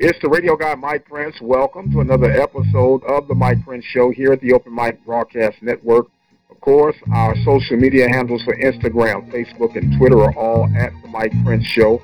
It's 0.00 0.16
the 0.22 0.28
radio 0.28 0.54
guy, 0.54 0.76
Mike 0.76 1.06
Prince. 1.06 1.40
Welcome 1.40 1.90
to 1.90 1.98
another 1.98 2.30
episode 2.30 3.02
of 3.02 3.26
the 3.26 3.34
Mike 3.34 3.64
Prince 3.64 3.84
Show 3.84 4.12
here 4.12 4.32
at 4.32 4.40
the 4.40 4.52
Open 4.52 4.72
Mic 4.72 5.04
Broadcast 5.04 5.60
Network. 5.60 6.06
Of 6.50 6.60
course, 6.60 6.94
our 7.12 7.34
social 7.44 7.76
media 7.76 8.08
handles 8.08 8.40
for 8.44 8.54
Instagram, 8.54 9.28
Facebook, 9.32 9.74
and 9.74 9.98
Twitter 9.98 10.22
are 10.22 10.32
all 10.36 10.70
at 10.76 10.92
the 11.02 11.08
Mike 11.08 11.32
Prince 11.44 11.66
Show. 11.66 12.00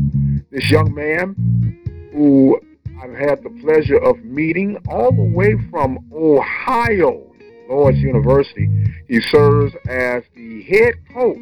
This 0.50 0.72
young 0.72 0.92
man 0.92 1.36
who 2.16 2.60
I've 3.02 3.16
had 3.16 3.42
the 3.42 3.50
pleasure 3.62 3.98
of 3.98 4.24
meeting 4.24 4.78
all 4.88 5.12
the 5.12 5.24
way 5.24 5.56
from 5.72 6.08
Ohio, 6.14 7.34
Lourdes 7.68 7.98
University. 7.98 8.70
He 9.08 9.20
serves 9.22 9.74
as 9.90 10.22
the 10.36 10.62
head 10.70 10.94
coach 11.12 11.36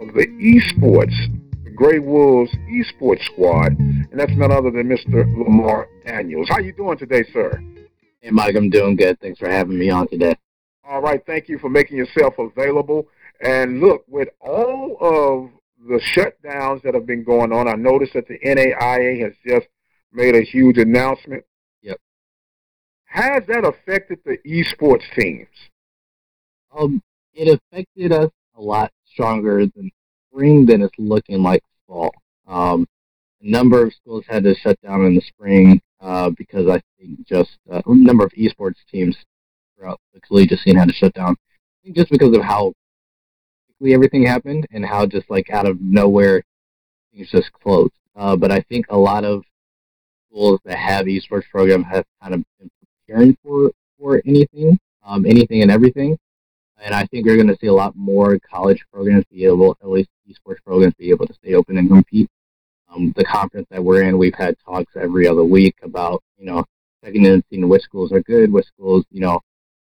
of 0.00 0.14
the 0.14 0.28
esports, 0.38 1.16
the 1.64 1.70
Gray 1.70 1.98
Wolves 1.98 2.54
esports 2.70 3.24
squad, 3.24 3.76
and 3.80 4.12
that's 4.12 4.30
none 4.36 4.52
other 4.52 4.70
than 4.70 4.88
Mr. 4.88 5.26
Lamar 5.36 5.88
Daniels. 6.06 6.48
How 6.48 6.60
you 6.60 6.72
doing 6.72 6.98
today, 6.98 7.24
sir? 7.32 7.60
Hey, 8.20 8.30
Mike, 8.30 8.54
I'm 8.54 8.70
doing 8.70 8.94
good. 8.94 9.18
Thanks 9.18 9.40
for 9.40 9.50
having 9.50 9.76
me 9.76 9.90
on 9.90 10.06
today. 10.06 10.36
All 10.88 11.02
right, 11.02 11.20
thank 11.26 11.48
you 11.48 11.58
for 11.58 11.68
making 11.68 11.96
yourself 11.96 12.34
available. 12.38 13.08
And 13.40 13.80
look, 13.80 14.04
with 14.06 14.28
all 14.40 14.96
of 15.00 15.50
the 15.88 16.00
shutdowns 16.14 16.82
that 16.82 16.94
have 16.94 17.06
been 17.06 17.24
going 17.24 17.52
on, 17.52 17.66
I 17.66 17.74
noticed 17.74 18.12
that 18.12 18.28
the 18.28 18.38
NAIA 18.38 19.20
has 19.24 19.32
just 19.44 19.66
made 20.12 20.34
a 20.34 20.42
huge 20.42 20.78
announcement. 20.78 21.44
Yep. 21.82 21.98
Has 23.04 23.42
that 23.48 23.64
affected 23.64 24.20
the 24.24 24.38
esports 24.46 25.04
teams? 25.18 25.48
Um, 26.76 27.02
it 27.34 27.60
affected 27.72 28.12
us 28.12 28.30
a 28.56 28.60
lot 28.60 28.92
stronger 29.06 29.66
than 29.66 29.90
spring 30.30 30.66
than 30.66 30.82
it's 30.82 30.94
looking 30.98 31.42
like 31.42 31.62
fall. 31.86 32.12
Um, 32.46 32.86
a 33.42 33.50
number 33.50 33.84
of 33.84 33.94
schools 33.94 34.24
had 34.28 34.44
to 34.44 34.54
shut 34.54 34.80
down 34.82 35.04
in 35.06 35.14
the 35.14 35.20
spring 35.22 35.80
uh, 36.00 36.30
because 36.30 36.68
I 36.68 36.80
think 36.98 37.26
just 37.26 37.58
uh, 37.70 37.82
a 37.84 37.94
number 37.94 38.24
of 38.24 38.32
esports 38.32 38.76
teams 38.90 39.16
throughout 39.76 40.00
the 40.12 40.20
collegiate 40.20 40.60
scene 40.60 40.76
had 40.76 40.88
to 40.88 40.94
shut 40.94 41.14
down. 41.14 41.32
I 41.32 41.84
think 41.84 41.96
just 41.96 42.10
because 42.10 42.36
of 42.36 42.42
how 42.42 42.72
quickly 43.66 43.94
everything 43.94 44.24
happened 44.24 44.66
and 44.70 44.84
how 44.84 45.06
just 45.06 45.30
like 45.30 45.50
out 45.50 45.66
of 45.66 45.80
nowhere 45.80 46.42
things 47.12 47.30
just 47.30 47.52
closed. 47.52 47.92
Uh, 48.14 48.36
but 48.36 48.50
I 48.50 48.60
think 48.60 48.86
a 48.88 48.98
lot 48.98 49.24
of 49.24 49.42
schools 50.30 50.60
that 50.64 50.78
have 50.78 51.06
esports 51.06 51.48
programs 51.50 51.86
have 51.86 52.04
kind 52.22 52.34
of 52.34 52.44
been 52.58 52.70
preparing 53.06 53.36
for 53.42 53.70
for 53.98 54.22
anything, 54.26 54.78
um, 55.04 55.26
anything 55.26 55.62
and 55.62 55.70
everything. 55.70 56.16
And 56.82 56.94
I 56.94 57.04
think 57.06 57.26
you're 57.26 57.36
going 57.36 57.48
to 57.48 57.58
see 57.60 57.66
a 57.66 57.72
lot 57.72 57.94
more 57.94 58.38
college 58.38 58.82
programs 58.92 59.24
be 59.30 59.44
able, 59.44 59.76
at 59.82 59.88
least 59.88 60.08
esports 60.28 60.62
programs, 60.64 60.94
be 60.94 61.10
able 61.10 61.26
to 61.26 61.34
stay 61.34 61.54
open 61.54 61.76
and 61.76 61.88
compete. 61.88 62.28
Um, 62.88 63.12
the 63.16 63.24
conference 63.24 63.66
that 63.70 63.84
we're 63.84 64.02
in, 64.02 64.18
we've 64.18 64.34
had 64.34 64.56
talks 64.64 64.92
every 64.96 65.28
other 65.28 65.44
week 65.44 65.76
about, 65.82 66.22
you 66.38 66.46
know, 66.46 66.64
checking 67.04 67.24
in 67.24 67.32
and 67.32 67.44
seeing 67.50 67.68
which 67.68 67.82
schools 67.82 68.12
are 68.12 68.22
good, 68.22 68.50
which 68.50 68.66
schools, 68.66 69.04
you 69.10 69.20
know, 69.20 69.40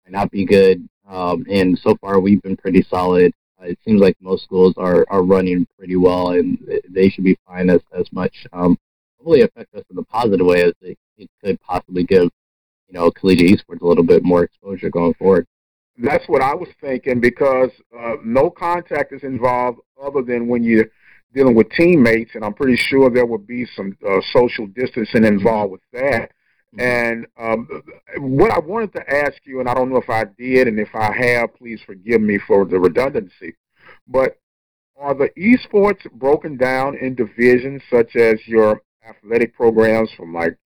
might 0.05 0.12
not 0.12 0.31
be 0.31 0.44
good. 0.44 0.87
Um, 1.09 1.44
and 1.50 1.78
so 1.78 1.97
far, 2.00 2.21
we've 2.21 2.43
been 2.43 2.56
pretty 2.56 2.83
solid. 2.83 3.33
Uh, 3.61 3.67
it 3.67 3.78
seems 3.84 4.00
like 4.00 4.17
most 4.21 4.44
schools 4.44 4.75
are, 4.77 5.06
are 5.09 5.23
running 5.23 5.67
pretty 5.78 5.97
well, 5.97 6.31
and 6.31 6.59
they 6.89 7.09
should 7.09 7.25
be 7.25 7.37
fine 7.47 7.71
as, 7.71 7.81
as 7.99 8.11
much. 8.12 8.47
Um, 8.53 8.77
affect 9.43 9.75
us 9.75 9.85
in 9.91 9.99
a 9.99 10.03
positive 10.05 10.47
way 10.47 10.62
as 10.62 10.73
it, 10.81 10.99
it 11.17 11.31
could 11.43 11.61
possibly 11.61 12.05
give, 12.05 12.31
you 12.89 12.93
know, 12.93 13.11
collegiate 13.11 13.59
esports 13.59 13.83
a 13.83 13.87
little 13.87 14.05
bit 14.05 14.25
more 14.25 14.45
exposure 14.45 14.91
going 14.91 15.15
forward. 15.15 15.47
That's 15.97 16.27
what 16.29 16.43
I 16.43 16.55
was 16.55 16.69
thinking 16.81 17.21
because 17.21 17.71
uh, 17.97 18.17
no 18.25 18.51
contact 18.51 19.12
is 19.12 19.23
involved 19.23 19.79
other 20.03 20.23
than 20.23 20.49
when 20.49 20.65
you're 20.65 20.91
dealing 21.33 21.55
with 21.55 21.71
teammates, 21.71 22.33
and 22.35 22.45
I'm 22.45 22.55
pretty 22.55 22.77
sure 22.77 23.11
there 23.11 23.27
would 23.27 23.47
be 23.47 23.67
some 23.77 23.97
uh, 24.09 24.21
social 24.33 24.67
distancing 24.69 25.25
involved 25.25 25.73
with 25.73 25.81
that. 25.93 26.31
Mm-hmm. 26.77 26.81
And 26.81 27.27
um, 27.39 27.83
what 28.19 28.51
I 28.51 28.59
wanted 28.59 28.93
to 28.95 29.11
ask 29.11 29.35
you, 29.45 29.61
and 29.61 29.69
I 29.69 29.75
don't 29.75 29.91
know 29.91 29.99
if 29.99 30.11
I 30.11 30.25
did, 30.25 30.69
and 30.69 30.79
if 30.79 30.95
I 30.95 31.12
have, 31.12 31.55
please 31.55 31.81
forgive 31.85 32.21
me 32.21 32.39
for 32.47 32.65
the 32.65 32.79
redundancy, 32.79 33.56
but 34.06 34.39
are 34.97 35.15
the 35.15 35.31
esports 35.37 36.11
broken 36.12 36.56
down 36.56 36.97
in 36.97 37.15
divisions 37.15 37.83
such 37.91 38.15
as 38.17 38.39
your 38.47 38.81
athletic 39.09 39.54
programs 39.54 40.10
from 40.16 40.32
like 40.32 40.56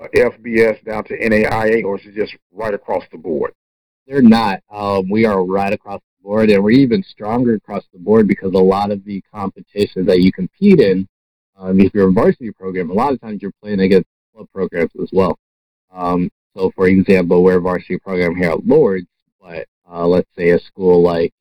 uh, 0.00 0.06
FBS 0.14 0.84
down 0.84 1.04
to 1.04 1.18
NAIA, 1.18 1.84
or 1.84 1.98
is 1.98 2.06
it 2.06 2.14
just 2.14 2.36
right 2.52 2.74
across 2.74 3.04
the 3.12 3.18
board? 3.18 3.52
They're 4.06 4.22
not. 4.22 4.60
Um, 4.70 5.08
we 5.10 5.24
are 5.24 5.44
right 5.44 5.72
across 5.72 6.00
the 6.00 6.28
board, 6.28 6.50
and 6.50 6.62
we're 6.62 6.70
even 6.70 7.02
stronger 7.02 7.54
across 7.54 7.84
the 7.92 7.98
board 7.98 8.28
because 8.28 8.52
a 8.52 8.58
lot 8.58 8.90
of 8.90 9.04
the 9.04 9.22
competitions 9.32 10.06
that 10.06 10.20
you 10.20 10.32
compete 10.32 10.80
in, 10.80 11.08
um, 11.56 11.80
if 11.80 11.92
you're 11.94 12.08
a 12.08 12.12
varsity 12.12 12.52
program, 12.52 12.90
a 12.90 12.94
lot 12.94 13.12
of 13.12 13.20
times 13.20 13.42
you're 13.42 13.52
playing 13.62 13.80
against 13.80 14.08
club 14.34 14.46
programs 14.52 14.90
as 15.02 15.08
well. 15.12 15.38
Um, 15.92 16.30
so, 16.54 16.70
for 16.74 16.88
example, 16.88 17.42
we're 17.42 17.58
a 17.58 17.60
varsity 17.60 17.98
program 17.98 18.36
here 18.36 18.50
at 18.50 18.66
Lourdes, 18.66 19.06
but 19.40 19.66
uh, 19.90 20.06
let's 20.06 20.28
say 20.36 20.50
a 20.50 20.58
school 20.58 21.02
like 21.02 21.32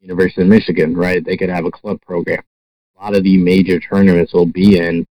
University 0.00 0.42
of 0.42 0.48
Michigan, 0.48 0.94
right? 0.94 1.24
They 1.24 1.36
could 1.36 1.50
have 1.50 1.64
a 1.64 1.70
club 1.70 2.00
program. 2.02 2.42
A 2.98 3.04
lot 3.04 3.16
of 3.16 3.24
the 3.24 3.36
major 3.36 3.80
tournaments 3.80 4.32
will 4.32 4.46
be 4.46 4.78
in 4.78 5.06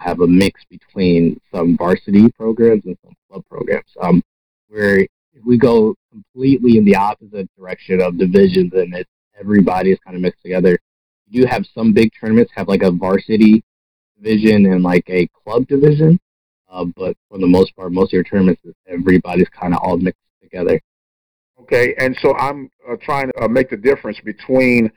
have 0.00 0.20
a 0.20 0.26
mix 0.26 0.62
between 0.70 1.40
some 1.54 1.76
varsity 1.76 2.30
programs 2.32 2.84
and 2.84 2.96
some 3.04 3.14
club 3.28 3.44
programs. 3.48 3.90
Um, 4.00 4.22
where 4.68 5.06
we 5.44 5.58
go 5.58 5.94
completely 6.10 6.78
in 6.78 6.84
the 6.84 6.96
opposite 6.96 7.48
direction 7.56 8.00
of 8.00 8.18
divisions 8.18 8.72
and 8.72 8.94
it's 8.94 9.10
everybody 9.38 9.90
is 9.90 9.98
kind 10.04 10.16
of 10.16 10.22
mixed 10.22 10.42
together. 10.42 10.78
You 11.28 11.42
do 11.42 11.48
have 11.48 11.64
some 11.74 11.92
big 11.92 12.10
tournaments 12.18 12.52
have 12.54 12.68
like 12.68 12.82
a 12.82 12.90
varsity 12.90 13.62
division 14.16 14.66
and 14.66 14.82
like 14.82 15.04
a 15.08 15.28
club 15.28 15.66
division, 15.66 16.18
uh, 16.68 16.84
but 16.96 17.16
for 17.28 17.38
the 17.38 17.46
most 17.46 17.74
part, 17.74 17.92
most 17.92 18.08
of 18.08 18.14
your 18.14 18.24
tournaments, 18.24 18.60
everybody's 18.86 19.48
kind 19.48 19.74
of 19.74 19.80
all 19.82 19.96
mixed 19.96 20.20
together. 20.42 20.80
Okay, 21.60 21.94
and 21.98 22.16
so 22.20 22.34
I'm 22.36 22.70
uh, 22.88 22.96
trying 23.00 23.30
to 23.32 23.44
uh, 23.44 23.48
make 23.48 23.70
the 23.70 23.76
difference 23.76 24.18
between 24.20 24.90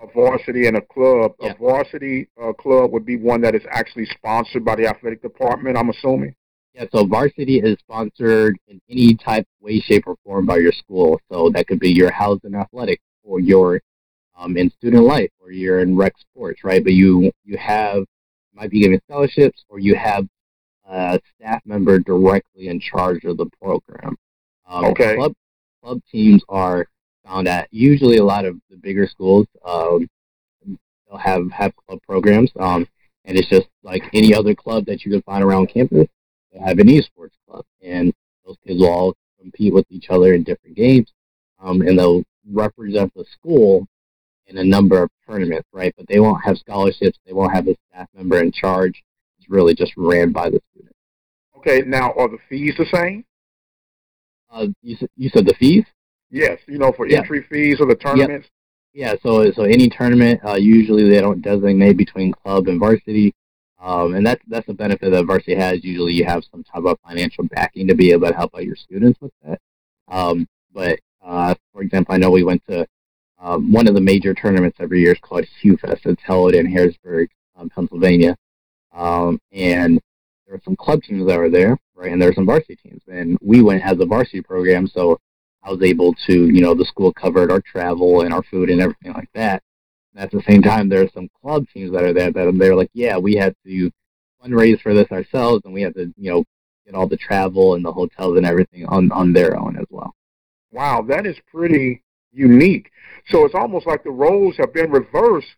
a 0.00 0.06
varsity 0.12 0.66
and 0.66 0.76
a 0.76 0.80
club. 0.80 1.32
Yeah. 1.40 1.52
A 1.52 1.54
varsity 1.56 2.28
uh, 2.42 2.52
club 2.52 2.92
would 2.92 3.06
be 3.06 3.16
one 3.16 3.40
that 3.42 3.54
is 3.54 3.62
actually 3.70 4.06
sponsored 4.06 4.64
by 4.64 4.76
the 4.76 4.86
athletic 4.86 5.22
department, 5.22 5.76
I'm 5.76 5.90
assuming. 5.90 6.34
Yeah, 6.74 6.86
so 6.92 7.06
varsity 7.06 7.60
is 7.60 7.78
sponsored 7.78 8.58
in 8.66 8.80
any 8.90 9.14
type, 9.14 9.46
way, 9.60 9.78
shape, 9.78 10.04
or 10.06 10.16
form 10.24 10.44
by 10.44 10.56
your 10.56 10.72
school. 10.72 11.20
So 11.30 11.48
that 11.50 11.68
could 11.68 11.78
be 11.78 11.90
your 11.90 12.10
house 12.10 12.40
in 12.42 12.54
athletics, 12.54 13.02
or 13.22 13.38
your 13.38 13.80
um, 14.36 14.56
in 14.56 14.70
student 14.70 15.04
life, 15.04 15.30
or 15.40 15.52
you're 15.52 15.80
in 15.80 15.96
rec 15.96 16.14
sports, 16.18 16.64
right? 16.64 16.82
But 16.82 16.94
you 16.94 17.30
you 17.44 17.56
have 17.58 18.04
might 18.52 18.70
be 18.70 18.80
giving 18.80 19.00
scholarships, 19.08 19.64
or 19.68 19.78
you 19.78 19.94
have 19.94 20.26
a 20.84 21.20
staff 21.36 21.62
member 21.64 22.00
directly 22.00 22.66
in 22.68 22.80
charge 22.80 23.24
of 23.24 23.36
the 23.36 23.46
program. 23.62 24.16
Um, 24.66 24.86
okay. 24.86 25.14
Club 25.14 25.32
club 25.82 26.00
teams 26.10 26.42
are 26.48 26.86
found 27.24 27.48
at 27.48 27.68
usually 27.70 28.18
a 28.18 28.24
lot 28.24 28.44
of 28.44 28.56
the 28.70 28.76
bigger 28.76 29.06
schools. 29.06 29.46
Um, 29.64 30.08
they'll 31.08 31.18
have 31.18 31.50
have 31.50 31.72
club 31.76 32.00
programs, 32.06 32.50
um, 32.58 32.86
and 33.24 33.36
it's 33.38 33.48
just 33.48 33.68
like 33.82 34.02
any 34.12 34.34
other 34.34 34.54
club 34.54 34.86
that 34.86 35.04
you 35.04 35.10
can 35.10 35.22
find 35.22 35.42
around 35.42 35.68
campus. 35.68 36.08
They 36.52 36.60
have 36.60 36.78
an 36.78 36.88
esports 36.88 37.36
club, 37.48 37.64
and 37.82 38.12
those 38.46 38.56
kids 38.66 38.80
will 38.80 38.90
all 38.90 39.14
compete 39.40 39.74
with 39.74 39.86
each 39.90 40.06
other 40.10 40.34
in 40.34 40.42
different 40.42 40.76
games, 40.76 41.12
um, 41.60 41.80
and 41.80 41.98
they'll 41.98 42.22
represent 42.50 43.12
the 43.14 43.24
school 43.32 43.86
in 44.46 44.58
a 44.58 44.64
number 44.64 45.02
of 45.02 45.10
tournaments, 45.26 45.68
right? 45.72 45.94
But 45.96 46.06
they 46.08 46.20
won't 46.20 46.44
have 46.44 46.58
scholarships. 46.58 47.18
They 47.26 47.32
won't 47.32 47.54
have 47.54 47.66
a 47.68 47.76
staff 47.90 48.08
member 48.14 48.40
in 48.42 48.52
charge. 48.52 49.02
It's 49.38 49.48
really 49.48 49.74
just 49.74 49.92
ran 49.96 50.32
by 50.32 50.50
the 50.50 50.60
students. 50.70 50.98
Okay, 51.58 51.82
now 51.86 52.12
are 52.12 52.28
the 52.28 52.38
fees 52.48 52.74
the 52.76 52.86
same? 52.92 53.24
Uh, 54.50 54.66
you, 54.82 54.96
you 55.16 55.30
said 55.30 55.46
the 55.46 55.54
fees? 55.54 55.84
Yes, 56.34 56.58
you 56.66 56.78
know, 56.78 56.90
for 56.90 57.06
yeah. 57.06 57.18
entry 57.18 57.46
fees 57.48 57.80
or 57.80 57.86
the 57.86 57.94
tournaments. 57.94 58.48
Yeah, 58.92 59.14
so 59.22 59.52
so 59.52 59.62
any 59.62 59.88
tournament, 59.88 60.40
uh, 60.44 60.54
usually 60.54 61.08
they 61.08 61.20
don't 61.20 61.40
designate 61.40 61.96
between 61.96 62.32
club 62.32 62.66
and 62.66 62.80
varsity. 62.80 63.32
Um, 63.80 64.14
and 64.14 64.26
that's 64.26 64.42
that's 64.48 64.68
a 64.68 64.74
benefit 64.74 65.10
that 65.10 65.26
varsity 65.26 65.54
has. 65.54 65.84
Usually, 65.84 66.12
you 66.12 66.24
have 66.24 66.42
some 66.50 66.64
type 66.64 66.84
of 66.84 66.98
financial 67.06 67.44
backing 67.44 67.86
to 67.86 67.94
be 67.94 68.10
able 68.10 68.26
to 68.26 68.34
help 68.34 68.52
out 68.56 68.64
your 68.64 68.74
students 68.74 69.20
with 69.20 69.30
that. 69.44 69.60
Um, 70.08 70.48
but 70.72 70.98
uh, 71.24 71.54
for 71.72 71.82
example, 71.82 72.14
I 72.14 72.18
know 72.18 72.32
we 72.32 72.42
went 72.42 72.66
to 72.68 72.84
um, 73.38 73.70
one 73.70 73.86
of 73.86 73.94
the 73.94 74.00
major 74.00 74.34
tournaments 74.34 74.78
every 74.80 75.02
year 75.02 75.12
is 75.12 75.20
called 75.20 75.46
HughFest. 75.62 76.04
It's 76.04 76.22
held 76.22 76.54
in 76.54 76.66
Harrisburg, 76.66 77.28
um, 77.56 77.70
Pennsylvania, 77.70 78.36
um, 78.92 79.38
and 79.52 80.00
there 80.46 80.56
were 80.56 80.62
some 80.64 80.74
club 80.74 81.00
teams 81.04 81.28
that 81.28 81.38
were 81.38 81.50
there, 81.50 81.78
right? 81.94 82.10
And 82.10 82.20
there 82.20 82.28
were 82.28 82.34
some 82.34 82.46
varsity 82.46 82.74
teams, 82.74 83.02
and 83.06 83.38
we 83.40 83.62
went 83.62 83.84
as 83.84 84.00
a 84.00 84.06
varsity 84.06 84.40
program, 84.40 84.88
so 84.88 85.20
I 85.64 85.70
was 85.70 85.82
able 85.82 86.14
to, 86.26 86.32
you 86.32 86.60
know, 86.60 86.74
the 86.74 86.84
school 86.84 87.12
covered 87.12 87.50
our 87.50 87.60
travel 87.60 88.20
and 88.20 88.34
our 88.34 88.42
food 88.42 88.68
and 88.68 88.80
everything 88.80 89.12
like 89.14 89.30
that. 89.34 89.62
And 90.14 90.22
at 90.22 90.30
the 90.30 90.42
same 90.46 90.62
time, 90.62 90.88
there 90.88 91.02
are 91.02 91.10
some 91.14 91.30
club 91.40 91.66
teams 91.72 91.92
that 91.92 92.04
are 92.04 92.12
there 92.12 92.30
that 92.30 92.58
they're 92.58 92.76
like, 92.76 92.90
yeah, 92.92 93.16
we 93.16 93.34
had 93.34 93.54
to 93.66 93.90
fundraise 94.44 94.80
for 94.80 94.92
this 94.92 95.10
ourselves, 95.10 95.62
and 95.64 95.72
we 95.72 95.82
had 95.82 95.94
to, 95.94 96.12
you 96.16 96.30
know, 96.30 96.44
get 96.84 96.94
all 96.94 97.08
the 97.08 97.16
travel 97.16 97.74
and 97.74 97.84
the 97.84 97.92
hotels 97.92 98.36
and 98.36 98.44
everything 98.44 98.84
on 98.86 99.10
on 99.10 99.32
their 99.32 99.56
own 99.56 99.76
as 99.76 99.86
well. 99.88 100.14
Wow, 100.70 101.02
that 101.08 101.26
is 101.26 101.36
pretty 101.50 102.02
unique. 102.32 102.90
So 103.28 103.44
it's 103.44 103.54
almost 103.54 103.86
like 103.86 104.04
the 104.04 104.10
roles 104.10 104.56
have 104.58 104.74
been 104.74 104.90
reversed 104.90 105.56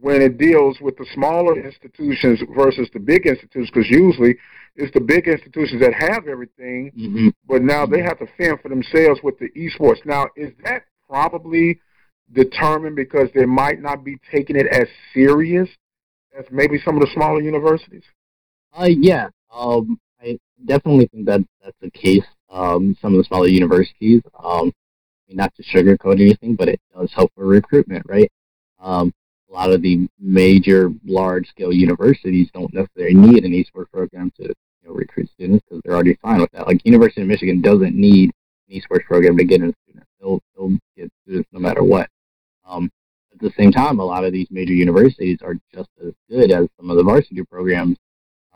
when 0.00 0.22
it 0.22 0.38
deals 0.38 0.78
with 0.80 0.96
the 0.96 1.06
smaller 1.12 1.58
institutions 1.60 2.40
versus 2.56 2.88
the 2.92 3.00
big 3.00 3.26
institutions, 3.26 3.70
because 3.72 3.90
usually 3.90 4.36
it's 4.76 4.92
the 4.94 5.00
big 5.00 5.26
institutions 5.26 5.80
that 5.80 5.92
have 5.92 6.28
everything, 6.28 6.92
mm-hmm. 6.96 7.28
but 7.46 7.62
now 7.62 7.84
they 7.84 8.00
have 8.00 8.18
to 8.18 8.26
fend 8.36 8.60
for 8.60 8.68
themselves 8.68 9.20
with 9.22 9.36
the 9.38 9.48
esports. 9.56 10.04
Now, 10.04 10.28
is 10.36 10.52
that 10.64 10.84
probably 11.08 11.80
determined 12.32 12.94
because 12.94 13.28
they 13.34 13.44
might 13.44 13.80
not 13.80 14.04
be 14.04 14.18
taking 14.30 14.56
it 14.56 14.66
as 14.66 14.86
serious 15.12 15.68
as 16.38 16.44
maybe 16.50 16.78
some 16.84 16.94
of 16.94 17.00
the 17.00 17.10
smaller 17.12 17.40
universities? 17.40 18.04
Uh, 18.72 18.88
yeah, 18.88 19.28
um, 19.52 19.98
I 20.20 20.38
definitely 20.64 21.06
think 21.06 21.26
that 21.26 21.40
that's 21.62 21.76
the 21.80 21.90
case. 21.90 22.24
Um, 22.50 22.96
some 23.02 23.14
of 23.14 23.18
the 23.18 23.24
smaller 23.24 23.48
universities, 23.48 24.22
um, 24.42 24.72
not 25.28 25.52
to 25.56 25.62
sugarcoat 25.62 26.20
anything, 26.20 26.54
but 26.54 26.68
it 26.68 26.80
does 26.94 27.12
help 27.12 27.32
for 27.34 27.44
recruitment, 27.44 28.04
right? 28.06 28.30
Um, 28.78 29.12
a 29.48 29.52
lot 29.52 29.72
of 29.72 29.82
the 29.82 30.08
major, 30.18 30.90
large-scale 31.04 31.72
universities 31.72 32.48
don't 32.52 32.72
necessarily 32.72 33.14
need 33.14 33.44
an 33.44 33.52
esports 33.52 33.90
program 33.90 34.30
to 34.36 34.44
you 34.44 34.88
know, 34.88 34.92
recruit 34.92 35.28
students 35.30 35.64
because 35.64 35.80
they're 35.84 35.94
already 35.94 36.18
fine 36.22 36.40
with 36.40 36.50
that. 36.52 36.66
Like 36.66 36.84
University 36.84 37.22
of 37.22 37.28
Michigan 37.28 37.60
doesn't 37.60 37.94
need 37.94 38.30
an 38.68 38.80
esports 38.80 39.04
program 39.04 39.36
to 39.38 39.44
get 39.44 39.62
in 39.62 39.74
students; 39.84 40.08
they'll 40.20 40.40
they'll 40.56 40.76
get 40.96 41.10
students 41.22 41.48
no 41.52 41.60
matter 41.60 41.82
what. 41.82 42.08
Um, 42.66 42.90
at 43.32 43.40
the 43.40 43.52
same 43.56 43.72
time, 43.72 44.00
a 44.00 44.04
lot 44.04 44.24
of 44.24 44.32
these 44.32 44.48
major 44.50 44.72
universities 44.72 45.38
are 45.42 45.54
just 45.72 45.88
as 46.04 46.12
good 46.28 46.50
as 46.50 46.68
some 46.76 46.90
of 46.90 46.96
the 46.96 47.04
varsity 47.04 47.42
programs 47.44 47.96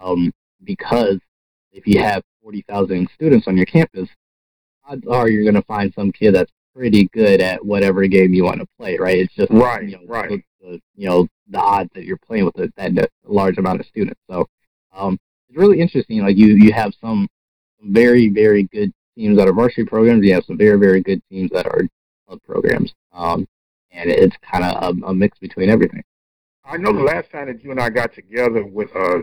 um, 0.03 0.33
because 0.65 1.19
if 1.73 1.87
you 1.87 2.01
have 2.01 2.23
40,000 2.43 3.09
students 3.15 3.47
on 3.47 3.57
your 3.57 3.67
campus, 3.67 4.09
odds 4.87 5.07
are 5.09 5.29
you're 5.29 5.45
going 5.45 5.55
to 5.55 5.63
find 5.63 5.93
some 5.95 6.13
kid 6.13 6.35
that's 6.35 6.53
pretty 6.75 7.09
good 7.13 7.41
at 7.41 7.65
whatever 7.65 8.07
game 8.07 8.35
you 8.35 8.45
want 8.45 8.61
to 8.61 8.67
play, 8.79 8.97
right? 8.99 9.19
It's 9.19 9.35
just 9.35 9.51
right, 9.51 9.89
you 9.89 9.99
know, 9.99 10.07
right. 10.07 10.43
The, 10.63 10.81
you 10.95 11.09
know 11.09 11.27
the 11.49 11.59
odds 11.59 11.91
that 11.95 12.05
you're 12.05 12.19
playing 12.19 12.45
with 12.45 12.57
a, 12.59 12.73
that, 12.77 13.11
large 13.25 13.59
amount 13.59 13.81
of 13.81 13.87
students. 13.87 14.21
So 14.31 14.47
um, 14.95 15.19
it's 15.49 15.59
really 15.59 15.81
interesting. 15.81 16.23
Like 16.23 16.37
you, 16.37 16.55
you 16.55 16.73
have 16.73 16.93
some 17.01 17.29
very, 17.83 18.29
very 18.29 18.65
good 18.65 18.93
teams 19.17 19.37
that 19.39 19.49
are 19.49 19.53
varsity 19.53 19.85
programs. 19.85 20.25
You 20.25 20.35
have 20.35 20.45
some 20.45 20.57
very, 20.57 20.79
very 20.79 21.03
good 21.03 21.23
teams 21.31 21.51
that 21.53 21.67
are 21.67 21.83
club 22.27 22.41
programs, 22.47 22.95
um, 23.13 23.47
and 23.91 24.11
it's 24.11 24.37
kind 24.51 24.65
of 24.65 24.97
a, 24.97 25.07
a, 25.07 25.15
mix 25.15 25.39
between 25.39 25.69
everything. 25.69 26.03
I 26.65 26.77
know 26.77 26.93
the 26.93 27.03
last 27.03 27.31
time 27.31 27.49
that 27.49 27.63
you 27.63 27.71
and 27.71 27.81
I 27.81 27.91
got 27.91 28.15
together 28.15 28.65
with 28.65 28.89
uh, 28.95 29.19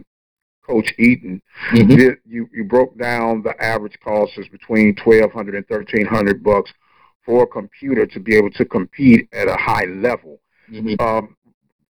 Coach 0.65 0.93
Eaton, 0.99 1.41
mm-hmm. 1.71 2.13
you 2.25 2.49
you 2.53 2.63
broke 2.65 2.97
down 2.97 3.41
the 3.41 3.55
average 3.63 3.97
cost 4.03 4.33
is 4.37 4.47
between 4.49 4.95
twelve 4.95 5.31
hundred 5.31 5.55
and 5.55 5.67
thirteen 5.67 6.05
hundred 6.05 6.43
bucks 6.43 6.71
for 7.25 7.43
a 7.43 7.47
computer 7.47 8.05
to 8.05 8.19
be 8.19 8.35
able 8.35 8.51
to 8.51 8.65
compete 8.65 9.27
at 9.33 9.47
a 9.47 9.55
high 9.55 9.85
level. 9.85 10.39
Mm-hmm. 10.71 11.01
Um, 11.01 11.35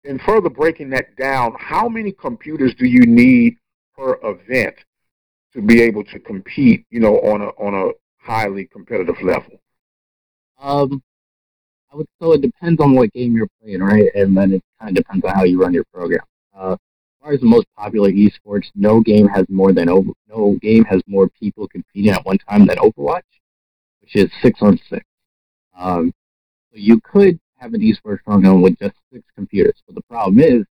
and 0.04 0.20
further 0.22 0.48
breaking 0.48 0.90
that 0.90 1.16
down, 1.16 1.54
how 1.58 1.88
many 1.88 2.12
computers 2.12 2.74
do 2.74 2.86
you 2.86 3.04
need 3.06 3.56
per 3.96 4.18
event 4.22 4.74
to 5.52 5.60
be 5.60 5.82
able 5.82 6.04
to 6.04 6.18
compete? 6.18 6.84
You 6.90 7.00
know, 7.00 7.18
on 7.20 7.42
a 7.42 7.46
on 7.46 7.74
a 7.74 7.92
highly 8.18 8.66
competitive 8.66 9.20
level. 9.22 9.60
Um, 10.60 11.02
I 11.92 11.96
would 11.96 12.06
so 12.20 12.32
it 12.32 12.42
depends 12.42 12.80
on 12.80 12.94
what 12.94 13.12
game 13.12 13.34
you're 13.34 13.48
playing, 13.62 13.80
right? 13.80 14.10
And 14.14 14.36
then 14.36 14.52
it 14.52 14.62
kind 14.80 14.96
of 14.96 15.02
depends 15.02 15.24
on 15.24 15.34
how 15.34 15.44
you 15.44 15.60
run 15.60 15.74
your 15.74 15.84
program. 15.92 16.20
Uh, 16.56 16.72
as 16.72 17.22
far 17.22 17.32
as 17.32 17.40
the 17.40 17.46
most 17.46 17.66
popular 17.76 18.10
esports, 18.10 18.66
no 18.74 19.00
game 19.00 19.28
has 19.28 19.46
more 19.48 19.72
than 19.72 19.88
over 19.88 20.10
no 20.28 20.58
game 20.60 20.84
has 20.84 21.00
more 21.06 21.28
people 21.28 21.66
competing 21.68 22.12
at 22.12 22.24
one 22.24 22.38
time 22.38 22.66
than 22.66 22.76
Overwatch, 22.78 23.22
which 24.00 24.16
is 24.16 24.30
six 24.42 24.60
on 24.62 24.78
six. 24.88 25.04
Um, 25.76 26.12
so 26.70 26.78
you 26.78 27.00
could 27.00 27.38
have 27.58 27.74
an 27.74 27.80
esports 27.80 28.22
program 28.24 28.62
with 28.62 28.78
just 28.78 28.94
six 29.12 29.24
computers. 29.34 29.82
But 29.86 29.94
the 29.94 30.02
problem 30.02 30.40
is, 30.40 30.64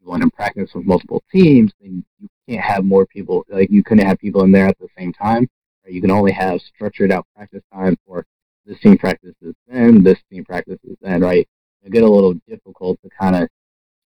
you 0.00 0.08
want 0.08 0.22
to 0.22 0.30
practice 0.30 0.70
with 0.74 0.84
multiple 0.84 1.22
teams, 1.30 1.72
then 1.80 2.04
you 2.18 2.28
can't 2.48 2.60
have 2.60 2.84
more 2.84 3.06
people. 3.06 3.44
Like 3.48 3.70
you 3.70 3.84
couldn't 3.84 4.06
have 4.06 4.18
people 4.18 4.42
in 4.42 4.52
there 4.52 4.66
at 4.66 4.78
the 4.78 4.88
same 4.98 5.12
time. 5.12 5.48
Right? 5.84 5.94
You 5.94 6.00
can 6.00 6.10
only 6.10 6.32
have 6.32 6.60
structured 6.60 7.12
out 7.12 7.26
practice 7.36 7.62
time 7.72 7.96
for 8.06 8.24
this 8.66 8.78
team 8.80 8.98
practices 8.98 9.54
then, 9.68 10.02
this 10.02 10.18
team 10.30 10.44
practices 10.44 10.96
then. 11.00 11.20
Right? 11.20 11.48
It 11.84 11.92
get 11.92 12.02
a 12.02 12.10
little 12.10 12.34
difficult 12.48 13.00
to 13.02 13.10
kind 13.18 13.36
of 13.36 13.48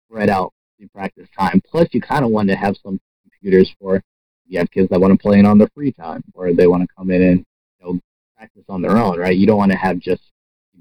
spread 0.08 0.30
out 0.30 0.54
the 0.80 0.88
practice 0.88 1.28
time. 1.38 1.62
Plus, 1.70 1.88
you 1.92 2.02
kind 2.02 2.26
of 2.26 2.32
want 2.32 2.50
to 2.50 2.56
have 2.56 2.76
some 2.84 3.00
computers 3.24 3.74
for 3.80 4.02
you 4.46 4.60
have 4.60 4.70
kids 4.72 4.90
that 4.90 5.00
want 5.00 5.14
to 5.14 5.18
play 5.18 5.40
in 5.40 5.46
on 5.46 5.58
their 5.58 5.70
free 5.74 5.92
time, 5.92 6.24
or 6.34 6.54
they 6.54 6.68
want 6.68 6.82
to 6.84 6.96
come 6.96 7.10
in 7.12 7.22
and 7.22 7.46
you 7.80 7.94
know 7.94 8.00
practice 8.38 8.66
on 8.70 8.82
their 8.82 8.98
own. 8.98 9.20
Right? 9.20 9.38
You 9.38 9.48
don't 9.48 9.58
want 9.58 9.72
to 9.72 9.78
have 9.78 10.00
just 10.00 10.24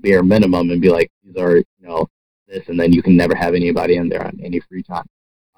bare 0.03 0.23
minimum 0.23 0.71
and 0.71 0.83
be 0.83 0.91
like, 0.91 1.11
these 1.25 1.37
are, 1.37 1.57
you 1.57 1.65
know, 1.81 2.09
this, 2.47 2.69
and 2.69 2.79
then 2.79 2.93
you 2.93 3.03
can 3.03 3.17
never 3.17 3.35
have 3.35 3.55
anybody 3.55 3.97
in 3.97 4.09
there 4.09 4.25
on 4.25 4.39
any 4.43 4.61
free 4.61 4.83
time. 4.83 5.07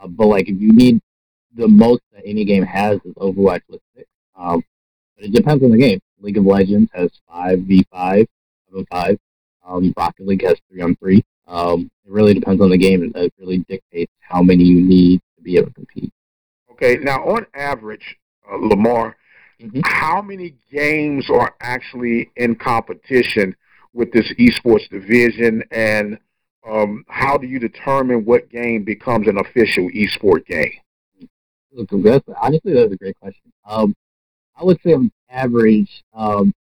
Uh, 0.00 0.06
but 0.06 0.26
like, 0.26 0.48
if 0.48 0.60
you 0.60 0.72
need 0.72 1.00
the 1.56 1.68
most 1.68 2.02
that 2.12 2.22
any 2.24 2.44
game 2.44 2.64
has 2.64 2.98
is 3.04 3.14
Overwatch 3.14 3.62
with 3.68 3.80
six. 3.96 4.08
Um, 4.36 4.62
but 5.16 5.26
it 5.26 5.32
depends 5.32 5.62
on 5.62 5.70
the 5.70 5.78
game. 5.78 6.00
League 6.20 6.38
of 6.38 6.44
Legends 6.44 6.90
has 6.94 7.10
five 7.28 7.60
v 7.60 7.84
five, 7.90 8.26
five 8.70 8.78
on 8.78 8.86
five. 8.86 9.18
Um, 9.66 9.94
Rocket 9.96 10.26
League 10.26 10.44
has 10.44 10.58
three 10.68 10.82
on 10.82 10.96
three. 10.96 11.22
Um, 11.46 11.90
it 12.04 12.10
really 12.10 12.34
depends 12.34 12.60
on 12.60 12.70
the 12.70 12.78
game, 12.78 13.02
and 13.02 13.14
it 13.16 13.32
really 13.38 13.58
dictates 13.68 14.12
how 14.20 14.42
many 14.42 14.64
you 14.64 14.80
need 14.80 15.20
to 15.36 15.42
be 15.42 15.56
able 15.56 15.68
to 15.68 15.74
compete. 15.74 16.12
Okay, 16.72 16.96
now 16.96 17.22
on 17.24 17.46
average, 17.54 18.16
uh, 18.50 18.56
Lamar, 18.56 19.16
mm-hmm. 19.60 19.80
how 19.84 20.20
many 20.20 20.54
games 20.72 21.30
are 21.30 21.54
actually 21.60 22.30
in 22.36 22.56
competition 22.56 23.54
with 23.94 24.12
this 24.12 24.30
esports 24.34 24.88
division, 24.90 25.62
and 25.70 26.18
um, 26.68 27.04
how 27.08 27.38
do 27.38 27.46
you 27.46 27.58
determine 27.58 28.24
what 28.24 28.50
game 28.50 28.84
becomes 28.84 29.28
an 29.28 29.38
official 29.38 29.88
esport 29.90 30.44
game? 30.46 30.72
That's, 31.72 32.24
honestly, 32.40 32.74
that's 32.74 32.92
a 32.92 32.96
great 32.96 33.18
question. 33.18 33.52
Um, 33.64 33.94
I 34.56 34.64
would 34.64 34.80
say 34.82 34.92
on 34.92 35.10
average, 35.30 36.04
um, 36.12 36.52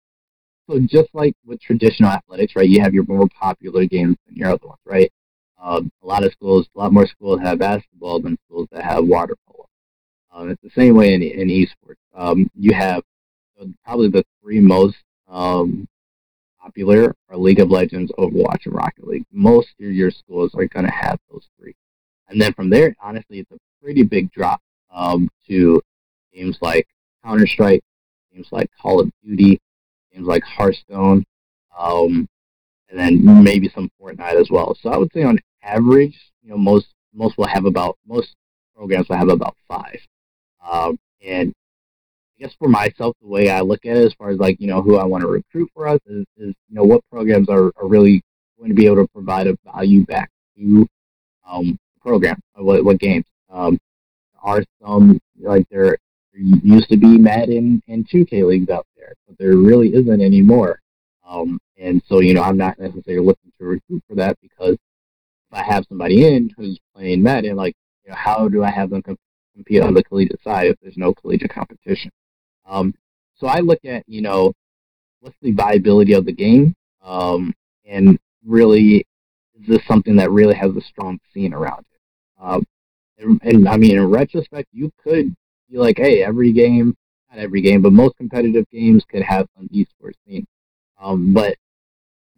so 0.69 0.79
just 0.79 1.09
like 1.13 1.35
with 1.45 1.59
traditional 1.61 2.09
athletics, 2.09 2.55
right, 2.55 2.67
you 2.67 2.81
have 2.81 2.93
your 2.93 3.05
more 3.07 3.27
popular 3.39 3.85
games 3.85 4.15
than 4.25 4.35
your 4.35 4.49
other 4.49 4.67
ones, 4.67 4.79
right? 4.85 5.11
Um, 5.61 5.91
a 6.01 6.07
lot 6.07 6.23
of 6.23 6.31
schools, 6.31 6.67
a 6.75 6.79
lot 6.79 6.93
more 6.93 7.07
schools 7.07 7.39
have 7.41 7.59
basketball 7.59 8.19
than 8.19 8.37
schools 8.45 8.67
that 8.71 8.83
have 8.83 9.05
water 9.05 9.35
polo. 9.47 9.67
Um, 10.31 10.49
it's 10.49 10.61
the 10.61 10.71
same 10.71 10.95
way 10.95 11.13
in, 11.13 11.21
in 11.21 11.47
esports. 11.47 11.95
Um, 12.15 12.49
you 12.55 12.73
have 12.73 13.03
probably 13.85 14.09
the 14.09 14.25
three 14.41 14.59
most 14.59 14.97
um, 15.27 15.87
popular 16.63 17.13
are 17.29 17.37
League 17.37 17.59
of 17.59 17.69
Legends, 17.69 18.11
Overwatch, 18.17 18.65
and 18.65 18.75
Rocket 18.75 19.05
League. 19.05 19.25
Most 19.31 19.69
of 19.81 19.91
your 19.91 20.11
schools 20.11 20.53
are 20.55 20.65
going 20.67 20.85
to 20.85 20.91
have 20.91 21.19
those 21.31 21.47
three. 21.59 21.75
And 22.29 22.39
then 22.39 22.53
from 22.53 22.69
there, 22.69 22.95
honestly, 23.01 23.39
it's 23.39 23.51
a 23.51 23.57
pretty 23.81 24.03
big 24.03 24.31
drop 24.31 24.61
um, 24.91 25.29
to 25.47 25.81
games 26.33 26.57
like 26.61 26.87
Counter 27.23 27.47
Strike, 27.47 27.83
games 28.33 28.47
like 28.51 28.69
Call 28.81 28.99
of 28.99 29.11
Duty, 29.23 29.59
games 30.13 30.27
like 30.27 30.43
Hearthstone, 30.43 31.25
um, 31.77 32.27
and 32.89 32.99
then 32.99 33.43
maybe 33.43 33.69
some 33.73 33.89
Fortnite 34.01 34.39
as 34.39 34.49
well. 34.49 34.75
So 34.81 34.89
I 34.89 34.97
would 34.97 35.11
say 35.13 35.23
on 35.23 35.39
average, 35.63 36.17
you 36.43 36.51
know, 36.51 36.57
most 36.57 36.87
most 37.13 37.37
will 37.37 37.47
have 37.47 37.65
about 37.65 37.97
most 38.07 38.35
programs 38.75 39.09
will 39.09 39.17
have 39.17 39.29
about 39.29 39.55
five. 39.67 39.99
Um, 40.67 40.97
and 41.25 41.53
guess 42.43 42.53
for 42.59 42.67
myself, 42.67 43.15
the 43.21 43.27
way 43.27 43.49
I 43.49 43.61
look 43.61 43.85
at 43.85 43.95
it, 43.95 44.05
as 44.05 44.13
far 44.13 44.29
as 44.29 44.37
like 44.37 44.59
you 44.59 44.67
know 44.67 44.81
who 44.81 44.97
I 44.97 45.05
want 45.05 45.21
to 45.21 45.27
recruit 45.27 45.69
for 45.73 45.87
us, 45.87 45.99
is, 46.05 46.25
is 46.37 46.53
you 46.69 46.75
know 46.75 46.83
what 46.83 47.01
programs 47.09 47.49
are, 47.49 47.71
are 47.77 47.87
really 47.87 48.21
going 48.57 48.69
to 48.69 48.75
be 48.75 48.85
able 48.85 48.97
to 48.97 49.07
provide 49.13 49.47
a 49.47 49.57
value 49.65 50.05
back 50.05 50.29
to 50.57 50.87
um, 51.49 51.77
the 51.95 52.01
program, 52.01 52.39
what, 52.55 52.83
what 52.83 52.99
games. 52.99 53.25
Um, 53.49 53.79
are 54.41 54.63
some 54.81 55.19
like 55.39 55.65
there, 55.69 55.97
there 56.33 56.41
used 56.41 56.89
to 56.89 56.97
be 56.97 57.17
Madden 57.17 57.81
and 57.87 58.07
2K 58.09 58.45
leagues 58.45 58.69
out 58.69 58.85
there, 58.97 59.13
but 59.25 59.37
there 59.37 59.55
really 59.55 59.93
isn't 59.95 60.21
anymore. 60.21 60.79
Um, 61.25 61.59
and 61.77 62.01
so 62.07 62.19
you 62.19 62.33
know 62.33 62.43
I'm 62.43 62.57
not 62.57 62.77
necessarily 62.77 63.25
looking 63.25 63.51
to 63.59 63.65
recruit 63.65 64.03
for 64.07 64.15
that 64.15 64.37
because 64.41 64.73
if 64.73 65.53
I 65.53 65.63
have 65.63 65.85
somebody 65.87 66.27
in 66.27 66.49
who's 66.57 66.79
playing 66.93 67.23
Madden, 67.23 67.55
like 67.55 67.75
you 68.03 68.11
know 68.11 68.17
how 68.17 68.49
do 68.49 68.63
I 68.63 68.69
have 68.69 68.89
them 68.89 69.01
compete 69.01 69.81
on 69.81 69.93
the 69.93 70.03
collegiate 70.03 70.43
side 70.43 70.67
if 70.67 70.77
there's 70.81 70.97
no 70.97 71.13
collegiate 71.13 71.53
competition. 71.53 72.11
Um, 72.65 72.93
so 73.35 73.47
I 73.47 73.59
look 73.59 73.83
at, 73.85 74.03
you 74.07 74.21
know, 74.21 74.53
what's 75.19 75.35
the 75.41 75.51
viability 75.51 76.13
of 76.13 76.25
the 76.25 76.31
game, 76.31 76.75
um, 77.01 77.53
and 77.85 78.19
really, 78.45 79.05
is 79.59 79.67
this 79.67 79.85
something 79.87 80.15
that 80.17 80.31
really 80.31 80.55
has 80.55 80.75
a 80.75 80.81
strong 80.81 81.19
scene 81.33 81.53
around 81.53 81.85
it? 81.91 82.41
Um, 82.41 82.65
and, 83.17 83.41
and 83.43 83.69
I 83.69 83.77
mean, 83.77 83.97
in 83.97 84.09
retrospect, 84.09 84.67
you 84.71 84.91
could 85.01 85.35
be 85.69 85.77
like, 85.77 85.97
hey, 85.97 86.23
every 86.23 86.51
game, 86.51 86.95
not 87.29 87.39
every 87.39 87.61
game, 87.61 87.81
but 87.81 87.93
most 87.93 88.17
competitive 88.17 88.65
games 88.71 89.03
could 89.09 89.23
have 89.23 89.47
some 89.55 89.69
esports 89.69 90.15
scene. 90.27 90.45
Um, 91.01 91.33
but 91.33 91.55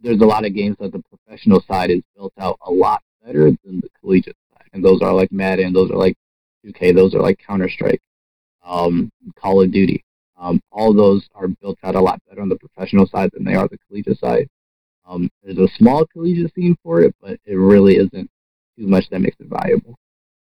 there's 0.00 0.20
a 0.20 0.26
lot 0.26 0.44
of 0.44 0.54
games 0.54 0.76
that 0.80 0.92
the 0.92 1.02
professional 1.02 1.62
side 1.62 1.90
is 1.90 2.02
built 2.16 2.32
out 2.38 2.58
a 2.66 2.70
lot 2.70 3.02
better 3.24 3.50
than 3.50 3.80
the 3.80 3.90
collegiate 4.00 4.36
side, 4.52 4.68
and 4.72 4.84
those 4.84 5.02
are 5.02 5.12
like 5.12 5.32
Madden, 5.32 5.72
those 5.72 5.90
are 5.90 5.96
like 5.96 6.16
2K, 6.64 6.94
those 6.94 7.14
are 7.14 7.20
like 7.20 7.38
Counter 7.44 7.68
Strike, 7.68 8.00
um, 8.64 9.10
Call 9.36 9.62
of 9.62 9.70
Duty. 9.72 10.04
Um, 10.38 10.60
all 10.70 10.92
those 10.92 11.26
are 11.34 11.48
built 11.48 11.78
out 11.82 11.94
a 11.94 12.00
lot 12.00 12.20
better 12.28 12.42
on 12.42 12.48
the 12.48 12.56
professional 12.56 13.06
side 13.06 13.30
than 13.32 13.44
they 13.44 13.54
are 13.54 13.68
the 13.68 13.78
collegiate 13.88 14.18
side. 14.18 14.48
Um, 15.06 15.30
there's 15.42 15.58
a 15.58 15.68
small 15.76 16.04
collegiate 16.06 16.52
scene 16.54 16.76
for 16.82 17.00
it, 17.02 17.14
but 17.20 17.38
it 17.44 17.54
really 17.54 17.96
isn't 17.96 18.30
too 18.78 18.86
much 18.86 19.08
that 19.10 19.20
makes 19.20 19.36
it 19.40 19.46
viable. 19.48 19.98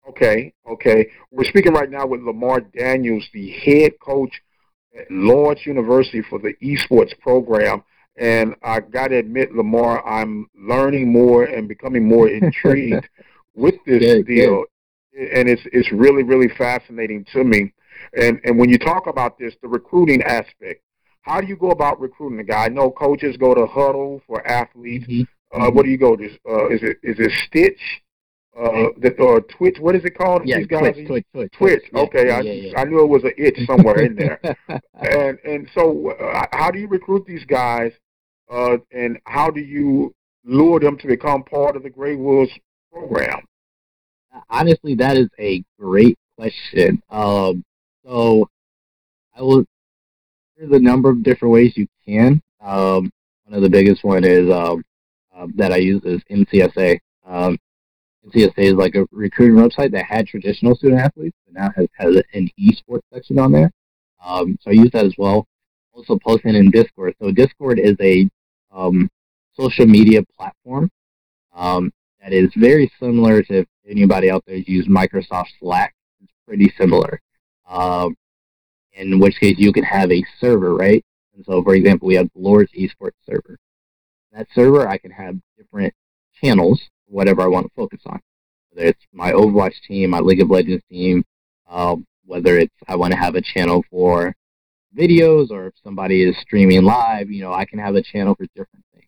Okay, 0.09 0.53
okay. 0.69 1.09
We're 1.31 1.43
speaking 1.43 1.73
right 1.73 1.89
now 1.89 2.07
with 2.07 2.21
Lamar 2.21 2.61
Daniels, 2.61 3.27
the 3.33 3.51
head 3.51 3.93
coach 3.99 4.41
at 4.97 5.09
Lourdes 5.11 5.65
University 5.65 6.21
for 6.29 6.39
the 6.39 6.53
esports 6.63 7.17
program. 7.19 7.83
And 8.15 8.55
I 8.63 8.79
got 8.79 9.09
to 9.09 9.17
admit, 9.17 9.53
Lamar, 9.53 10.05
I'm 10.07 10.47
learning 10.55 11.11
more 11.11 11.43
and 11.43 11.67
becoming 11.67 12.07
more 12.07 12.29
intrigued 12.29 13.07
with 13.53 13.75
this 13.85 13.99
Good, 13.99 14.27
deal. 14.27 14.63
And 15.13 15.49
it's 15.49 15.63
it's 15.71 15.91
really 15.91 16.23
really 16.23 16.49
fascinating 16.57 17.25
to 17.33 17.43
me. 17.43 17.73
And 18.15 18.39
and 18.43 18.57
when 18.57 18.69
you 18.69 18.77
talk 18.77 19.07
about 19.07 19.37
this, 19.37 19.55
the 19.61 19.67
recruiting 19.67 20.21
aspect, 20.23 20.81
how 21.21 21.41
do 21.41 21.47
you 21.47 21.55
go 21.57 21.71
about 21.71 21.99
recruiting 21.99 22.39
a 22.39 22.43
guy? 22.43 22.65
I 22.65 22.69
know 22.69 22.89
coaches 22.91 23.35
go 23.37 23.53
to 23.53 23.65
Hudl 23.65 24.21
for 24.27 24.45
athletes. 24.47 25.05
Mhm. 25.07 25.27
Uh, 25.53 25.71
what 25.71 25.85
do 25.85 25.91
you 25.91 25.97
go 25.97 26.15
to? 26.15 26.25
Uh, 26.49 26.67
is 26.69 26.83
it 26.83 26.97
is 27.03 27.19
it 27.19 27.31
Stitch? 27.47 28.01
Uh, 28.57 28.89
the, 28.97 29.13
or 29.19 29.39
Twitch? 29.41 29.77
What 29.79 29.95
is 29.95 30.03
it 30.03 30.17
called? 30.17 30.41
Yeah, 30.45 30.57
These 30.57 30.65
guys 30.67 30.93
Twitch, 30.95 31.07
Twitch, 31.07 31.25
Twitch, 31.33 31.51
Twitch. 31.53 31.83
yeah, 31.93 31.99
Okay, 32.01 32.31
I, 32.31 32.39
yeah, 32.41 32.51
yeah. 32.53 32.79
I 32.79 32.85
knew 32.85 33.01
it 33.01 33.07
was 33.07 33.23
an 33.23 33.33
itch 33.37 33.59
somewhere 33.67 33.99
in 34.01 34.15
there. 34.15 34.39
And 34.95 35.37
and 35.45 35.69
so, 35.75 36.09
uh, 36.11 36.45
how 36.51 36.71
do 36.71 36.79
you 36.79 36.87
recruit 36.87 37.25
these 37.27 37.45
guys? 37.45 37.91
Uh, 38.51 38.77
and 38.91 39.19
how 39.25 39.51
do 39.51 39.59
you 39.61 40.15
lure 40.43 40.79
them 40.79 40.97
to 40.97 41.07
become 41.07 41.43
part 41.43 41.75
of 41.75 41.83
the 41.83 41.89
Grey 41.89 42.15
Wolves 42.15 42.51
program? 42.91 43.41
Honestly, 44.49 44.95
that 44.95 45.17
is 45.17 45.29
a 45.39 45.63
great 45.79 46.17
question. 46.35 47.01
Um, 47.09 47.63
so 48.07 48.49
I 49.35 49.41
will. 49.41 49.65
There's 50.57 50.71
a 50.71 50.79
number 50.79 51.09
of 51.09 51.23
different 51.23 51.53
ways 51.53 51.73
you 51.75 51.87
can. 52.05 52.41
Um, 52.61 53.11
one 53.45 53.53
of 53.53 53.61
the 53.61 53.69
biggest 53.69 54.03
one 54.03 54.23
is 54.23 54.49
um, 54.49 54.83
uh, 55.35 55.47
that 55.55 55.71
I 55.71 55.77
use 55.77 56.03
is 56.03 56.21
NCSA. 56.31 56.99
Um, 57.25 57.57
NCSA 58.25 58.53
is 58.57 58.73
like 58.73 58.95
a 58.95 59.05
recruiting 59.11 59.57
website 59.57 59.91
that 59.91 60.05
had 60.05 60.25
traditional 60.25 60.75
student 60.75 61.01
athletes, 61.01 61.37
but 61.45 61.61
now 61.61 61.71
has 61.75 61.87
has 61.93 62.23
an 62.33 62.49
esports 62.59 63.01
section 63.13 63.37
on 63.39 63.51
there. 63.51 63.71
Um, 64.23 64.57
so 64.61 64.71
I 64.71 64.73
use 64.73 64.91
that 64.93 65.05
as 65.05 65.15
well. 65.17 65.45
Also 65.93 66.17
posting 66.23 66.55
in 66.55 66.71
Discord. 66.71 67.13
So 67.21 67.31
Discord 67.31 67.79
is 67.79 67.95
a 68.01 68.27
um, 68.71 69.09
social 69.53 69.85
media 69.85 70.23
platform 70.37 70.89
um, 71.55 71.91
that 72.21 72.33
is 72.33 72.51
very 72.55 72.91
similar 72.99 73.43
to 73.43 73.59
if 73.59 73.67
anybody 73.87 74.29
out 74.29 74.43
there 74.47 74.57
used 74.57 74.89
Microsoft 74.89 75.47
Slack. 75.59 75.93
It's 76.21 76.33
pretty 76.45 76.73
similar. 76.77 77.21
Um, 77.67 78.15
in 78.93 79.19
which 79.19 79.39
case 79.39 79.55
you 79.57 79.71
can 79.71 79.83
have 79.83 80.11
a 80.11 80.23
server, 80.39 80.73
right? 80.75 81.03
And 81.35 81.45
so, 81.45 81.61
for 81.63 81.75
example, 81.75 82.07
we 82.07 82.15
have 82.15 82.29
Lourdes 82.35 82.71
Esports 82.73 83.11
server. 83.25 83.57
That 84.31 84.47
server, 84.53 84.87
I 84.87 84.97
can 84.97 85.11
have 85.11 85.37
different 85.57 85.93
channels, 86.41 86.81
whatever 87.07 87.41
I 87.41 87.47
want 87.47 87.67
to 87.67 87.73
focus 87.75 88.01
on. 88.05 88.19
Whether 88.71 88.89
it's 88.89 89.03
my 89.13 89.31
Overwatch 89.31 89.81
team, 89.87 90.09
my 90.09 90.19
League 90.19 90.41
of 90.41 90.49
Legends 90.49 90.83
team, 90.89 91.23
um, 91.69 92.05
whether 92.25 92.57
it's 92.57 92.73
I 92.87 92.95
want 92.95 93.13
to 93.13 93.19
have 93.19 93.35
a 93.35 93.41
channel 93.41 93.83
for 93.89 94.35
videos 94.97 95.51
or 95.51 95.67
if 95.67 95.73
somebody 95.83 96.23
is 96.23 96.37
streaming 96.41 96.83
live, 96.83 97.29
you 97.29 97.41
know, 97.41 97.53
I 97.53 97.65
can 97.65 97.79
have 97.79 97.95
a 97.95 98.01
channel 98.01 98.35
for 98.35 98.45
different 98.55 98.85
things. 98.93 99.07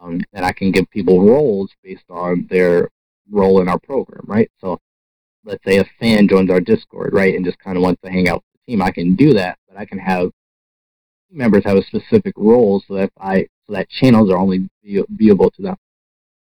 Um, 0.00 0.20
and 0.32 0.44
I 0.44 0.52
can 0.52 0.70
give 0.70 0.90
people 0.90 1.26
roles 1.26 1.70
based 1.82 2.04
on 2.10 2.46
their 2.50 2.88
role 3.30 3.60
in 3.60 3.68
our 3.68 3.78
program, 3.78 4.24
right? 4.26 4.50
So 4.60 4.78
let's 5.46 5.64
say 5.64 5.78
a 5.78 5.84
fan 5.98 6.28
joins 6.28 6.50
our 6.50 6.60
Discord, 6.60 7.14
right, 7.14 7.34
and 7.34 7.44
just 7.44 7.58
kind 7.60 7.76
of 7.76 7.82
wants 7.82 8.02
to 8.02 8.10
hang 8.10 8.28
out 8.28 8.36
with 8.36 8.60
the 8.66 8.72
team. 8.72 8.82
I 8.82 8.90
can 8.90 9.14
do 9.14 9.32
that, 9.34 9.58
but 9.68 9.78
I 9.78 9.86
can 9.86 9.98
have 9.98 10.30
members 11.30 11.64
have 11.64 11.76
a 11.76 11.84
specific 11.84 12.34
role 12.36 12.82
so 12.86 12.94
that 12.94 13.10
I 13.18 13.46
so 13.66 13.72
that 13.72 13.88
channels 13.88 14.30
are 14.30 14.38
only 14.38 14.68
view, 14.84 15.06
viewable 15.14 15.52
to 15.54 15.62
them. 15.62 15.76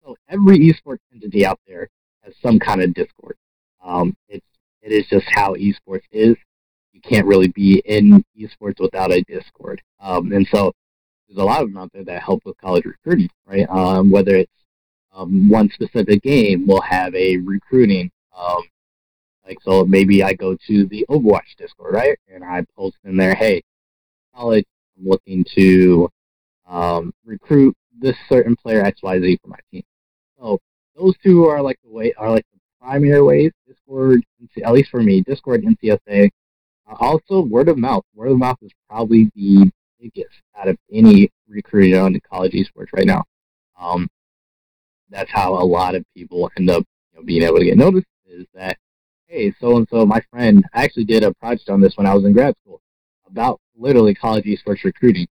So 0.05 0.17
every 0.29 0.59
esports 0.59 0.99
entity 1.13 1.45
out 1.45 1.61
there 1.67 1.89
has 2.23 2.35
some 2.43 2.59
kind 2.59 2.83
of 2.83 2.95
Discord. 2.95 3.37
Um, 3.85 4.17
it's 4.29 4.47
it 4.81 4.93
is 4.93 5.07
just 5.09 5.27
how 5.29 5.55
esports 5.55 6.05
is. 6.11 6.37
You 6.93 7.01
can't 7.01 7.27
really 7.27 7.49
be 7.49 7.83
in 7.85 8.25
esports 8.39 8.81
without 8.81 9.13
a 9.13 9.23
Discord. 9.23 9.83
Um, 10.01 10.33
and 10.33 10.47
so 10.53 10.73
there's 11.27 11.39
a 11.39 11.45
lot 11.45 11.63
of 11.63 11.69
them 11.69 11.79
out 11.79 11.91
there 11.93 12.05
that 12.05 12.23
help 12.23 12.43
with 12.45 12.57
college 12.59 12.85
recruiting, 12.85 13.31
right? 13.47 13.69
Um, 13.69 14.11
whether 14.11 14.37
it's 14.37 14.53
um, 15.13 15.49
one 15.49 15.71
specific 15.71 16.23
game 16.23 16.67
will 16.67 16.81
have 16.83 17.15
a 17.15 17.39
recruiting. 17.39 18.11
Like 19.47 19.59
so, 19.63 19.85
maybe 19.85 20.23
I 20.23 20.35
go 20.35 20.57
to 20.69 20.87
the 20.87 21.05
Overwatch 21.09 21.57
Discord, 21.59 21.95
right, 21.95 22.19
and 22.33 22.45
I 22.45 22.65
post 22.77 22.97
in 23.05 23.17
there, 23.17 23.35
"Hey, 23.35 23.63
college, 24.35 24.65
I'm 24.97 25.09
looking 25.09 25.45
to 25.57 26.09
um, 26.67 27.13
recruit 27.25 27.77
this 27.99 28.17
certain 28.29 28.57
player 28.57 28.85
X 28.85 29.03
Y 29.03 29.21
Z 29.21 29.39
for 29.43 29.49
my 29.49 29.59
team." 29.71 29.83
So 30.39 30.59
those 30.97 31.15
two 31.23 31.47
are 31.47 31.61
like 31.63 31.79
the 31.85 31.91
way 31.91 32.13
are 32.17 32.31
like 32.31 32.47
the 32.53 32.61
primary 32.81 33.23
ways. 33.23 33.53
Discord, 33.67 34.23
at 34.65 34.73
least 34.73 34.91
for 34.91 35.03
me, 35.03 35.23
Discord, 35.23 35.63
NCSA. 35.65 36.31
Uh, 36.89 36.95
also, 37.01 37.41
word 37.43 37.69
of 37.69 37.79
mouth. 37.79 38.05
Word 38.15 38.33
of 38.33 38.39
mouth 38.39 38.59
is 38.63 38.73
probably 38.89 39.31
the 39.35 39.71
biggest 40.01 40.35
out 40.57 40.69
of 40.69 40.77
any 40.93 41.31
recruiting 41.49 41.99
on 41.99 42.19
college 42.29 42.53
esports 42.53 42.93
right 42.93 43.07
now. 43.07 43.25
Um, 43.79 44.09
that's 45.11 45.31
how 45.31 45.55
a 45.55 45.65
lot 45.65 45.95
of 45.95 46.05
people 46.15 46.51
end 46.57 46.71
up 46.71 46.85
you 47.13 47.21
know, 47.21 47.25
being 47.25 47.43
able 47.43 47.59
to 47.59 47.65
get 47.65 47.77
noticed. 47.77 48.07
Is 48.27 48.47
that 48.55 48.79
hey, 49.33 49.55
so 49.61 49.79
and 49.79 49.89
so, 49.91 50.05
my 50.05 50.21
friend, 50.31 50.63
I 50.75 50.85
actually 50.85 51.05
did 51.05 51.25
a 51.25 51.33
project 51.33 51.71
on 51.71 51.81
this 51.81 51.97
when 51.97 52.07
I 52.07 52.15
was 52.15 52.25
in 52.27 52.35
grad 52.35 52.55
school 52.63 52.83
about 53.27 53.61
literally 53.75 54.15
college 54.15 54.45
esports 54.45 54.85
recruiting. 54.85 55.27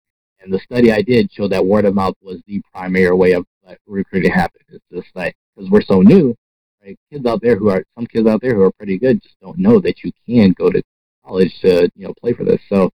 And 0.41 0.53
the 0.53 0.59
study 0.59 0.93
I 0.93 1.01
did 1.01 1.33
showed 1.33 1.53
that 1.53 1.65
word 1.65 1.87
of 1.87 1.95
mouth 1.95 2.15
was 2.21 2.43
the 2.47 2.61
primary 2.73 3.17
way 3.17 3.33
of 3.33 3.47
like, 3.65 3.79
recruiting 3.87 4.31
happen. 4.31 4.61
It's 4.69 4.85
just 4.93 5.09
like, 5.15 5.35
because 5.55 5.71
we're 5.71 5.81
so 5.81 6.03
new, 6.03 6.37
right? 6.85 6.97
Kids 7.11 7.25
out 7.25 7.41
there 7.41 7.57
who 7.57 7.71
are, 7.71 7.83
some 7.95 8.07
kids 8.07 8.29
out 8.29 8.43
there 8.43 8.55
who 8.55 8.63
are 8.63 8.73
pretty 8.73 8.99
good 8.99 9.23
just 9.23 9.41
don't 9.41 9.59
know 9.59 9.81
that 9.81 10.05
you 10.05 10.13
can 10.27 10.53
go 10.53 10.71
to 10.71 10.83
college 11.25 11.59
to, 11.63 11.91
you 11.97 12.07
know, 12.07 12.15
play 12.21 12.35
for 12.35 12.45
this. 12.45 12.61
So 12.69 12.91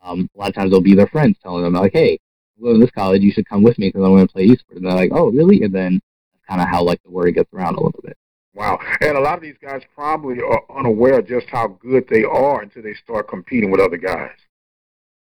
um, 0.00 0.30
a 0.36 0.38
lot 0.38 0.50
of 0.50 0.54
times 0.54 0.70
they'll 0.70 0.80
be 0.80 0.94
their 0.94 1.08
friends 1.08 1.36
telling 1.42 1.64
them, 1.64 1.72
like, 1.72 1.92
hey, 1.92 2.18
I'm 2.56 2.62
going 2.62 2.78
to 2.78 2.86
this 2.86 2.94
college, 2.94 3.22
you 3.22 3.32
should 3.32 3.48
come 3.48 3.64
with 3.64 3.78
me 3.80 3.88
because 3.88 4.04
I'm 4.04 4.12
going 4.12 4.26
to 4.26 4.32
play 4.32 4.46
esports. 4.46 4.76
And 4.76 4.86
they're 4.86 4.94
like, 4.94 5.10
oh, 5.12 5.28
really? 5.32 5.64
And 5.64 5.74
then 5.74 6.00
that's 6.32 6.46
kind 6.48 6.62
of 6.62 6.68
how, 6.68 6.84
like, 6.84 7.02
the 7.02 7.10
word 7.10 7.34
gets 7.34 7.52
around 7.52 7.74
a 7.74 7.80
little 7.80 8.00
bit. 8.04 8.16
Wow. 8.56 8.80
And 9.02 9.18
a 9.18 9.20
lot 9.20 9.36
of 9.36 9.42
these 9.42 9.58
guys 9.60 9.82
probably 9.94 10.40
are 10.40 10.62
unaware 10.74 11.20
just 11.20 11.46
how 11.48 11.68
good 11.68 12.08
they 12.08 12.24
are 12.24 12.62
until 12.62 12.82
they 12.82 12.94
start 12.94 13.28
competing 13.28 13.70
with 13.70 13.80
other 13.80 13.98
guys. 13.98 14.32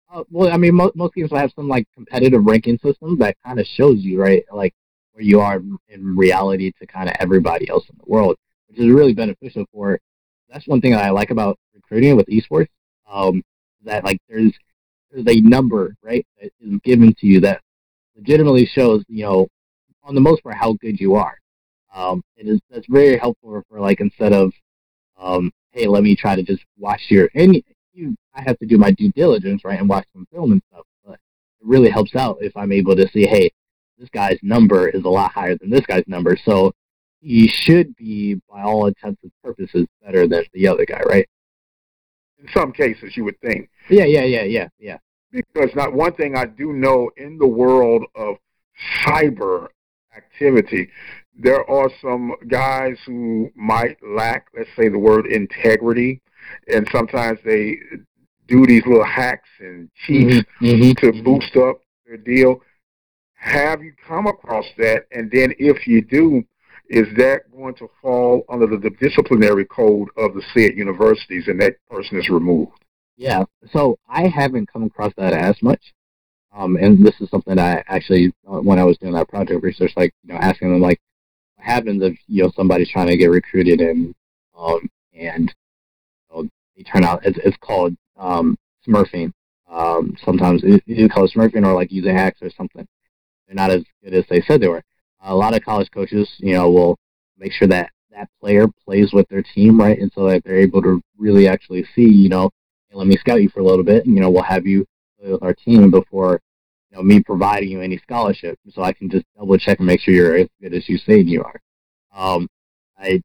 Uh, 0.09 0.23
well, 0.31 0.53
I 0.53 0.57
mean, 0.57 0.77
mo- 0.77 0.93
most 0.95 1.15
games 1.15 1.33
will 1.33 1.39
have 1.39 1.53
some 1.57 1.69
like 1.69 1.89
competitive 1.93 2.47
ranking 2.47 2.79
system 2.79 3.19
that 3.19 3.37
kind 3.45 3.59
of 3.59 3.67
shows 3.67 3.99
you, 3.99 4.23
right, 4.23 4.45
like 4.53 4.73
where 5.13 5.25
you 5.25 5.41
are 5.41 5.61
in 5.89 6.17
reality 6.17 6.71
to 6.79 6.87
kind 6.87 7.09
of 7.09 7.17
everybody 7.19 7.69
else 7.69 7.85
in 7.91 7.97
the 7.99 8.09
world, 8.09 8.37
which 8.69 8.79
is 8.79 8.87
really 8.89 9.13
beneficial 9.13 9.65
for. 9.73 9.99
That's 10.49 10.69
one 10.69 10.81
thing 10.81 10.93
that 10.93 11.05
I 11.05 11.11
like 11.11 11.31
about 11.31 11.59
recruiting 11.75 12.17
with 12.17 12.29
esports. 12.29 12.69
Um, 13.11 13.43
that 13.83 14.05
like 14.05 14.19
there's 14.29 14.53
there's 15.11 15.27
a 15.27 15.41
number, 15.41 15.97
right, 16.01 16.25
that 16.41 16.53
is 16.61 16.79
given 16.85 17.13
to 17.19 17.27
you 17.27 17.41
that 17.41 17.61
legitimately 18.15 18.67
shows, 18.67 19.03
you 19.09 19.25
know, 19.25 19.49
on 20.05 20.15
the 20.15 20.21
most 20.21 20.45
part 20.45 20.57
how 20.57 20.75
good 20.75 21.01
you 21.01 21.17
are. 21.17 21.37
Um, 21.97 22.23
it 22.37 22.47
is 22.47 22.61
that's 22.71 22.87
very 22.89 23.17
helpful 23.17 23.63
for 23.71 23.81
like 23.81 24.01
instead 24.01 24.35
of, 24.35 24.53
um, 25.19 25.51
hey, 25.71 25.87
let 25.87 26.03
me 26.03 26.15
try 26.15 26.37
to 26.37 26.43
just 26.43 26.63
watch 26.79 27.01
your 27.09 27.31
and 27.35 27.63
you, 27.95 28.15
I 28.35 28.43
have 28.43 28.59
to 28.59 28.67
do 28.67 28.77
my 28.77 28.91
due 28.91 29.11
diligence, 29.13 29.65
right, 29.65 29.81
and 29.81 29.89
watch 29.89 30.07
some 30.13 30.27
film 30.31 30.53
and 30.53 30.63
stuff. 30.71 30.85
But 31.05 31.15
it 31.15 31.63
really 31.63 31.89
helps 31.89 32.15
out 32.15 32.37
if 32.43 32.55
I'm 32.55 32.71
able 32.71 32.95
to 32.97 33.09
see, 33.09 33.27
hey, 33.27 33.51
this 33.99 34.11
guy's 34.11 34.39
number 34.43 34.89
is 34.89 35.05
a 35.05 35.09
lot 35.09 35.33
higher 35.33 35.57
than 35.57 35.71
this 35.71 35.87
guy's 35.87 36.05
number, 36.07 36.37
so 36.37 36.73
he 37.21 37.49
should 37.49 37.97
be, 37.97 38.35
by 38.51 38.63
all 38.63 38.87
intents 38.87 39.23
and 39.23 39.33
purposes, 39.43 39.87
better 40.05 40.29
than 40.29 40.45
the 40.53 40.69
other 40.69 40.85
guy, 40.85 41.01
right? 41.09 41.27
In 42.39 42.47
some 42.53 42.73
cases, 42.73 43.17
you 43.17 43.25
would 43.25 43.41
think. 43.41 43.71
Yeah, 43.89 44.05
yeah, 44.05 44.25
yeah, 44.25 44.43
yeah, 44.43 44.69
yeah. 44.79 44.99
Because 45.33 45.75
not 45.75 45.95
one 45.95 46.13
thing 46.13 46.37
I 46.37 46.45
do 46.45 46.75
know 46.75 47.11
in 47.17 47.39
the 47.39 47.47
world 47.47 48.05
of 48.15 48.37
cyber 49.03 49.69
activity. 50.17 50.89
There 51.39 51.69
are 51.71 51.91
some 52.01 52.35
guys 52.49 52.97
who 53.07 53.51
might 53.55 53.97
lack, 54.03 54.47
let's 54.57 54.71
say, 54.77 54.89
the 54.89 54.99
word 54.99 55.27
integrity, 55.27 56.23
and 56.73 56.89
sometimes 56.91 57.39
they 57.45 57.77
do 58.49 58.65
these 58.67 58.85
little 58.87 59.05
hacks 59.05 59.49
and 59.59 59.91
cheats 60.07 60.35
mm-hmm. 60.35 60.67
mm-hmm. 60.67 61.07
to 61.07 61.23
boost 61.23 61.57
up 61.57 61.81
their 62.07 62.17
deal. 62.17 62.61
Have 63.35 63.83
you 63.83 63.93
come 64.07 64.27
across 64.27 64.65
that? 64.79 65.07
And 65.13 65.31
then, 65.31 65.53
if 65.59 65.87
you 65.87 66.03
do, 66.03 66.43
is 66.89 67.07
that 67.17 67.51
going 67.53 67.75
to 67.75 67.89
fall 68.01 68.45
under 68.49 68.67
the, 68.67 68.79
the 68.79 68.91
disciplinary 68.91 69.65
code 69.67 70.09
of 70.17 70.35
the 70.35 70.43
said 70.55 70.77
universities, 70.77 71.49
and 71.49 71.61
that 71.61 71.77
person 71.91 72.19
is 72.19 72.31
removed? 72.31 72.73
Yeah. 73.17 73.45
So 73.73 73.99
I 74.09 74.29
haven't 74.29 74.73
come 74.73 74.85
across 74.85 75.13
that 75.17 75.33
as 75.33 75.61
much. 75.63 75.95
Um, 76.57 76.77
and 76.77 77.05
this 77.05 77.21
is 77.21 77.29
something 77.29 77.57
that 77.57 77.85
I 77.89 77.95
actually, 77.95 78.33
uh, 78.49 78.61
when 78.61 78.79
I 78.79 78.85
was 78.85 78.97
doing 78.97 79.13
that 79.13 79.29
project 79.29 79.63
research, 79.63 79.93
like 79.95 80.13
you 80.23 80.33
know, 80.33 80.39
asking 80.41 80.73
them 80.73 80.81
like, 80.81 81.01
what 81.57 81.67
happens 81.67 82.03
if 82.03 82.19
you 82.27 82.43
know 82.43 82.53
somebody's 82.57 82.91
trying 82.91 83.09
to 83.09 83.17
get 83.17 83.31
recruited 83.31 83.81
and 83.81 84.15
um, 84.59 84.89
and 85.13 85.55
you 86.31 86.43
know, 86.45 86.49
they 86.77 86.83
turn 86.83 87.05
out 87.05 87.27
it's, 87.27 87.39
it's 87.45 87.57
called 87.59 87.95
um, 88.17 88.57
smurfing. 88.87 89.33
Um, 89.71 90.17
sometimes 90.25 90.63
it, 90.65 90.83
you 90.87 91.09
call 91.09 91.25
it 91.25 91.33
smurfing 91.37 91.67
or 91.67 91.75
like 91.75 91.93
using 91.93 92.17
hacks 92.17 92.41
or 92.41 92.51
something. 92.51 92.87
They're 93.47 93.55
not 93.55 93.71
as 93.71 93.85
good 94.03 94.15
as 94.15 94.25
they 94.31 94.41
said 94.41 94.61
they 94.61 94.69
were. 94.69 94.83
A 95.23 95.35
lot 95.35 95.55
of 95.55 95.63
college 95.63 95.91
coaches, 95.93 96.29
you 96.39 96.55
know, 96.55 96.71
will 96.71 96.99
make 97.37 97.53
sure 97.53 97.69
that 97.69 97.91
that 98.13 98.31
player 98.41 98.67
plays 98.85 99.13
with 99.13 99.29
their 99.29 99.43
team, 99.43 99.79
right? 99.79 99.99
And 99.99 100.11
so 100.15 100.27
that 100.29 100.43
they're 100.45 100.61
able 100.61 100.83
to 100.83 101.03
really 101.19 101.49
actually 101.49 101.85
see, 101.95 102.09
you 102.09 102.29
know, 102.29 102.51
hey, 102.89 102.97
let 102.97 103.07
me 103.07 103.17
scout 103.17 103.43
you 103.43 103.51
for 103.51 103.61
a 103.61 103.65
little 103.65 103.85
bit. 103.85 104.07
And, 104.07 104.15
you 104.15 104.23
know, 104.23 104.31
we'll 104.31 104.43
have 104.43 104.67
you 104.67 104.87
play 105.21 105.33
with 105.33 105.43
our 105.43 105.55
team 105.55 105.91
before, 105.91 106.41
you 106.91 106.97
know, 106.97 107.03
me 107.03 107.21
providing 107.21 107.71
you 107.71 107.81
any 107.81 107.99
scholarship. 107.99 108.59
So 108.71 108.83
I 108.83 108.93
can 108.93 109.11
just 109.11 109.25
double 109.37 109.59
check 109.59 109.79
and 109.79 109.87
make 109.87 110.01
sure 110.01 110.15
you're 110.15 110.37
as 110.37 110.49
good 110.61 110.75
as 110.75 110.89
you 110.89 110.99
say 110.99 111.21
you 111.21 111.45
are. 111.45 111.61
Um, 112.15 112.49
I, 112.99 113.23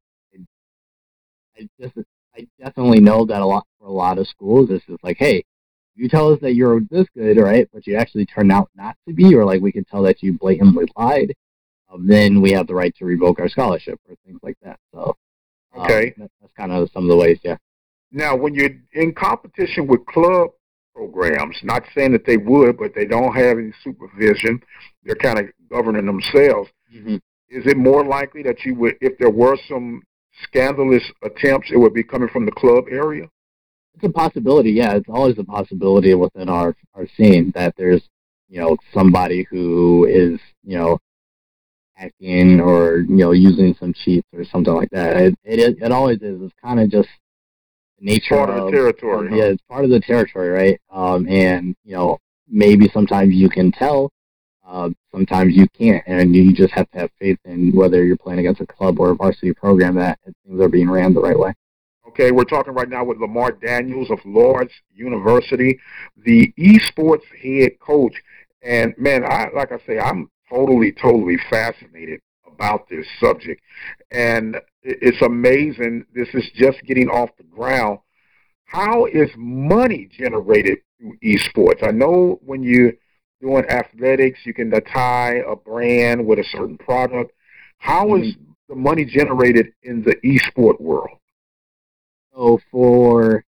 I 1.58 1.68
just, 1.80 1.94
I 2.36 2.46
definitely 2.58 3.00
know 3.00 3.24
that 3.26 3.40
a 3.40 3.46
lot 3.46 3.66
for 3.78 3.86
a 3.86 3.92
lot 3.92 4.18
of 4.18 4.26
schools, 4.28 4.68
this 4.68 4.82
is 4.88 4.98
like, 5.02 5.16
hey, 5.18 5.44
you 5.94 6.08
tell 6.08 6.32
us 6.32 6.40
that 6.40 6.54
you're 6.54 6.80
this 6.90 7.06
good, 7.14 7.36
right? 7.36 7.68
But 7.72 7.86
you 7.86 7.96
actually 7.96 8.26
turn 8.26 8.50
out 8.50 8.70
not 8.74 8.96
to 9.06 9.14
be, 9.14 9.34
or 9.34 9.44
like 9.44 9.60
we 9.60 9.72
can 9.72 9.84
tell 9.84 10.02
that 10.02 10.22
you 10.22 10.38
blatantly 10.38 10.86
lied. 10.96 11.34
Um, 11.92 12.06
then 12.06 12.40
we 12.40 12.52
have 12.52 12.66
the 12.66 12.74
right 12.74 12.94
to 12.96 13.04
revoke 13.04 13.38
our 13.38 13.48
scholarship 13.48 14.00
or 14.08 14.14
things 14.24 14.40
like 14.42 14.56
that. 14.62 14.78
So, 14.94 15.16
um, 15.74 15.82
okay, 15.82 16.14
that's, 16.16 16.32
that's 16.40 16.52
kind 16.54 16.72
of 16.72 16.90
some 16.92 17.04
of 17.04 17.10
the 17.10 17.16
ways, 17.16 17.38
yeah. 17.42 17.56
Now, 18.10 18.36
when 18.36 18.54
you're 18.54 18.70
in 18.94 19.12
competition 19.12 19.86
with 19.86 20.04
club 20.06 20.50
programs, 20.94 21.56
not 21.62 21.82
saying 21.94 22.12
that 22.12 22.26
they 22.26 22.36
would, 22.36 22.78
but 22.78 22.94
they 22.94 23.06
don't 23.06 23.34
have 23.34 23.58
any 23.58 23.72
supervision, 23.82 24.60
they're 25.04 25.14
kind 25.16 25.38
of 25.38 25.46
governing 25.70 26.06
themselves. 26.06 26.70
Mm-hmm. 26.94 27.16
Is 27.48 27.66
it 27.66 27.76
more 27.76 28.04
likely 28.04 28.42
that 28.44 28.64
you 28.64 28.74
would, 28.76 28.96
if 29.00 29.18
there 29.18 29.30
were 29.30 29.56
some 29.68 30.02
scandalous 30.42 31.02
attempts, 31.22 31.70
it 31.70 31.76
would 31.76 31.94
be 31.94 32.02
coming 32.02 32.28
from 32.28 32.46
the 32.46 32.52
club 32.52 32.84
area? 32.90 33.28
It's 33.94 34.04
a 34.04 34.08
possibility, 34.08 34.70
yeah. 34.70 34.94
It's 34.94 35.08
always 35.08 35.38
a 35.38 35.44
possibility 35.44 36.14
within 36.14 36.48
our, 36.48 36.74
our 36.94 37.06
scene 37.16 37.52
that 37.54 37.74
there's, 37.76 38.02
you 38.48 38.60
know, 38.60 38.76
somebody 38.94 39.46
who 39.50 40.06
is, 40.06 40.40
you 40.62 40.78
know, 40.78 40.98
hacking 41.94 42.60
or, 42.60 42.98
you 42.98 43.16
know, 43.16 43.32
using 43.32 43.74
some 43.78 43.92
cheats 43.92 44.26
or 44.32 44.44
something 44.44 44.74
like 44.74 44.88
that. 44.90 45.16
It, 45.16 45.34
it, 45.44 45.76
it 45.82 45.92
always 45.92 46.22
is. 46.22 46.40
It's 46.40 46.54
kind 46.62 46.80
of 46.80 46.90
just 46.90 47.08
nature 48.02 48.36
part 48.36 48.50
of, 48.50 48.56
of 48.56 48.64
the 48.66 48.72
territory. 48.72 49.28
Of, 49.28 49.36
yeah, 49.36 49.44
it's 49.44 49.62
part 49.68 49.84
of 49.84 49.90
the 49.90 50.00
territory, 50.00 50.50
right? 50.50 50.80
Um, 50.90 51.26
and, 51.28 51.74
you 51.84 51.94
know, 51.94 52.18
maybe 52.48 52.90
sometimes 52.92 53.32
you 53.32 53.48
can 53.48 53.72
tell, 53.72 54.10
uh, 54.66 54.90
sometimes 55.10 55.54
you 55.56 55.66
can't, 55.68 56.02
and 56.06 56.34
you 56.34 56.52
just 56.52 56.74
have 56.74 56.90
to 56.90 56.98
have 56.98 57.10
faith 57.18 57.38
in 57.44 57.72
whether 57.74 58.04
you're 58.04 58.16
playing 58.16 58.40
against 58.40 58.60
a 58.60 58.66
club 58.66 58.98
or 59.00 59.10
a 59.10 59.14
varsity 59.14 59.52
program 59.54 59.94
that 59.94 60.18
things 60.24 60.60
are 60.60 60.68
being 60.68 60.90
ran 60.90 61.14
the 61.14 61.20
right 61.20 61.38
way. 61.38 61.54
Okay, 62.08 62.30
we're 62.30 62.44
talking 62.44 62.74
right 62.74 62.90
now 62.90 63.04
with 63.04 63.18
Lamar 63.18 63.52
Daniels 63.52 64.10
of 64.10 64.18
Lourdes 64.26 64.72
University, 64.94 65.78
the 66.16 66.52
esports 66.58 67.24
head 67.42 67.78
coach. 67.80 68.14
And 68.62 68.94
man, 68.98 69.24
I 69.24 69.48
like 69.54 69.72
I 69.72 69.78
say, 69.86 69.98
I'm 69.98 70.28
totally, 70.50 70.92
totally 70.92 71.38
fascinated 71.48 72.20
about 72.62 72.88
this 72.88 73.06
subject. 73.18 73.60
And 74.10 74.56
it's 74.82 75.20
amazing. 75.22 76.06
This 76.14 76.28
is 76.32 76.48
just 76.54 76.82
getting 76.84 77.08
off 77.08 77.30
the 77.36 77.44
ground. 77.44 77.98
How 78.64 79.06
is 79.06 79.30
money 79.36 80.08
generated 80.10 80.78
through 80.98 81.18
esports? 81.24 81.86
I 81.86 81.90
know 81.90 82.38
when 82.44 82.62
you're 82.62 82.92
doing 83.40 83.64
athletics, 83.68 84.40
you 84.44 84.54
can 84.54 84.70
tie 84.70 85.42
a 85.46 85.56
brand 85.56 86.24
with 86.24 86.38
a 86.38 86.44
certain 86.44 86.78
product. 86.78 87.32
How 87.78 88.14
is 88.16 88.34
mm-hmm. 88.34 88.52
the 88.68 88.76
money 88.76 89.04
generated 89.04 89.72
in 89.82 90.04
the 90.04 90.14
esport 90.24 90.80
world? 90.80 91.18
So 92.32 92.60
for 92.70 93.44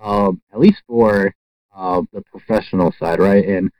um, 0.00 0.40
at 0.52 0.60
least 0.60 0.82
for 0.86 1.34
uh, 1.74 2.02
the 2.12 2.22
professional 2.22 2.94
side, 2.98 3.18
right? 3.18 3.44
And 3.44 3.70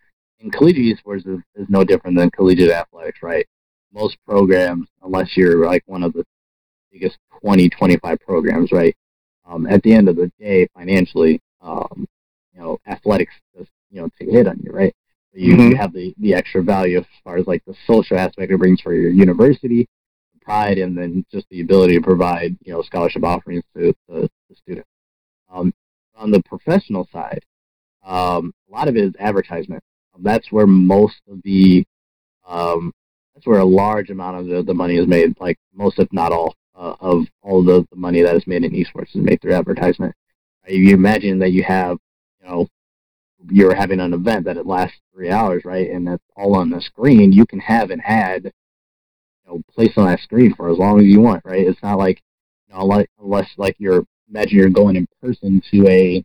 in 0.40 0.50
collegiate 0.50 0.98
esports 0.98 1.26
is, 1.26 1.40
is 1.54 1.68
no 1.68 1.84
different 1.84 2.16
than 2.18 2.30
collegiate 2.30 2.70
athletics, 2.70 3.22
right? 3.22 3.46
Most 3.92 4.16
programs, 4.26 4.88
unless 5.02 5.36
you're 5.36 5.64
like 5.66 5.82
one 5.86 6.02
of 6.02 6.12
the 6.12 6.24
biggest 6.92 7.18
20, 7.40 7.68
25 7.70 8.20
programs, 8.20 8.72
right? 8.72 8.96
Um, 9.44 9.66
at 9.66 9.82
the 9.82 9.94
end 9.94 10.08
of 10.08 10.16
the 10.16 10.30
day, 10.38 10.68
financially, 10.74 11.40
um, 11.60 12.06
you 12.52 12.60
know, 12.60 12.78
athletics 12.86 13.34
just, 13.56 13.70
you 13.90 14.00
know, 14.00 14.08
take 14.18 14.28
a 14.28 14.32
hit 14.32 14.48
on 14.48 14.58
you, 14.62 14.72
right? 14.72 14.94
So 15.32 15.38
you, 15.38 15.54
mm-hmm. 15.54 15.70
you 15.70 15.76
have 15.76 15.92
the, 15.92 16.14
the 16.18 16.34
extra 16.34 16.62
value 16.62 16.98
as 16.98 17.04
far 17.22 17.36
as 17.36 17.46
like 17.46 17.62
the 17.66 17.74
social 17.86 18.18
aspect 18.18 18.50
it 18.50 18.58
brings 18.58 18.80
for 18.80 18.92
your 18.92 19.10
university, 19.10 19.88
pride 20.46 20.78
and 20.78 20.96
then 20.96 21.26
just 21.30 21.46
the 21.50 21.60
ability 21.60 21.96
to 21.96 22.00
provide 22.00 22.56
you 22.62 22.72
know 22.72 22.80
scholarship 22.80 23.24
offerings 23.24 23.64
to 23.76 23.92
the, 24.08 24.30
the 24.48 24.56
student. 24.56 24.86
Um, 25.52 25.74
on 26.14 26.30
the 26.30 26.42
professional 26.44 27.06
side, 27.12 27.44
um, 28.04 28.54
a 28.68 28.72
lot 28.72 28.88
of 28.88 28.96
it 28.96 29.04
is 29.04 29.12
advertisement. 29.18 29.82
That's 30.18 30.50
where 30.50 30.66
most 30.66 31.20
of 31.30 31.42
the 31.42 31.84
um, 32.48 32.92
that's 33.36 33.46
where 33.46 33.60
a 33.60 33.64
large 33.64 34.08
amount 34.08 34.38
of 34.38 34.46
the, 34.46 34.62
the 34.62 34.74
money 34.74 34.96
is 34.96 35.06
made. 35.06 35.38
Like 35.38 35.58
most, 35.74 35.98
if 35.98 36.10
not 36.10 36.32
all, 36.32 36.54
uh, 36.74 36.94
of 37.00 37.26
all 37.42 37.62
the, 37.62 37.86
the 37.90 37.96
money 37.96 38.22
that 38.22 38.34
is 38.34 38.46
made 38.46 38.64
in 38.64 38.72
esports 38.72 39.14
is 39.14 39.16
made 39.16 39.42
through 39.42 39.52
advertisement. 39.52 40.14
Uh, 40.66 40.72
you 40.72 40.94
imagine 40.94 41.38
that 41.40 41.52
you 41.52 41.62
have 41.62 41.98
you 42.40 42.48
know 42.48 42.66
you're 43.50 43.74
having 43.74 44.00
an 44.00 44.14
event 44.14 44.46
that 44.46 44.56
it 44.56 44.66
lasts 44.66 44.98
three 45.12 45.30
hours, 45.30 45.64
right? 45.66 45.90
And 45.90 46.06
that's 46.06 46.22
all 46.34 46.56
on 46.56 46.70
the 46.70 46.80
screen. 46.80 47.30
You 47.30 47.44
can 47.46 47.60
have 47.60 47.90
an 47.90 48.00
ad 48.00 48.44
you 48.44 48.52
know, 49.46 49.62
placed 49.74 49.98
on 49.98 50.06
that 50.06 50.20
screen 50.20 50.54
for 50.54 50.70
as 50.70 50.78
long 50.78 50.98
as 50.98 51.06
you 51.06 51.20
want, 51.20 51.44
right? 51.44 51.66
It's 51.66 51.82
not 51.82 51.98
like, 51.98 52.22
you 52.68 52.74
know, 52.74 52.86
like, 52.86 53.10
unless 53.20 53.50
like 53.58 53.76
you're, 53.78 54.04
imagine 54.28 54.58
you're 54.58 54.70
going 54.70 54.96
in 54.96 55.06
person 55.22 55.62
to 55.70 55.86
a, 55.86 56.24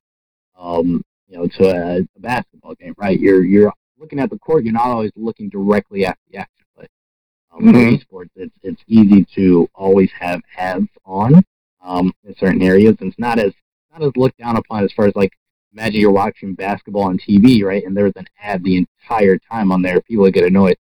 um, 0.57 1.03
you 1.27 1.37
know, 1.37 1.47
to 1.47 1.63
a, 1.65 1.99
a 1.99 2.19
basketball 2.19 2.75
game, 2.75 2.95
right? 2.97 3.19
You're, 3.19 3.43
you're 3.43 3.73
looking 3.99 4.19
at 4.19 4.29
the 4.29 4.39
court, 4.39 4.63
you're 4.63 4.73
not 4.73 4.87
always 4.87 5.11
looking 5.15 5.49
directly 5.49 6.05
at 6.05 6.17
the 6.29 6.37
action. 6.37 6.60
Um, 7.53 7.63
mm-hmm. 7.63 7.95
Esports, 7.95 8.29
it's, 8.35 8.55
it's 8.63 8.81
easy 8.87 9.25
to 9.35 9.67
always 9.75 10.09
have 10.17 10.41
ads 10.57 10.87
on, 11.05 11.43
um, 11.83 12.13
in 12.23 12.35
certain 12.37 12.61
areas. 12.61 12.95
And 12.99 13.09
it's 13.09 13.19
not 13.19 13.39
as, 13.39 13.53
not 13.91 14.03
as 14.03 14.11
looked 14.15 14.37
down 14.37 14.55
upon 14.55 14.83
as 14.83 14.91
far 14.93 15.05
as 15.05 15.15
like, 15.15 15.33
imagine 15.73 16.01
you're 16.01 16.11
watching 16.11 16.53
basketball 16.53 17.03
on 17.03 17.17
TV, 17.17 17.63
right? 17.63 17.83
And 17.83 17.95
there's 17.95 18.13
an 18.15 18.27
ad 18.41 18.63
the 18.63 18.77
entire 18.77 19.37
time 19.37 19.71
on 19.71 19.81
there. 19.81 20.01
People 20.01 20.29
get 20.31 20.45
annoyed. 20.45 20.77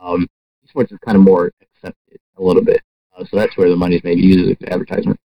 Um, 0.00 0.28
esports 0.64 0.92
is 0.92 0.98
kind 1.04 1.16
of 1.16 1.22
more 1.22 1.50
accepted 1.60 2.18
a 2.36 2.42
little 2.42 2.62
bit. 2.64 2.80
Uh, 3.16 3.24
so 3.24 3.36
that's 3.36 3.56
where 3.56 3.68
the 3.68 3.76
money 3.76 3.96
is 3.96 4.04
made 4.04 4.18
used 4.18 4.50
as 4.62 4.68
advertisement. 4.68 5.18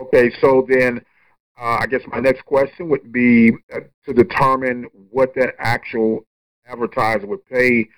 Okay, 0.00 0.32
so 0.40 0.66
then 0.68 1.00
uh, 1.58 1.78
I 1.80 1.86
guess 1.86 2.02
my 2.08 2.20
next 2.20 2.44
question 2.44 2.88
would 2.88 3.12
be 3.12 3.52
uh, 3.74 3.80
to 4.04 4.12
determine 4.12 4.86
what 5.10 5.34
that 5.36 5.54
actual 5.58 6.24
advertiser 6.66 7.26
would 7.26 7.44
pay 7.46 7.88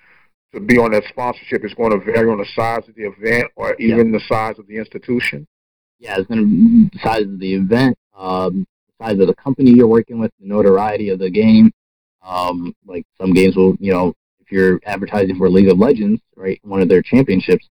to 0.53 0.59
be 0.59 0.77
on 0.77 0.91
that 0.91 1.03
sponsorship 1.09 1.63
is 1.63 1.73
going 1.73 1.91
to 1.91 2.03
vary 2.03 2.29
on 2.29 2.37
the 2.37 2.47
size 2.55 2.87
of 2.87 2.95
the 2.95 3.03
event 3.03 3.51
or 3.55 3.75
even 3.75 4.11
the 4.11 4.21
size 4.27 4.57
of 4.59 4.67
the 4.67 4.77
institution? 4.77 5.47
Yeah, 5.99 6.17
it's 6.17 6.27
going 6.27 6.39
to 6.39 6.45
be 6.45 6.89
the 6.93 6.99
size 7.03 7.23
of 7.23 7.39
the 7.39 7.53
event, 7.53 7.97
um, 8.17 8.65
the 8.87 9.05
size 9.05 9.19
of 9.19 9.27
the 9.27 9.35
company 9.35 9.71
you're 9.71 9.87
working 9.87 10.19
with, 10.19 10.31
the 10.39 10.47
notoriety 10.47 11.09
of 11.09 11.19
the 11.19 11.29
game. 11.29 11.71
Um, 12.23 12.73
like 12.85 13.05
some 13.19 13.33
games 13.33 13.55
will, 13.55 13.75
you 13.79 13.93
know, 13.93 14.13
if 14.39 14.51
you're 14.51 14.79
advertising 14.85 15.37
for 15.37 15.49
League 15.49 15.69
of 15.69 15.77
Legends, 15.77 16.21
right, 16.35 16.59
one 16.63 16.81
of 16.81 16.89
their 16.89 17.01
championships, 17.01 17.67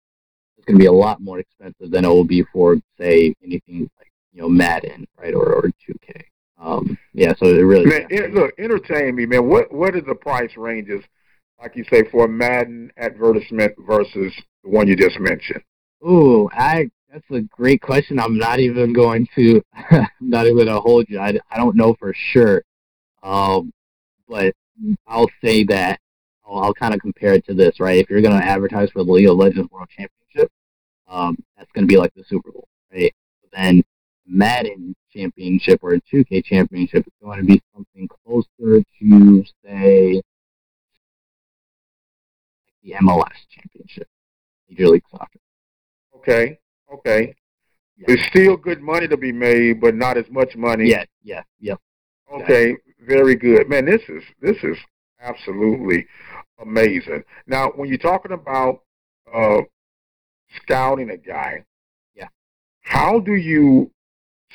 it's 0.56 0.66
going 0.66 0.78
to 0.78 0.82
be 0.82 0.86
a 0.86 0.92
lot 0.92 1.20
more 1.20 1.38
expensive 1.38 1.90
than 1.90 2.04
it 2.04 2.08
will 2.08 2.24
be 2.24 2.42
for, 2.52 2.76
say, 2.98 3.34
anything 3.42 3.90
like 3.98 4.10
you 4.32 4.42
know 4.42 4.48
Madden, 4.48 5.06
right, 5.18 5.34
or 5.34 5.52
or 5.52 5.62
2K. 5.62 6.22
Um, 6.58 6.98
yeah, 7.12 7.34
so 7.38 7.46
it 7.46 7.60
really 7.60 7.86
man, 7.86 8.34
look, 8.34 8.52
entertain 8.58 9.14
me, 9.14 9.26
man. 9.26 9.46
What 9.48 9.72
what 9.72 9.94
are 9.94 10.00
the 10.00 10.14
price 10.14 10.56
ranges, 10.56 11.04
like 11.60 11.76
you 11.76 11.84
say, 11.90 12.04
for 12.10 12.26
a 12.26 12.28
Madden 12.28 12.92
advertisement 12.96 13.74
versus 13.86 14.32
the 14.62 14.70
one 14.70 14.88
you 14.88 14.96
just 14.96 15.18
mentioned? 15.18 15.62
Ooh, 16.06 16.48
I 16.52 16.90
that's 17.10 17.30
a 17.30 17.42
great 17.42 17.80
question. 17.80 18.18
I'm 18.18 18.38
not 18.38 18.58
even 18.60 18.92
going 18.92 19.28
to 19.36 19.62
not 20.20 20.46
even 20.46 20.56
going 20.56 20.66
to 20.66 20.80
hold 20.80 21.06
you. 21.08 21.18
I, 21.18 21.38
I 21.50 21.56
don't 21.56 21.76
know 21.76 21.94
for 21.98 22.12
sure, 22.32 22.62
um, 23.22 23.72
but 24.28 24.54
I'll 25.06 25.30
say 25.42 25.64
that 25.64 26.00
I'll, 26.46 26.64
I'll 26.64 26.74
kind 26.74 26.94
of 26.94 27.00
compare 27.00 27.34
it 27.34 27.46
to 27.46 27.54
this, 27.54 27.80
right? 27.80 27.98
If 27.98 28.10
you're 28.10 28.22
going 28.22 28.38
to 28.38 28.46
advertise 28.46 28.90
for 28.90 29.04
the 29.04 29.12
League 29.12 29.28
of 29.28 29.36
Legends 29.36 29.70
World 29.70 29.88
Championship, 29.88 30.50
um, 31.08 31.38
that's 31.56 31.70
going 31.72 31.84
to 31.84 31.92
be 31.92 31.96
like 31.96 32.12
the 32.14 32.24
Super 32.24 32.50
Bowl, 32.50 32.68
right? 32.92 33.14
But 33.42 33.50
then 33.56 33.82
Madden 34.26 34.94
Championship 35.12 35.80
or 35.82 35.94
a 35.94 36.00
2K 36.00 36.44
Championship 36.44 37.06
is 37.06 37.12
going 37.22 37.38
to 37.38 37.44
be 37.44 37.62
something 37.74 38.08
closer 38.08 38.82
to, 39.00 39.44
say, 39.64 40.22
the 42.84 42.92
MLS 43.02 43.32
Championship, 43.50 44.08
Major 44.68 44.88
League 44.88 45.04
Soccer. 45.10 45.40
Okay, 46.16 46.58
okay. 46.92 47.34
Yeah. 47.96 48.04
There's 48.08 48.26
still 48.26 48.56
good 48.56 48.80
money 48.80 49.08
to 49.08 49.16
be 49.16 49.32
made, 49.32 49.80
but 49.80 49.94
not 49.94 50.16
as 50.16 50.24
much 50.30 50.56
money. 50.56 50.90
Yeah, 50.90 51.04
yeah, 51.22 51.42
yep. 51.60 51.80
Okay, 52.32 52.76
very 53.06 53.36
good, 53.36 53.68
man. 53.68 53.86
This 53.86 54.02
is 54.08 54.22
this 54.40 54.56
is 54.62 54.76
absolutely 55.20 56.06
amazing. 56.60 57.22
Now, 57.46 57.70
when 57.76 57.88
you're 57.88 57.98
talking 57.98 58.32
about 58.32 58.80
uh, 59.32 59.62
scouting 60.56 61.10
a 61.10 61.16
guy, 61.16 61.64
yeah, 62.14 62.28
how 62.82 63.20
do 63.20 63.34
you 63.34 63.90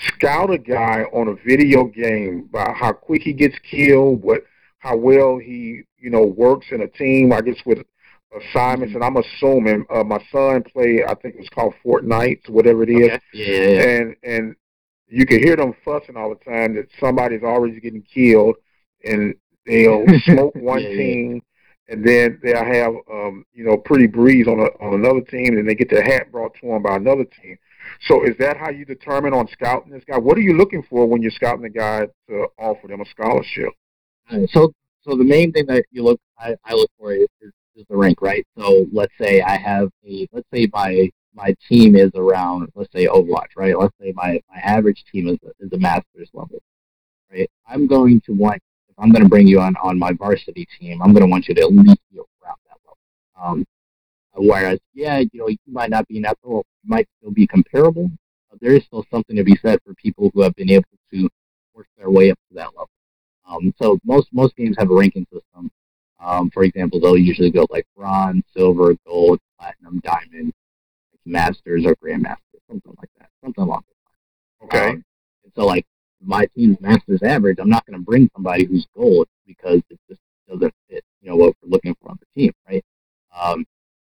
scout 0.08 0.52
a 0.52 0.58
guy 0.58 1.04
on 1.14 1.30
a 1.30 1.36
video 1.48 1.86
game 1.86 2.50
by 2.52 2.74
how 2.78 2.92
quick 2.92 3.22
he 3.22 3.34
gets 3.34 3.58
killed, 3.60 4.22
what 4.22 4.44
how 4.80 4.98
well 4.98 5.38
he 5.38 5.84
you 5.98 6.10
know 6.10 6.26
works 6.26 6.68
in 6.72 6.82
a 6.82 6.88
team? 6.88 7.32
I 7.32 7.42
guess 7.42 7.58
with 7.66 7.80
assignments, 8.36 8.94
and 8.94 9.04
I'm 9.04 9.18
assuming 9.18 9.86
uh, 9.90 10.04
my 10.04 10.20
son 10.32 10.64
played. 10.64 11.04
I 11.04 11.16
think 11.16 11.36
it 11.36 11.40
was 11.40 11.50
called 11.50 11.74
Fortnite, 11.84 12.50
whatever 12.50 12.84
it 12.84 12.90
is. 12.90 13.10
Okay. 13.10 13.20
Yeah, 13.34 13.46
yeah, 13.46 13.82
And 13.82 14.16
and 14.24 14.56
you 15.08 15.26
can 15.26 15.40
hear 15.40 15.56
them 15.56 15.74
fussing 15.84 16.16
all 16.16 16.30
the 16.30 16.52
time 16.52 16.76
that 16.76 16.88
somebody's 17.00 17.44
always 17.44 17.80
getting 17.80 18.04
killed, 18.04 18.56
and 19.04 19.36
they'll 19.66 20.06
smoke 20.26 20.56
one 20.56 20.82
yeah, 20.82 20.90
team, 20.90 21.42
and 21.88 22.06
then 22.06 22.40
they'll 22.44 22.64
have 22.64 22.94
um, 23.12 23.46
you 23.54 23.64
know 23.64 23.78
pretty 23.78 24.08
breeze 24.08 24.48
on 24.48 24.60
a, 24.60 24.86
on 24.86 24.94
another 24.94 25.22
team, 25.22 25.58
and 25.58 25.68
they 25.68 25.76
get 25.76 25.90
their 25.90 26.04
hat 26.04 26.32
brought 26.32 26.54
to 26.62 26.68
them 26.68 26.84
by 26.84 26.96
another 26.96 27.26
team. 27.42 27.58
So 28.08 28.24
is 28.24 28.36
that 28.40 28.58
how 28.58 28.70
you 28.70 28.86
determine 28.86 29.34
on 29.34 29.48
scouting 29.48 29.92
this 29.92 30.04
guy? 30.04 30.18
What 30.18 30.38
are 30.38 30.42
you 30.42 30.56
looking 30.56 30.84
for 30.90 31.08
when 31.08 31.22
you're 31.22 31.32
scouting 31.32 31.66
a 31.66 31.70
guy 31.70 32.08
to 32.30 32.48
offer 32.60 32.88
them 32.88 33.02
a 33.02 33.06
scholarship? 33.06 33.70
So 34.50 34.72
so 35.02 35.16
the 35.16 35.24
main 35.24 35.52
thing 35.52 35.66
that 35.68 35.86
you 35.92 36.04
look 36.04 36.20
I, 36.38 36.56
I 36.64 36.74
look 36.74 36.92
for 37.00 37.14
is, 37.14 37.28
is 37.42 37.52
is 37.80 37.86
the 37.90 37.98
rank, 37.98 38.22
right? 38.22 38.46
So 38.58 38.86
let's 38.92 39.14
say 39.20 39.42
I 39.42 39.58
have 39.58 39.90
a, 40.06 40.28
let's 40.32 40.48
say 40.54 40.68
my 40.74 41.10
my 41.34 41.56
team 41.70 41.96
is 41.96 42.12
around, 42.16 42.70
let's 42.76 42.92
say 42.92 43.06
Overwatch, 43.06 43.56
right? 43.56 43.78
Let's 43.78 43.96
say 44.02 44.12
my, 44.16 44.42
my 44.50 44.60
average 44.62 45.04
team 45.12 45.28
is 45.28 45.38
a, 45.44 45.52
is 45.64 45.72
a 45.72 45.78
master's 45.78 46.30
level, 46.34 46.62
right? 47.32 47.50
I'm 47.68 47.88
going 47.88 48.20
to 48.26 48.34
want, 48.34 48.62
if 48.90 48.96
I'm 48.98 49.12
going 49.12 49.24
to 49.24 49.30
bring 49.30 49.48
you 49.48 49.62
on 49.62 49.76
on 49.82 49.98
my 49.98 50.12
varsity 50.12 50.68
team, 50.80 51.02
I'm 51.02 51.14
going 51.14 51.24
to 51.24 51.30
want 51.30 51.48
you 51.48 51.56
to 51.56 51.62
at 51.62 51.72
least 51.72 52.02
be 52.12 52.20
around 52.20 52.58
that 52.68 52.78
level. 52.86 52.98
Um, 53.42 53.66
whereas, 54.36 54.80
yeah, 54.94 55.20
you 55.20 55.30
know, 55.34 55.48
you 55.48 55.58
might 55.68 55.90
not 55.90 56.08
be 56.08 56.20
that 56.22 56.38
level, 56.44 56.66
you 56.84 56.90
might 56.90 57.08
still 57.20 57.32
be 57.32 57.48
comparable, 57.48 58.12
but 58.50 58.60
there 58.60 58.76
is 58.76 58.84
still 58.86 59.06
something 59.10 59.36
to 59.36 59.44
be 59.44 59.58
said 59.62 59.80
for 59.86 59.94
people 59.94 60.32
who 60.34 60.42
have 60.42 60.56
been 60.56 60.72
able 60.72 60.86
to 61.14 61.30
work 61.74 61.88
their 61.98 62.10
way 62.10 62.32
up 62.32 62.40
to 62.50 62.56
that 62.56 62.72
level. 62.76 62.90
Um, 63.48 63.74
so 63.82 63.98
most 64.04 64.28
most 64.34 64.56
games 64.56 64.76
have 64.78 64.92
a 64.92 64.94
ranking 64.94 65.26
system. 65.32 65.72
Um, 66.20 66.50
for 66.50 66.64
example, 66.64 67.00
they'll 67.00 67.18
usually 67.18 67.52
go 67.52 67.66
like 67.70 67.86
bronze, 67.96 68.44
silver, 68.56 68.96
gold, 69.06 69.40
platinum, 69.58 70.00
diamond, 70.04 70.54
like 71.12 71.22
masters 71.26 71.86
or 71.86 71.96
grandmasters, 71.96 72.62
something 72.68 72.94
like 72.98 73.10
that, 73.20 73.30
something 73.44 73.64
along 73.64 73.84
those 73.88 74.70
lines. 74.70 74.74
Okay. 74.74 74.90
Um, 74.90 75.04
and 75.44 75.54
so, 75.56 75.66
like 75.66 75.86
my 76.22 76.46
team's 76.56 76.80
masters 76.82 77.24
average, 77.24 77.58
I'm 77.60 77.70
not 77.70 77.86
going 77.86 77.98
to 77.98 78.04
bring 78.06 78.30
somebody 78.34 78.66
who's 78.66 78.86
gold 78.96 79.28
because 79.48 79.82
it 79.90 80.00
just 80.10 80.20
doesn't 80.48 80.74
fit, 80.90 81.04
you 81.22 81.30
know, 81.30 81.36
what 81.38 81.56
we're 81.62 81.70
looking 81.70 81.96
for 82.02 82.12
on 82.12 82.20
the 82.20 82.42
team, 82.42 82.52
right? 82.68 82.84
Um, 83.40 83.66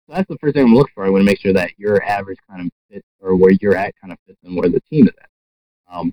so 0.06 0.14
that's 0.14 0.28
the 0.28 0.36
first 0.38 0.54
thing 0.54 0.64
I'm 0.64 0.74
looking 0.74 0.92
for. 0.94 1.06
I 1.06 1.10
want 1.10 1.22
to 1.22 1.26
make 1.26 1.40
sure 1.40 1.54
that 1.54 1.72
your 1.78 2.04
average 2.04 2.38
kind 2.48 2.66
of 2.66 2.72
fits, 2.90 3.06
or 3.20 3.34
where 3.36 3.52
you're 3.60 3.76
at 3.76 3.94
kind 4.00 4.12
of 4.12 4.18
fits 4.26 4.38
in 4.44 4.54
where 4.54 4.68
the 4.68 4.80
team 4.90 5.06
is 5.06 5.14
at. 5.18 5.28
Um, 5.94 6.12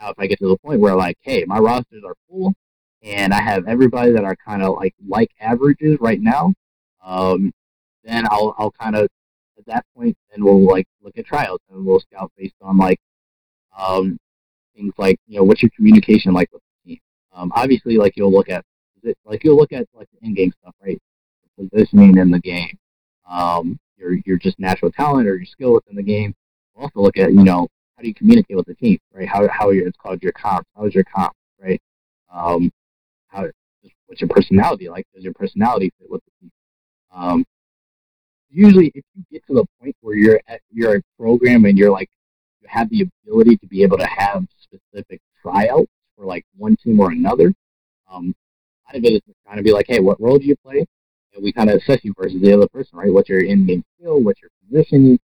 now, 0.00 0.10
if 0.10 0.18
I 0.18 0.26
get 0.26 0.38
to 0.38 0.48
the 0.48 0.58
point 0.58 0.80
where 0.80 0.94
like, 0.94 1.16
hey, 1.22 1.44
my 1.46 1.58
rosters 1.58 2.02
are 2.04 2.14
and 3.02 3.34
I 3.34 3.40
have 3.40 3.66
everybody 3.66 4.12
that 4.12 4.24
are 4.24 4.36
kind 4.36 4.62
of 4.62 4.76
like 4.76 4.94
like 5.06 5.30
averages 5.40 5.98
right 6.00 6.20
now, 6.20 6.52
um, 7.04 7.52
then 8.04 8.26
I'll 8.30 8.54
I'll 8.58 8.72
kind 8.72 8.96
of 8.96 9.08
at 9.58 9.66
that 9.66 9.84
point 9.96 10.16
then 10.30 10.44
we'll 10.44 10.66
like 10.66 10.86
look 11.02 11.16
at 11.18 11.26
tryouts 11.26 11.64
and 11.70 11.84
we'll 11.84 12.00
scout 12.00 12.32
based 12.36 12.54
on 12.60 12.78
like 12.78 12.98
um, 13.78 14.18
things 14.74 14.92
like 14.98 15.18
you 15.26 15.38
know 15.38 15.44
what's 15.44 15.62
your 15.62 15.70
communication 15.76 16.32
like 16.32 16.50
with 16.52 16.62
the 16.62 16.90
team. 16.90 17.00
Um, 17.34 17.52
obviously, 17.54 17.96
like 17.96 18.16
you'll 18.16 18.32
look 18.32 18.48
at 18.48 18.64
like 19.24 19.44
you'll 19.44 19.56
look 19.56 19.72
at 19.72 19.86
like 19.94 20.08
the 20.12 20.26
in-game 20.26 20.52
stuff, 20.60 20.74
right? 20.82 21.00
The 21.58 21.68
positioning 21.68 22.18
in 22.18 22.30
the 22.30 22.38
game, 22.38 22.78
um, 23.28 23.78
your 23.96 24.14
your 24.26 24.36
just 24.38 24.58
natural 24.58 24.92
talent 24.92 25.28
or 25.28 25.36
your 25.36 25.46
skill 25.46 25.74
within 25.74 25.96
the 25.96 26.02
game. 26.02 26.34
We'll 26.74 26.84
also 26.84 27.00
look 27.00 27.16
at 27.16 27.32
you 27.32 27.42
know 27.42 27.68
how 27.96 28.02
do 28.02 28.08
you 28.08 28.14
communicate 28.14 28.56
with 28.56 28.66
the 28.66 28.74
team, 28.74 28.98
right? 29.12 29.28
How 29.28 29.48
how 29.48 29.70
your 29.70 29.88
it's 29.88 29.98
called 29.98 30.22
your 30.22 30.32
comp. 30.32 30.66
How 30.76 30.84
is 30.84 30.94
your 30.94 31.04
comp, 31.04 31.32
right? 31.60 31.80
Um, 32.32 32.70
how 33.32 33.46
what's 34.06 34.20
your 34.20 34.28
personality 34.28 34.88
like? 34.88 35.06
Does 35.14 35.24
your 35.24 35.32
personality 35.32 35.92
fit 35.98 36.10
with 36.10 36.20
the 36.24 36.30
team? 36.40 36.52
Um, 37.14 37.44
usually, 38.50 38.92
if 38.94 39.04
you 39.14 39.24
get 39.32 39.46
to 39.46 39.54
the 39.54 39.64
point 39.80 39.96
where 40.00 40.14
you're 40.14 40.40
at, 40.48 40.60
you're 40.70 40.96
a 40.96 41.02
program 41.18 41.64
and 41.64 41.76
you're 41.78 41.90
like 41.90 42.10
you 42.60 42.68
have 42.70 42.88
the 42.90 43.08
ability 43.26 43.56
to 43.56 43.66
be 43.66 43.82
able 43.82 43.98
to 43.98 44.06
have 44.06 44.44
specific 44.60 45.20
tryouts 45.40 45.90
for 46.16 46.24
like 46.24 46.44
one 46.56 46.76
team 46.76 47.00
or 47.00 47.10
another, 47.10 47.52
um, 48.10 48.34
part 48.84 48.96
of 48.96 49.04
it 49.04 49.14
is 49.14 49.34
kind 49.46 49.58
of 49.58 49.64
be 49.64 49.72
like, 49.72 49.86
hey, 49.88 50.00
what 50.00 50.20
role 50.20 50.38
do 50.38 50.44
you 50.44 50.56
play? 50.64 50.84
And 51.34 51.42
we 51.42 51.52
kind 51.52 51.70
of 51.70 51.76
assess 51.76 52.00
you 52.04 52.12
versus 52.20 52.40
the 52.40 52.52
other 52.52 52.68
person, 52.68 52.98
right? 52.98 53.12
What's 53.12 53.28
your 53.28 53.42
in-game 53.42 53.82
skill? 53.98 54.22
What's 54.22 54.40
your 54.42 54.50
position? 54.68 55.18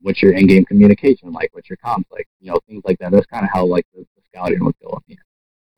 What's 0.00 0.20
your 0.20 0.32
in-game 0.32 0.64
communication 0.64 1.32
like? 1.32 1.50
What's 1.52 1.70
your 1.70 1.78
comms 1.84 2.04
like? 2.10 2.26
You 2.40 2.50
know, 2.50 2.58
things 2.68 2.82
like 2.84 2.98
that. 2.98 3.12
That's 3.12 3.26
kind 3.26 3.44
of 3.44 3.50
how 3.52 3.64
like 3.64 3.86
the, 3.94 4.00
the 4.00 4.22
scouting 4.28 4.64
would 4.64 4.74
go 4.82 4.90
up 4.90 5.04
here. 5.06 5.24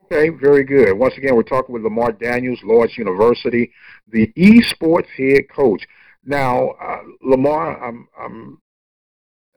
Okay, 0.04 0.28
very 0.28 0.64
good. 0.64 0.92
Once 0.98 1.16
again, 1.16 1.34
we're 1.34 1.42
talking 1.42 1.72
with 1.72 1.82
Lamar 1.82 2.12
Daniels, 2.12 2.60
Lourdes 2.62 2.98
University, 2.98 3.72
the 4.08 4.30
esports 4.36 5.06
head 5.16 5.48
coach. 5.48 5.82
Now, 6.24 6.70
uh, 6.80 7.02
Lamar, 7.22 7.82
I'm, 7.82 8.06
I'm, 8.18 8.58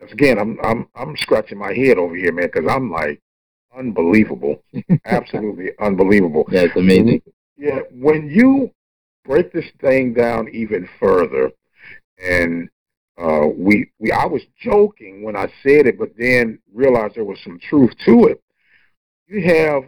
again, 0.09 0.39
I'm, 0.39 0.57
I'm, 0.63 0.87
I'm 0.95 1.17
scratching 1.17 1.57
my 1.57 1.73
head 1.73 1.97
over 1.97 2.15
here, 2.15 2.31
man, 2.31 2.49
because 2.53 2.69
I'm 2.69 2.89
like, 2.89 3.21
unbelievable, 3.77 4.63
absolutely 5.05 5.71
unbelievable. 5.81 6.47
That's 6.49 6.75
amazing. 6.77 7.21
Yeah, 7.57 7.79
when 7.91 8.29
you 8.29 8.71
break 9.25 9.51
this 9.51 9.69
thing 9.81 10.13
down 10.13 10.47
even 10.53 10.87
further, 10.97 11.51
and 12.23 12.69
uh, 13.17 13.47
we, 13.53 13.91
we, 13.99 14.11
I 14.13 14.25
was 14.25 14.43
joking 14.61 15.23
when 15.23 15.35
I 15.35 15.47
said 15.61 15.87
it, 15.87 15.99
but 15.99 16.11
then 16.17 16.59
realized 16.73 17.15
there 17.15 17.25
was 17.25 17.39
some 17.43 17.59
truth 17.59 17.91
to 18.05 18.27
it. 18.27 18.41
You 19.27 19.43
have 19.43 19.83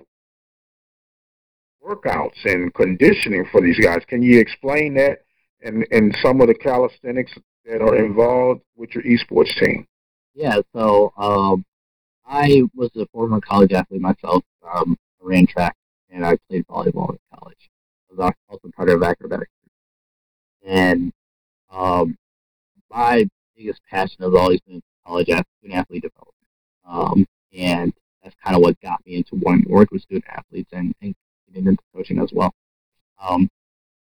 workouts 1.90 2.46
and 2.46 2.74
conditioning 2.74 3.46
for 3.52 3.62
these 3.62 3.80
guys. 3.80 4.04
Can 4.08 4.22
you 4.22 4.40
explain 4.40 4.94
that 4.96 5.20
and, 5.62 5.86
and 5.92 6.16
some 6.22 6.42
of 6.42 6.48
the 6.48 6.54
calisthenics 6.54 7.34
that 7.66 7.82
are 7.82 7.96
involved 7.96 8.62
with 8.76 8.92
your 8.94 9.04
esports 9.04 9.54
team? 9.60 9.88
Yeah, 10.34 10.58
so 10.74 11.12
um, 11.18 11.66
I 12.26 12.64
was 12.76 12.92
a 12.96 13.06
former 13.08 13.42
college 13.42 13.72
athlete 13.74 14.02
myself. 14.02 14.44
Um, 14.64 14.98
I 15.22 15.26
ran 15.26 15.48
track 15.48 15.76
and 16.10 16.26
I 16.26 16.38
played 16.50 16.66
volleyball 16.68 17.10
in 17.10 17.20
college. 17.36 17.70
I 18.12 18.16
was 18.16 18.34
also 18.50 18.70
part 18.76 18.90
of 18.90 19.04
acrobatics. 19.04 19.52
And 20.66 21.12
um, 21.72 22.18
my 22.90 23.28
biggest 23.56 23.82
passion 23.90 24.18
has 24.20 24.34
always 24.34 24.60
been 24.62 24.82
college 25.06 25.26
student 25.26 25.74
athlete 25.74 26.04
development. 26.04 26.36
Um, 26.88 27.26
and 27.58 27.94
that's 28.24 28.36
kind 28.44 28.56
of 28.56 28.62
what 28.62 28.80
got 28.82 29.06
me 29.06 29.16
into 29.16 29.36
wanting 29.36 29.66
to 29.66 29.72
work 29.72 29.92
with 29.92 30.02
student 30.02 30.26
athletes 30.30 30.70
and, 30.72 30.94
and 31.02 31.16
getting 31.54 31.68
into 31.68 31.84
coaching 31.96 32.20
as 32.20 32.32
well. 32.34 32.54
Um, 33.22 33.50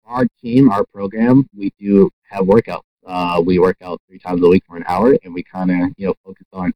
our 0.05 0.27
team, 0.41 0.71
our 0.71 0.85
program, 0.85 1.49
we 1.57 1.73
do 1.79 2.11
have 2.31 2.45
workouts. 2.45 2.83
Uh, 3.07 3.43
we 3.45 3.59
work 3.59 3.77
out 3.83 4.01
three 4.09 4.19
times 4.19 4.43
a 4.43 4.49
week 4.49 4.65
for 4.67 4.77
an 4.77 4.85
hour, 4.87 5.17
and 5.25 5.33
we 5.33 5.43
kind 5.43 5.71
of 5.71 5.77
you 5.97 6.07
know 6.07 6.15
focus 6.25 6.47
on 6.53 6.73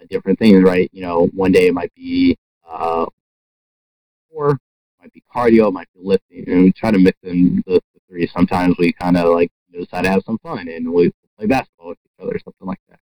uh, 0.00 0.04
different 0.08 0.38
things. 0.38 0.62
Right? 0.62 0.90
You 0.92 1.02
know, 1.02 1.26
one 1.34 1.52
day 1.52 1.66
it 1.68 1.74
might 1.74 1.94
be 1.94 2.36
uh, 2.68 3.06
or 4.30 4.58
might 5.00 5.12
be 5.12 5.22
cardio, 5.34 5.72
might 5.72 5.88
be 5.94 6.00
lifting, 6.02 6.44
and 6.48 6.64
we 6.64 6.72
try 6.72 6.90
to 6.90 6.98
mix 6.98 7.18
in 7.22 7.62
the, 7.66 7.80
the 7.94 8.00
three. 8.08 8.26
Sometimes 8.28 8.76
we 8.78 8.92
kind 8.92 9.16
of 9.16 9.32
like 9.32 9.50
decide 9.72 10.02
to 10.02 10.10
have 10.10 10.22
some 10.24 10.38
fun 10.38 10.68
and 10.68 10.92
we 10.92 11.12
play 11.38 11.46
basketball 11.46 11.90
with 11.90 11.98
each 12.04 12.22
other, 12.22 12.34
or 12.34 12.38
something 12.38 12.66
like 12.66 12.80
that. 12.88 12.98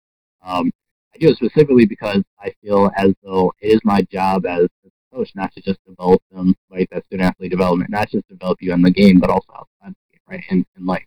Um, 0.44 0.72
I 1.14 1.18
do 1.18 1.28
it 1.28 1.36
specifically 1.36 1.84
because 1.84 2.22
I 2.40 2.52
feel 2.62 2.90
as 2.96 3.12
though 3.22 3.52
it 3.60 3.68
is 3.68 3.80
my 3.84 4.02
job 4.02 4.46
as 4.46 4.68
coach, 5.12 5.30
not 5.34 5.52
to 5.54 5.60
just 5.60 5.78
develop 5.86 6.22
them, 6.30 6.54
like 6.70 6.88
that 6.90 7.04
student 7.04 7.28
athlete 7.28 7.50
development, 7.50 7.90
not 7.90 8.08
just 8.08 8.26
develop 8.28 8.62
you 8.62 8.72
in 8.72 8.82
the 8.82 8.90
game, 8.90 9.20
but 9.20 9.30
also 9.30 9.52
outside 9.52 9.94
the 9.94 10.12
game, 10.12 10.20
right, 10.28 10.44
in, 10.50 10.64
in 10.76 10.86
life. 10.86 11.04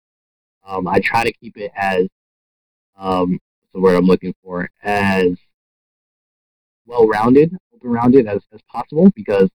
Um, 0.68 0.88
I 0.88 1.00
try 1.00 1.24
to 1.24 1.34
keep 1.34 1.58
it 1.58 1.72
as, 1.76 2.08
um, 2.98 3.40
the 3.74 3.80
word 3.80 3.96
I'm 3.96 4.06
looking 4.06 4.34
for, 4.44 4.70
as 4.84 5.38
well-rounded, 6.86 7.56
open-rounded 7.74 8.28
as, 8.28 8.42
as 8.54 8.62
possible, 8.72 9.12
because 9.16 9.50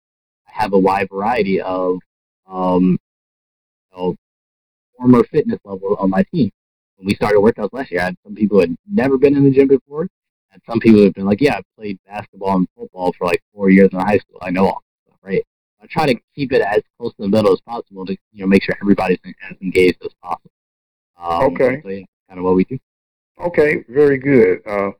I 0.46 0.62
have 0.62 0.72
a 0.72 0.78
wide 0.78 1.08
variety 1.10 1.60
of, 1.60 1.98
um, 2.46 2.98
you 3.92 3.96
know, 3.96 4.16
former 4.96 5.24
fitness 5.24 5.58
level 5.64 5.96
on 5.98 6.10
my 6.10 6.24
team. 6.32 6.50
When 6.96 7.06
we 7.06 7.14
started 7.14 7.38
workouts 7.38 7.72
last 7.72 7.90
year, 7.90 8.00
I 8.00 8.04
had 8.04 8.16
some 8.24 8.34
people 8.34 8.58
who 8.58 8.60
had 8.62 8.76
never 8.92 9.16
been 9.16 9.36
in 9.36 9.44
the 9.44 9.50
gym 9.50 9.68
before, 9.68 10.08
and 10.52 10.62
some 10.68 10.80
people 10.80 11.02
have 11.04 11.14
been 11.14 11.26
like, 11.26 11.40
"Yeah, 11.40 11.56
I 11.56 11.62
played 11.76 11.98
basketball 12.06 12.56
and 12.56 12.68
football 12.76 13.12
for 13.16 13.26
like 13.26 13.42
four 13.54 13.70
years 13.70 13.90
in 13.92 14.00
high 14.00 14.18
school. 14.18 14.38
I 14.42 14.50
know 14.50 14.66
all 14.66 14.82
this 14.82 15.12
stuff, 15.12 15.18
right?" 15.22 15.44
I 15.82 15.86
try 15.86 16.06
to 16.06 16.20
keep 16.34 16.52
it 16.52 16.60
as 16.60 16.82
close 16.98 17.12
to 17.14 17.22
the 17.22 17.28
middle 17.28 17.52
as 17.52 17.60
possible 17.60 18.04
to 18.06 18.12
you 18.32 18.40
know 18.40 18.46
make 18.46 18.62
sure 18.62 18.76
everybody's 18.80 19.18
as 19.24 19.56
engaged 19.62 19.98
as 20.04 20.12
possible. 20.22 20.50
Um, 21.18 21.54
okay, 21.54 21.80
so 21.82 21.88
yeah, 21.88 22.04
kind 22.28 22.38
of 22.38 22.44
what 22.44 22.54
we 22.54 22.64
do. 22.64 22.78
Okay, 23.40 23.84
very 23.88 24.18
good. 24.18 24.60
Uh, 24.66 24.90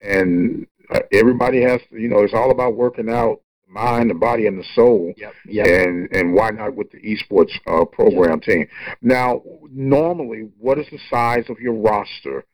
and 0.00 0.66
uh, 0.90 1.00
everybody 1.12 1.62
has 1.62 1.80
to, 1.90 1.98
you 1.98 2.08
know, 2.08 2.20
it's 2.20 2.34
all 2.34 2.50
about 2.50 2.74
working 2.74 3.08
out 3.08 3.40
the 3.66 3.72
mind, 3.72 4.10
the 4.10 4.14
body, 4.14 4.46
and 4.46 4.58
the 4.58 4.66
soul. 4.74 5.12
Yep. 5.16 5.34
Yep. 5.46 5.66
And 5.66 6.08
and 6.12 6.34
why 6.34 6.50
not 6.50 6.74
with 6.74 6.90
the 6.90 6.98
esports 6.98 7.52
uh, 7.66 7.84
program 7.84 8.40
yep. 8.40 8.42
team? 8.42 8.68
Now, 9.00 9.42
normally, 9.70 10.50
what 10.58 10.78
is 10.78 10.86
the 10.90 10.98
size 11.10 11.44
of 11.48 11.58
your 11.60 11.74
roster 11.74 12.44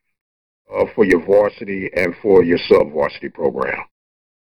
uh, 0.73 0.85
for 0.95 1.05
your 1.05 1.25
varsity 1.25 1.91
and 1.95 2.15
for 2.23 2.45
your 2.45 2.59
sub 2.69 2.93
varsity 2.93 3.29
program? 3.29 3.79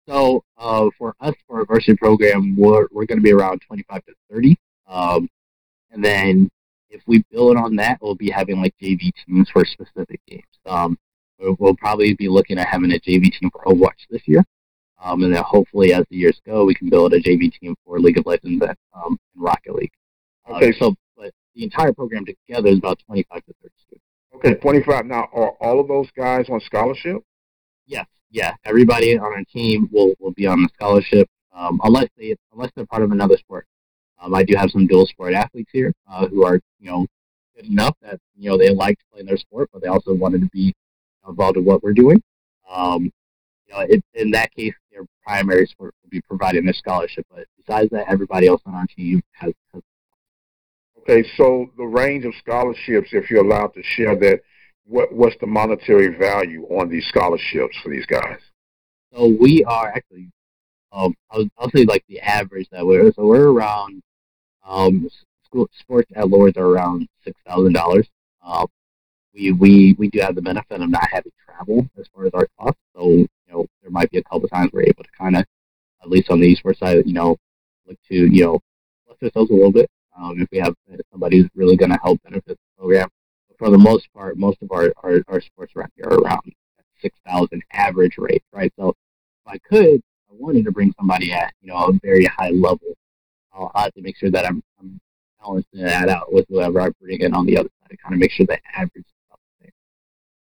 So 0.07 0.43
uh, 0.57 0.89
for 0.97 1.15
us, 1.19 1.35
for 1.47 1.59
our 1.59 1.65
varsity 1.65 1.95
program, 1.95 2.55
we're, 2.57 2.87
we're 2.91 3.05
going 3.05 3.19
to 3.19 3.23
be 3.23 3.33
around 3.33 3.61
25 3.67 4.05
to 4.05 4.13
30. 4.31 4.57
Um, 4.87 5.29
and 5.91 6.03
then 6.03 6.49
if 6.89 7.01
we 7.07 7.23
build 7.31 7.57
on 7.57 7.75
that, 7.77 7.99
we'll 8.01 8.15
be 8.15 8.29
having 8.29 8.61
like 8.61 8.73
JV 8.81 9.11
teams 9.25 9.49
for 9.49 9.63
specific 9.65 10.19
games. 10.27 10.43
Um, 10.65 10.97
we'll 11.59 11.75
probably 11.75 12.13
be 12.13 12.27
looking 12.27 12.57
at 12.57 12.67
having 12.67 12.91
a 12.91 12.99
JV 12.99 13.31
team 13.31 13.49
for 13.51 13.63
Overwatch 13.63 14.07
this 14.09 14.21
year. 14.25 14.43
Um, 15.03 15.23
and 15.23 15.33
then 15.33 15.43
hopefully, 15.43 15.93
as 15.93 16.05
the 16.09 16.17
years 16.17 16.39
go, 16.45 16.65
we 16.65 16.75
can 16.75 16.89
build 16.89 17.13
a 17.13 17.19
JV 17.19 17.51
team 17.59 17.75
for 17.85 17.99
League 17.99 18.19
of 18.19 18.25
Legends 18.27 18.63
and, 18.63 18.77
um, 18.93 19.17
and 19.33 19.43
Rocket 19.43 19.73
League. 19.73 19.91
Uh, 20.47 20.57
okay. 20.57 20.73
so, 20.77 20.93
but 21.17 21.31
the 21.55 21.63
entire 21.63 21.91
program 21.91 22.25
together 22.25 22.69
is 22.69 22.77
about 22.77 22.99
25 23.07 23.45
to 23.45 23.53
30 23.63 23.73
students. 23.87 24.05
Okay, 24.35 24.55
25. 24.55 25.05
Now, 25.05 25.27
are 25.33 25.51
all 25.61 25.79
of 25.79 25.87
those 25.87 26.09
guys 26.15 26.49
on 26.49 26.59
scholarship? 26.61 27.21
Yes, 27.85 28.05
yeah. 28.29 28.55
Everybody 28.65 29.17
on 29.17 29.25
our 29.25 29.43
team 29.51 29.89
will, 29.91 30.13
will 30.19 30.31
be 30.31 30.47
on 30.47 30.63
the 30.63 30.69
scholarship, 30.73 31.27
um, 31.53 31.79
unless 31.83 32.07
they 32.17 32.35
unless 32.53 32.71
they're 32.75 32.85
part 32.85 33.03
of 33.03 33.11
another 33.11 33.37
sport. 33.37 33.65
Um, 34.21 34.33
I 34.33 34.43
do 34.43 34.55
have 34.55 34.69
some 34.71 34.87
dual 34.87 35.05
sport 35.07 35.33
athletes 35.33 35.71
here 35.73 35.93
uh, 36.09 36.27
who 36.27 36.45
are 36.45 36.59
you 36.79 36.89
know 36.89 37.07
good 37.55 37.65
enough 37.65 37.95
that 38.01 38.19
you 38.35 38.49
know 38.49 38.57
they 38.57 38.69
like 38.69 38.97
to 38.99 39.05
play 39.13 39.23
their 39.23 39.37
sport, 39.37 39.69
but 39.73 39.81
they 39.81 39.87
also 39.87 40.13
wanted 40.13 40.41
to 40.41 40.49
be 40.53 40.73
involved 41.27 41.57
in 41.57 41.65
what 41.65 41.83
we're 41.83 41.93
doing. 41.93 42.21
Um, 42.69 43.11
you 43.67 43.73
know, 43.73 43.79
it, 43.81 44.03
in 44.13 44.31
that 44.31 44.53
case, 44.53 44.73
their 44.91 45.03
primary 45.25 45.65
sport 45.65 45.93
will 46.03 46.09
be 46.09 46.21
providing 46.21 46.65
their 46.65 46.73
scholarship. 46.73 47.25
But 47.29 47.45
besides 47.57 47.89
that, 47.91 48.07
everybody 48.07 48.47
else 48.47 48.61
on 48.65 48.75
our 48.75 48.85
team 48.87 49.21
has, 49.33 49.53
has. 49.73 49.81
Okay, 51.01 51.27
so 51.35 51.71
the 51.77 51.83
range 51.83 52.25
of 52.25 52.33
scholarships, 52.35 53.09
if 53.11 53.29
you're 53.29 53.43
allowed 53.43 53.73
to 53.73 53.83
share 53.83 54.15
that, 54.17 54.41
what 54.85 55.13
what's 55.13 55.35
the 55.39 55.47
monetary 55.47 56.15
value 56.17 56.63
on 56.65 56.89
these 56.89 57.05
scholarships 57.07 57.75
for 57.81 57.89
these 57.89 58.05
guys? 58.05 58.39
So 59.13 59.35
we 59.39 59.63
are 59.63 59.89
actually, 59.89 60.29
um, 60.91 61.15
I'll, 61.29 61.45
I'll 61.57 61.71
say 61.71 61.85
like 61.85 62.03
the 62.07 62.19
average 62.19 62.67
that 62.71 62.85
we're 62.85 63.11
so 63.13 63.25
we're 63.25 63.51
around 63.51 64.01
um, 64.65 65.09
school, 65.43 65.69
sports 65.79 66.11
at 66.15 66.29
Lourdes 66.29 66.57
are 66.57 66.65
around 66.65 67.07
six 67.23 67.39
thousand 67.45 67.75
uh, 67.75 67.81
dollars 67.81 68.07
we, 69.33 69.51
we, 69.51 69.95
we 69.97 70.09
do 70.09 70.19
have 70.19 70.35
the 70.35 70.41
benefit 70.41 70.81
of 70.81 70.89
not 70.89 71.07
having 71.11 71.31
travel 71.45 71.87
as 71.97 72.05
far 72.13 72.25
as 72.25 72.33
our 72.33 72.47
costs. 72.59 72.81
So, 72.95 73.09
you 73.09 73.27
know, 73.49 73.65
there 73.81 73.91
might 73.91 74.11
be 74.11 74.17
a 74.17 74.23
couple 74.23 74.45
of 74.45 74.51
times 74.51 74.71
we're 74.73 74.83
able 74.83 75.03
to 75.03 75.11
kind 75.17 75.37
of, 75.37 75.45
at 76.03 76.09
least 76.09 76.29
on 76.29 76.39
the 76.39 76.55
esports 76.55 76.79
side, 76.79 77.03
you 77.05 77.13
know, 77.13 77.37
look 77.87 77.97
to, 78.09 78.15
you 78.15 78.43
know, 78.43 78.59
bless 79.05 79.21
ourselves 79.23 79.51
a 79.51 79.53
little 79.53 79.71
bit. 79.71 79.89
Um, 80.17 80.41
if 80.41 80.47
we 80.51 80.59
have 80.59 80.75
somebody 81.11 81.39
who's 81.39 81.49
really 81.55 81.77
going 81.77 81.91
to 81.91 81.99
help 82.03 82.21
benefit 82.23 82.57
the 82.57 82.77
program. 82.77 83.09
But 83.47 83.57
for 83.57 83.69
the 83.69 83.77
most 83.77 84.11
part, 84.13 84.37
most 84.37 84.61
of 84.61 84.71
our, 84.71 84.93
our, 85.03 85.21
our 85.27 85.41
sports 85.41 85.73
around 85.75 85.91
are 86.03 86.15
around 86.15 86.53
6,000 87.01 87.63
average 87.71 88.17
rate, 88.17 88.43
right? 88.51 88.71
So 88.77 88.89
if 88.89 88.95
I 89.47 89.57
could, 89.59 90.01
I 90.29 90.33
wanted 90.33 90.65
to 90.65 90.71
bring 90.71 90.93
somebody 90.97 91.33
at, 91.33 91.53
you 91.61 91.69
know, 91.69 91.77
a 91.77 91.93
very 92.03 92.25
high 92.25 92.49
level. 92.49 92.95
I'll 93.53 93.71
have 93.75 93.93
to 93.93 94.01
make 94.01 94.17
sure 94.17 94.31
that 94.31 94.45
I'm, 94.45 94.63
I'm 94.79 94.99
balancing 95.41 95.83
that 95.83 96.09
out 96.09 96.31
with 96.31 96.45
whoever 96.49 96.81
I 96.81 96.89
bring 97.01 97.21
in 97.21 97.33
on 97.33 97.45
the 97.45 97.57
other 97.57 97.69
side 97.81 97.89
to 97.89 97.97
kind 97.97 98.13
of 98.13 98.19
make 98.19 98.31
sure 98.31 98.45
the 98.45 98.59
average 98.75 99.05
is 99.05 99.13
up 99.31 99.39
there. 99.59 99.71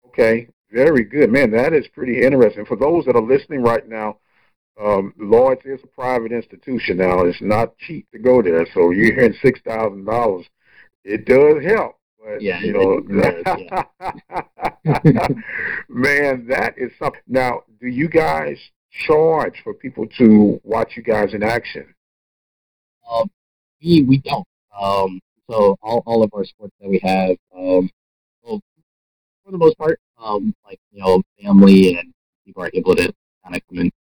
Okay, 0.08 0.47
very 0.71 1.04
good, 1.04 1.32
man. 1.32 1.52
That 1.52 1.73
is 1.73 1.88
pretty 1.89 2.21
interesting. 2.21 2.65
For 2.65 2.78
those 2.78 3.06
that 3.06 3.15
are 3.15 3.21
listening 3.21 3.62
right 3.62 3.88
now, 3.88 4.17
um, 4.81 5.13
Lourdes 5.17 5.65
is 5.65 5.79
a 5.83 5.88
private 5.88 6.31
institution 6.31 6.97
now. 6.97 7.21
It's 7.21 7.41
not 7.41 7.77
cheap 7.77 8.09
to 8.12 8.19
go 8.19 8.41
there. 8.41 8.65
So 8.73 8.91
you're 8.91 9.13
hearing 9.13 9.36
six 9.41 9.59
thousand 9.65 10.05
dollars. 10.05 10.45
It 11.03 11.25
does 11.25 11.63
help. 11.63 11.97
But, 12.23 12.41
yeah, 12.41 12.59
you 12.62 12.71
know, 12.71 13.01
does, 13.01 13.43
yeah. 13.59 13.83
man, 15.89 16.47
that 16.47 16.75
is 16.77 16.91
something. 16.97 17.21
Now, 17.27 17.63
do 17.81 17.88
you 17.88 18.07
guys 18.07 18.57
charge 19.05 19.55
for 19.63 19.73
people 19.73 20.07
to 20.17 20.59
watch 20.63 20.93
you 20.95 21.03
guys 21.03 21.33
in 21.33 21.43
action? 21.43 21.93
Um, 23.12 23.29
we 23.83 24.03
we 24.03 24.17
don't. 24.19 24.47
Um, 24.79 25.19
so 25.49 25.75
all, 25.81 26.01
all 26.05 26.23
of 26.23 26.31
our 26.33 26.45
sports 26.45 26.73
that 26.79 26.89
we 26.89 26.99
have, 27.03 27.36
um, 27.55 27.89
well, 28.41 28.62
for 29.43 29.51
the 29.51 29.57
most 29.57 29.77
part, 29.77 29.99
um, 30.17 30.55
like 30.65 30.79
you 30.91 31.01
know, 31.03 31.21
family 31.41 31.97
and 31.97 32.13
people 32.45 32.63
are 32.63 32.71
able 32.73 32.95
to 32.95 33.13
kind 33.43 33.55
of 33.55 33.62
come 33.67 33.79
in. 33.79 33.91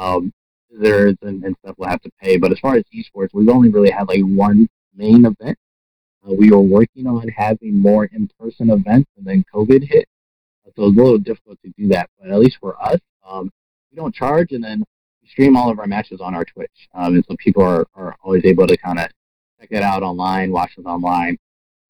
Um, 0.00 0.32
and, 0.72 1.18
and 1.22 1.56
stuff 1.62 1.76
will 1.78 1.88
have 1.88 2.00
to 2.02 2.10
pay. 2.22 2.36
But 2.36 2.52
as 2.52 2.58
far 2.58 2.76
as 2.76 2.84
esports, 2.94 3.30
we've 3.32 3.48
only 3.48 3.68
really 3.68 3.90
had 3.90 4.08
like 4.08 4.22
one 4.22 4.68
main 4.94 5.26
event. 5.26 5.58
Uh, 6.26 6.34
we 6.34 6.50
were 6.50 6.60
working 6.60 7.06
on 7.06 7.28
having 7.28 7.78
more 7.78 8.04
in-person 8.06 8.70
events, 8.70 9.10
and 9.16 9.26
then 9.26 9.44
COVID 9.52 9.82
hit, 9.82 10.06
so 10.64 10.70
it 10.84 10.86
was 10.88 10.96
a 10.96 11.00
little 11.00 11.18
difficult 11.18 11.58
to 11.64 11.72
do 11.78 11.88
that. 11.88 12.10
But 12.20 12.30
at 12.30 12.38
least 12.38 12.58
for 12.60 12.80
us, 12.82 13.00
um, 13.26 13.50
we 13.90 13.96
don't 13.96 14.14
charge, 14.14 14.52
and 14.52 14.62
then 14.62 14.84
we 15.22 15.28
stream 15.28 15.56
all 15.56 15.70
of 15.70 15.78
our 15.78 15.86
matches 15.86 16.20
on 16.20 16.34
our 16.34 16.44
Twitch, 16.44 16.88
um, 16.92 17.14
and 17.14 17.24
so 17.26 17.36
people 17.38 17.62
are, 17.62 17.86
are 17.94 18.14
always 18.22 18.44
able 18.44 18.66
to 18.66 18.76
kind 18.76 18.98
of 18.98 19.08
check 19.58 19.68
it 19.70 19.82
out 19.82 20.02
online, 20.02 20.52
watch 20.52 20.72
it 20.76 20.84
online. 20.84 21.38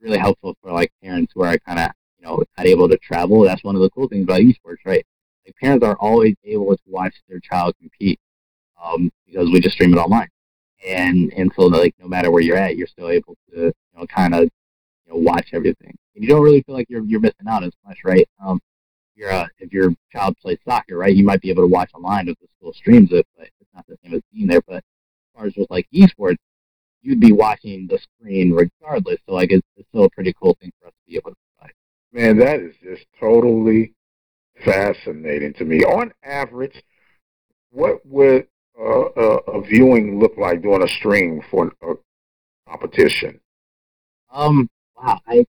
Really 0.01 0.18
helpful 0.18 0.57
for 0.62 0.73
like 0.73 0.92
parents 1.03 1.33
who 1.35 1.42
are 1.42 1.59
kind 1.59 1.81
of 1.81 1.90
you 2.20 2.27
know, 2.27 2.42
not 2.57 2.66
able 2.66 2.88
to 2.88 2.99
travel. 2.99 3.42
That's 3.42 3.64
one 3.64 3.75
of 3.75 3.83
the 3.83 3.90
cool 3.90 4.09
things 4.09 4.25
about 4.25 4.40
esports, 4.40 4.79
right? 4.85 5.05
Parents 5.61 5.85
are 5.85 5.97
always 5.97 6.37
able 6.45 6.77
to 6.77 6.83
watch 6.87 7.15
their 7.29 7.41
child 7.41 7.75
compete 7.81 8.19
um, 8.83 9.11
because 9.27 9.51
we 9.51 9.61
just 9.61 9.75
stream 9.75 9.93
it 9.93 9.99
online, 9.99 10.29
and 10.87 11.33
and 11.35 11.53
so 11.55 11.63
like 11.63 11.95
no 11.99 12.09
matter 12.09 12.31
where 12.31 12.43
you're 12.43 12.57
at, 12.57 12.77
you're 12.77 12.87
still 12.87 13.09
able 13.09 13.37
to 13.53 13.67
you 13.67 13.73
know 13.97 14.07
kind 14.07 14.35
of 14.35 14.43
you 14.43 15.13
know 15.13 15.17
watch 15.17 15.49
everything, 15.53 15.95
and 16.15 16.25
you 16.25 16.29
don't 16.29 16.43
really 16.43 16.63
feel 16.63 16.75
like 16.75 16.87
you're 16.89 17.05
you're 17.05 17.21
missing 17.21 17.49
out 17.49 17.65
as 17.65 17.73
much, 17.87 17.99
right? 18.05 18.29
Um, 18.45 18.61
you're 19.15 19.31
uh, 19.31 19.47
if 19.59 19.73
your 19.73 19.95
child 20.13 20.37
plays 20.39 20.59
soccer, 20.67 20.97
right, 20.97 21.15
you 21.15 21.25
might 21.25 21.41
be 21.41 21.51
able 21.51 21.63
to 21.63 21.69
watch 21.73 21.91
online 21.95 22.29
if 22.29 22.39
the 22.41 22.49
school 22.59 22.73
streams 22.73 23.13
it, 23.13 23.27
but 23.37 23.49
it's 23.61 23.71
not 23.75 23.87
the 23.87 23.97
same 24.03 24.15
as 24.15 24.23
being 24.33 24.47
there. 24.47 24.63
But 24.67 24.77
as 24.77 24.83
far 25.35 25.47
as 25.47 25.55
with 25.57 25.71
like 25.71 25.87
esports, 25.95 26.39
you'd 27.03 27.21
be 27.21 27.33
watching 27.33 27.87
the 27.87 27.99
screen 27.99 28.53
regardless. 28.53 29.19
So 29.27 29.35
like 29.35 29.53
it's, 29.53 29.67
it's 29.77 29.89
still 29.89 30.05
a 30.05 30.11
pretty 30.11 30.35
cool 30.41 30.57
thing 30.61 30.73
for 30.81 30.89
us 30.89 30.93
to 30.93 31.11
be 31.11 31.17
able 31.17 31.31
to 31.31 31.37
provide. 31.59 31.75
Man, 32.13 32.39
that 32.39 32.61
is 32.61 32.75
just 32.83 33.07
totally 33.19 33.95
fascinating 34.64 35.53
to 35.55 35.64
me. 35.64 35.85
On 35.85 36.12
average, 36.25 36.83
what 37.70 38.05
would 38.07 38.46
a, 38.79 38.83
a, 38.85 39.62
viewing 39.62 40.18
look 40.18 40.37
like 40.37 40.62
during 40.62 40.83
a 40.83 40.88
stream 40.88 41.42
for 41.51 41.73
a 41.83 41.94
competition? 42.68 43.40
Um, 44.33 44.68
wow, 44.96 45.20
I, 45.27 45.44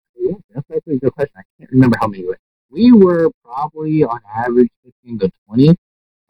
that's 0.53 0.65
actually 0.75 0.95
a 0.95 0.99
good 0.99 1.13
question. 1.13 1.33
I 1.37 1.43
can't 1.57 1.71
remember 1.71 1.97
how 1.99 2.07
many. 2.07 2.25
We 2.71 2.91
were 2.91 3.29
probably 3.43 4.03
on 4.03 4.19
average 4.35 4.69
15 5.03 5.19
to 5.19 5.31
20. 5.47 5.75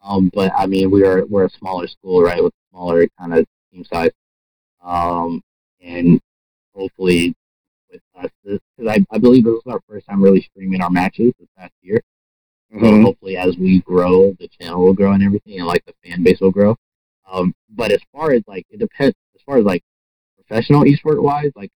Um, 0.02 0.30
but 0.32 0.52
I 0.56 0.66
mean, 0.66 0.90
we 0.90 1.04
are 1.04 1.26
we're 1.26 1.44
a 1.44 1.50
smaller 1.50 1.86
school, 1.86 2.22
right, 2.22 2.42
with 2.42 2.54
smaller 2.70 3.06
kind 3.18 3.34
of 3.34 3.46
team 3.72 3.84
size. 3.84 4.10
Um, 4.82 5.42
and 5.82 6.20
hopefully 6.74 7.34
with 7.90 8.00
us 8.18 8.30
because 8.44 8.60
I, 8.88 9.04
I 9.10 9.18
believe 9.18 9.44
this 9.44 9.54
is 9.54 9.62
our 9.66 9.80
first 9.88 10.06
time 10.06 10.22
really 10.22 10.42
streaming 10.42 10.80
our 10.80 10.90
matches 10.90 11.32
this 11.38 11.48
past 11.58 11.72
year. 11.82 12.00
Mm-hmm. 12.74 12.84
So 12.84 13.02
hopefully, 13.02 13.36
as 13.36 13.56
we 13.56 13.80
grow, 13.80 14.32
the 14.38 14.48
channel 14.60 14.84
will 14.84 14.94
grow 14.94 15.12
and 15.12 15.22
everything, 15.22 15.58
and 15.58 15.66
like 15.66 15.84
the 15.86 15.94
fan 16.04 16.22
base 16.22 16.40
will 16.40 16.52
grow. 16.52 16.76
Um, 17.30 17.54
but 17.68 17.92
as 17.92 18.00
far 18.12 18.32
as 18.32 18.42
like 18.46 18.66
it 18.70 18.78
depends, 18.78 19.16
as 19.34 19.42
far 19.44 19.58
as 19.58 19.64
like 19.64 19.82
professional 20.36 20.82
esport 20.84 21.22
wise, 21.22 21.52
like 21.56 21.70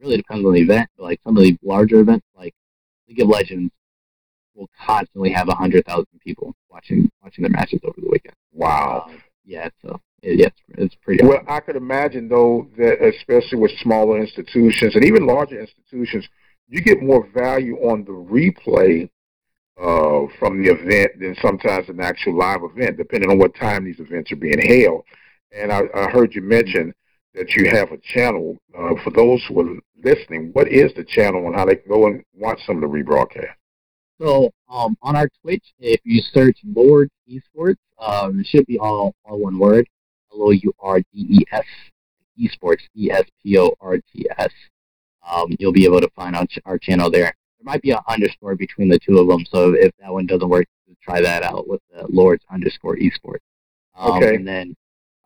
really 0.00 0.16
depends 0.16 0.44
on 0.44 0.54
the 0.54 0.60
event. 0.60 0.88
But 0.96 1.04
like 1.04 1.20
some 1.24 1.36
of 1.36 1.42
the 1.42 1.56
larger 1.62 2.00
events, 2.00 2.26
like 2.36 2.54
League 3.08 3.20
of 3.20 3.28
Legends, 3.28 3.72
will 4.54 4.68
constantly 4.84 5.30
have 5.30 5.48
a 5.48 5.54
hundred 5.54 5.86
thousand 5.86 6.20
people 6.20 6.54
watching 6.70 7.10
watching 7.22 7.42
their 7.42 7.50
matches 7.50 7.80
over 7.84 8.00
the 8.00 8.08
weekend. 8.08 8.34
Wow. 8.52 9.06
Um, 9.08 9.22
yeah, 9.44 9.68
so 9.80 10.00
yeah, 10.22 10.46
it's, 10.46 10.60
it's 10.68 10.94
pretty. 11.02 11.24
Well, 11.24 11.42
I 11.48 11.60
could 11.60 11.76
imagine 11.76 12.28
though 12.28 12.68
that 12.76 13.02
especially 13.02 13.58
with 13.58 13.72
smaller 13.80 14.20
institutions 14.20 14.94
and 14.94 15.04
even 15.04 15.26
larger 15.26 15.60
institutions, 15.60 16.28
you 16.68 16.80
get 16.80 17.02
more 17.02 17.28
value 17.34 17.76
on 17.78 18.04
the 18.04 18.12
replay 18.12 19.08
uh, 19.80 20.26
from 20.38 20.62
the 20.62 20.70
event 20.70 21.12
than 21.18 21.34
sometimes 21.40 21.88
an 21.88 22.00
actual 22.00 22.36
live 22.36 22.62
event, 22.62 22.96
depending 22.96 23.30
on 23.30 23.38
what 23.38 23.54
time 23.54 23.84
these 23.84 24.00
events 24.00 24.30
are 24.32 24.36
being 24.36 24.60
held. 24.60 25.04
And 25.52 25.72
I, 25.72 25.82
I 25.94 26.10
heard 26.10 26.34
you 26.34 26.42
mention 26.42 26.94
that 27.34 27.54
you 27.54 27.70
have 27.70 27.92
a 27.92 27.98
channel 27.98 28.58
uh, 28.78 28.94
for 29.02 29.10
those 29.10 29.42
who 29.48 29.60
are 29.60 29.78
listening, 30.04 30.50
what 30.52 30.68
is 30.68 30.92
the 30.94 31.04
channel 31.04 31.46
and 31.46 31.54
how 31.54 31.64
they 31.64 31.76
can 31.76 31.88
go 31.88 32.06
and 32.06 32.22
watch 32.34 32.60
some 32.66 32.82
of 32.82 32.82
the 32.82 32.98
rebroadcast? 32.98 33.54
So 34.20 34.50
um, 34.68 34.96
on 35.02 35.16
our 35.16 35.28
Twitch, 35.40 35.64
if 35.78 36.00
you 36.04 36.22
search 36.32 36.58
Lord 36.64 37.08
Esports, 37.28 37.76
um, 37.98 38.40
it 38.40 38.46
should 38.46 38.66
be 38.66 38.78
all, 38.78 39.14
all 39.24 39.38
one 39.40 39.58
word, 39.58 39.86
L 40.32 40.42
O 40.42 40.50
U 40.50 40.72
R 40.80 41.00
D 41.00 41.06
E 41.12 41.38
S, 41.50 41.64
Esports, 42.38 42.82
E 42.96 43.10
S 43.10 43.24
P 43.42 43.58
O 43.58 43.74
R 43.80 43.98
T 44.12 44.26
S. 44.38 44.50
Um, 45.28 45.54
you'll 45.58 45.72
be 45.72 45.84
able 45.84 46.00
to 46.00 46.10
find 46.14 46.36
our 46.64 46.78
channel 46.78 47.10
there. 47.10 47.34
There 47.62 47.72
might 47.72 47.82
be 47.82 47.92
an 47.92 47.98
underscore 48.08 48.56
between 48.56 48.88
the 48.88 48.98
two 48.98 49.18
of 49.18 49.28
them, 49.28 49.44
so 49.48 49.74
if 49.74 49.92
that 50.00 50.12
one 50.12 50.26
doesn't 50.26 50.48
work, 50.48 50.66
try 51.00 51.20
that 51.20 51.42
out 51.42 51.68
with 51.68 51.80
the 51.92 52.06
Lourdes 52.08 52.44
underscore 52.50 52.96
Esports. 52.96 53.38
Um, 53.94 54.22
Okay. 54.22 54.34
And 54.36 54.46
then 54.46 54.74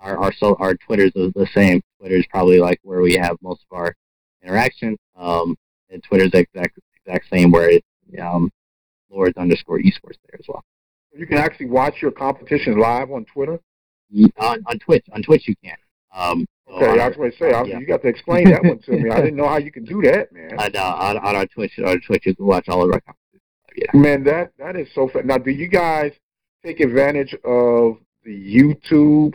our 0.00 0.18
our 0.18 0.32
so 0.32 0.54
our 0.58 0.74
Twitter's 0.74 1.12
is 1.14 1.32
the 1.34 1.46
same. 1.54 1.80
Twitter's 1.98 2.26
probably 2.28 2.58
like 2.58 2.78
where 2.82 3.00
we 3.00 3.14
have 3.14 3.36
most 3.40 3.64
of 3.70 3.76
our 3.76 3.94
interaction. 4.42 4.96
Um, 5.16 5.56
and 5.88 6.02
Twitter's 6.02 6.32
the 6.32 6.40
exact 6.40 6.78
exact 7.04 7.28
same 7.32 7.50
where 7.50 7.70
it's 7.70 7.86
um, 8.20 8.50
Lourdes 9.10 9.36
underscore 9.38 9.78
Esports 9.78 10.18
there 10.28 10.38
as 10.38 10.46
well. 10.48 10.62
You 11.14 11.26
can 11.26 11.38
actually 11.38 11.66
watch 11.66 12.02
your 12.02 12.10
competition 12.10 12.78
live 12.78 13.10
on 13.10 13.24
Twitter. 13.24 13.58
On, 14.38 14.62
on 14.66 14.78
Twitch, 14.78 15.06
on 15.12 15.22
Twitch 15.22 15.48
you 15.48 15.54
can. 15.64 15.76
Um, 16.14 16.46
Okay, 16.68 16.86
on 16.86 17.00
I 17.00 17.08
was 17.08 17.16
going 17.16 17.30
to 17.30 17.36
say, 17.36 17.52
I, 17.52 17.62
yeah. 17.62 17.78
you 17.78 17.86
got 17.86 18.02
to 18.02 18.08
explain 18.08 18.50
that 18.50 18.62
one 18.62 18.78
to 18.80 18.92
me. 18.92 19.10
I 19.10 19.20
didn't 19.20 19.36
know 19.36 19.48
how 19.48 19.58
you 19.58 19.70
can 19.70 19.84
do 19.84 20.02
that, 20.02 20.32
man. 20.32 20.58
on, 20.58 20.74
uh, 20.74 20.82
on, 20.82 21.18
on 21.18 21.36
our 21.36 21.46
Twitch, 21.46 21.72
on 21.78 21.86
our 21.86 21.98
Twitch 21.98 22.26
you 22.26 22.34
can 22.34 22.46
watch 22.46 22.68
all 22.68 22.82
of 22.82 22.92
our 22.92 23.00
competitions. 23.00 23.42
Yeah. 23.76 23.90
Man, 23.94 24.24
that 24.24 24.52
that 24.58 24.74
is 24.74 24.88
so. 24.94 25.08
Fa- 25.08 25.22
now, 25.22 25.38
do 25.38 25.50
you 25.50 25.68
guys 25.68 26.12
take 26.64 26.80
advantage 26.80 27.34
of 27.44 27.98
the 28.24 28.32
YouTube 28.32 29.34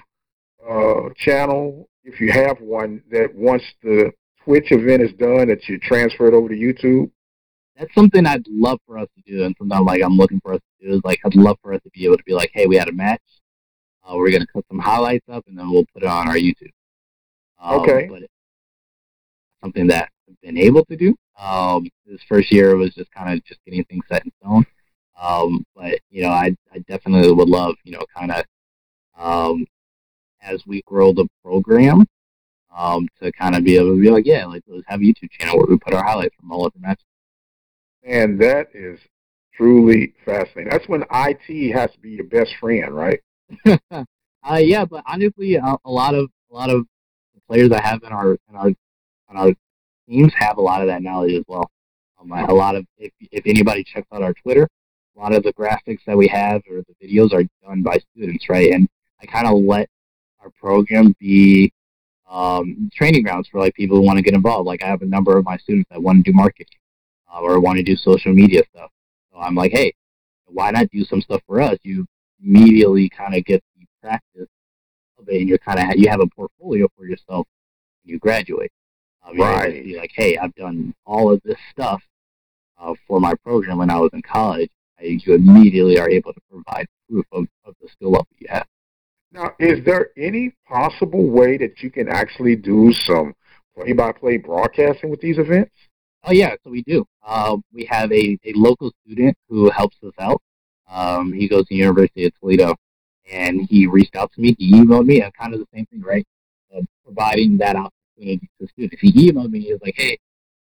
uh, 0.68 1.10
channel 1.16 1.88
if 2.04 2.20
you 2.20 2.32
have 2.32 2.60
one 2.60 3.04
that 3.12 3.34
once 3.36 3.64
the 3.84 4.12
Twitch 4.44 4.72
event 4.72 5.04
is 5.04 5.14
done, 5.14 5.48
that 5.48 5.70
you 5.70 5.78
transfer 5.80 6.28
it 6.28 6.34
over 6.34 6.50
to 6.50 6.56
YouTube? 6.56 7.12
that's 7.82 7.94
something 7.96 8.26
I'd 8.26 8.46
love 8.48 8.80
for 8.86 8.98
us 8.98 9.08
to 9.16 9.32
do, 9.32 9.44
and 9.44 9.56
something 9.58 9.86
like 9.86 10.02
I'm 10.04 10.16
looking 10.16 10.40
for 10.42 10.54
us 10.54 10.62
to 10.80 10.88
do 10.88 10.96
is 10.96 11.02
like 11.04 11.20
I'd 11.26 11.36
love 11.36 11.58
for 11.64 11.74
us 11.74 11.82
to 11.84 11.90
be 11.90 12.06
able 12.06 12.18
to 12.18 12.24
be 12.24 12.34
like, 12.34 12.52
hey, 12.54 12.68
we 12.68 12.76
had 12.76 12.90
a 12.90 12.94
match, 12.94 13.22
uh, 14.04 14.16
we're 14.16 14.32
gonna 14.32 14.48
cut 14.48 14.66
some 14.68 14.80
highlights 14.80 15.28
up, 15.30 15.46
and 15.48 15.58
then 15.58 15.70
we'll 15.72 15.86
put 15.94 16.04
it 16.04 16.08
on 16.08 16.28
our 16.28 16.36
YouTube. 16.36 16.72
Um, 17.62 17.80
Okay. 17.82 18.08
But 18.10 18.24
something 19.62 19.88
that 19.88 20.10
I've 20.28 20.42
been 20.42 20.58
able 20.58 20.86
to 20.86 20.96
do. 20.96 21.16
Um, 21.40 21.88
this 22.06 22.22
first 22.28 22.52
year 22.52 22.76
was 22.76 22.94
just 22.94 23.12
kind 23.12 23.34
of 23.34 23.44
just 23.46 23.60
getting 23.66 23.84
things 23.86 24.04
set 24.12 24.26
in 24.26 24.32
stone. 24.42 24.66
Um, 25.20 25.64
but 25.76 26.00
you 26.10 26.24
know, 26.24 26.30
I 26.30 26.56
I 26.74 26.80
definitely 26.88 27.32
would 27.32 27.50
love 27.50 27.76
you 27.84 27.94
know 27.94 28.06
kind 28.16 28.32
of 28.32 28.46
um, 29.18 29.66
as 30.42 30.64
we 30.66 30.82
grow 30.86 31.14
the 31.14 31.28
program. 31.44 32.06
Um, 32.76 33.10
to 33.22 33.34
kind 33.34 33.54
of 33.54 33.66
be 33.66 33.76
able 33.76 33.96
to 33.96 34.02
be 34.02 34.10
like, 34.10 34.26
yeah, 34.26 34.46
like 34.46 34.64
let's 34.66 34.86
have 34.88 35.02
a 35.02 35.04
YouTube 35.04 35.30
channel 35.32 35.58
where 35.58 35.68
we 35.68 35.78
put 35.78 35.94
our 35.94 36.06
highlights 36.06 36.36
from 36.40 36.54
all 36.54 36.66
of 36.66 36.72
the 36.72 36.80
matches. 36.80 37.04
And 38.02 38.40
that 38.40 38.70
is 38.74 38.98
truly 39.54 40.14
fascinating. 40.24 40.70
That's 40.72 40.88
when 40.88 41.04
IT 41.12 41.74
has 41.74 41.92
to 41.92 42.00
be 42.00 42.12
your 42.12 42.28
best 42.28 42.52
friend, 42.62 42.96
right? 42.96 43.20
uh, 43.92 44.56
yeah, 44.58 44.86
but 44.86 45.04
honestly, 45.06 45.56
a, 45.56 45.76
a 45.84 45.92
lot 45.92 46.16
of 46.16 46.30
a 46.50 46.56
lot 46.56 46.70
of 46.70 46.86
players 47.52 47.72
I 47.72 47.82
have 47.82 48.02
in 48.04 48.14
our 48.14 48.32
in 48.32 48.56
our 48.56 48.68
on 49.30 49.36
our 49.36 49.54
teams 50.08 50.34
have 50.36 50.58
a 50.58 50.62
lot 50.62 50.82
of 50.82 50.88
that 50.88 51.04
knowledge 51.04 51.34
as 51.34 51.44
well. 51.48 51.70
Um, 52.20 52.32
a 52.32 52.54
lot 52.54 52.76
of 52.76 52.86
if 52.98 53.12
if 53.20 53.46
anybody 53.46 53.84
checks 53.84 54.08
out 54.14 54.22
our 54.22 54.34
Twitter, 54.34 54.68
a 55.18 55.20
lot 55.20 55.34
of 55.34 55.44
the 55.44 55.54
graphics 55.54 56.00
that 56.08 56.16
we 56.16 56.28
have 56.30 56.62
or 56.70 56.82
the 56.88 56.96
videos 57.06 57.34
are 57.34 57.44
done 57.66 57.82
by 57.84 57.98
students, 58.12 58.48
right? 58.48 58.72
And 58.72 58.88
I 59.22 59.26
kind 59.26 59.48
of 59.48 59.64
let 59.64 59.90
our 60.40 60.50
program 60.62 61.14
be 61.20 61.74
um, 62.30 62.90
training 62.94 63.24
grounds 63.24 63.50
for 63.50 63.60
like 63.60 63.74
people 63.74 63.98
who 63.98 64.04
want 64.04 64.18
to 64.18 64.24
get 64.24 64.34
involved. 64.34 64.66
Like 64.66 64.82
I 64.82 64.88
have 64.88 65.02
a 65.02 65.06
number 65.06 65.38
of 65.38 65.44
my 65.44 65.58
students 65.58 65.90
that 65.92 66.02
want 66.02 66.24
to 66.24 66.32
do 66.32 66.36
marketing 66.36 66.80
uh, 67.34 67.42
or 67.42 67.60
want 67.60 67.78
to 67.78 67.84
do 67.84 67.98
social 67.98 68.34
media 68.34 68.62
stuff. 68.74 68.92
So 69.34 69.40
I'm 69.40 69.56
like, 69.56 69.74
hey, 69.74 69.94
why 70.46 70.72
not 70.72 70.90
do 70.92 71.04
some 71.04 71.22
stuff 71.22 71.42
for 71.48 71.62
us? 71.62 71.78
You 71.84 72.06
immediately 72.42 73.10
kind 73.10 73.36
of 73.36 73.44
get 73.44 73.62
the 73.76 73.86
practice 74.02 74.48
of 75.22 75.30
it, 75.30 75.40
and 75.40 75.50
you're 75.50 75.58
kind 75.60 75.80
of 75.80 75.98
you 75.98 76.10
have 76.10 76.22
a 76.22 76.28
portfolio 76.28 76.88
for 76.98 77.06
yourself 77.06 77.48
when 78.04 78.14
you 78.14 78.20
graduate. 78.20 78.72
Um, 79.26 79.38
you're 79.38 79.48
able 79.48 79.78
to 79.78 79.84
Be 79.84 79.98
like, 79.98 80.12
hey, 80.16 80.38
I've 80.38 80.56
done 80.56 80.94
all 81.06 81.32
of 81.32 81.42
this 81.44 81.58
stuff 81.72 82.02
uh, 82.80 82.94
for 83.08 83.20
my 83.20 83.36
program 83.44 83.78
when 83.78 83.90
I 83.90 84.00
was 84.00 84.10
in 84.14 84.22
college. 84.22 84.70
I, 85.00 85.20
you 85.24 85.36
immediately 85.36 86.00
are 86.00 86.10
able 86.10 86.34
to 86.34 86.42
provide 86.50 86.88
proof 87.10 87.26
of, 87.32 87.48
of 87.66 87.76
the 87.82 87.88
skill 87.90 88.12
level 88.12 88.28
you 88.38 88.48
have. 88.50 88.66
Now, 89.32 89.52
is 89.60 89.84
there 89.86 90.10
any 90.18 90.54
possible 90.68 91.30
way 91.30 91.58
that 91.58 91.82
you 91.82 91.90
can 91.90 92.10
actually 92.10 92.56
do 92.56 92.92
some 92.92 93.34
play-by-play 93.76 94.38
broadcasting 94.38 95.10
with 95.10 95.22
these 95.22 95.38
events? 95.38 95.72
Oh 96.24 96.32
yeah, 96.32 96.56
so 96.64 96.70
we 96.70 96.84
do. 96.84 97.06
Uh, 97.26 97.58
we 97.74 97.86
have 97.90 98.12
a, 98.12 98.38
a 98.46 98.54
local 98.56 98.92
student 99.06 99.36
who 99.48 99.70
helps 99.72 99.98
us 100.04 100.14
out. 100.20 100.42
Um, 100.90 101.32
he 101.32 101.48
goes 101.48 101.62
to 101.62 101.68
the 101.70 101.78
University 101.78 102.26
of 102.26 102.34
Toledo, 102.40 102.76
and 103.30 103.62
he 103.70 103.88
reached 103.88 104.16
out 104.16 104.32
to 104.34 104.42
me. 104.42 104.56
He 104.58 104.74
emailed 104.74 105.06
me, 105.06 105.22
and 105.22 105.34
kind 105.34 105.54
of 105.54 105.60
the 105.60 105.68
same 105.74 105.86
thing, 105.88 106.02
right? 106.02 106.26
Uh, 106.76 106.82
providing 107.04 107.58
that 107.58 107.76
opportunity 107.76 108.50
to 108.60 108.68
students. 108.68 109.02
He 109.02 109.32
emailed 109.32 109.52
me. 109.52 109.60
He 109.62 109.72
was 109.74 109.82
like, 109.82 109.96
"Hey, 109.98 110.18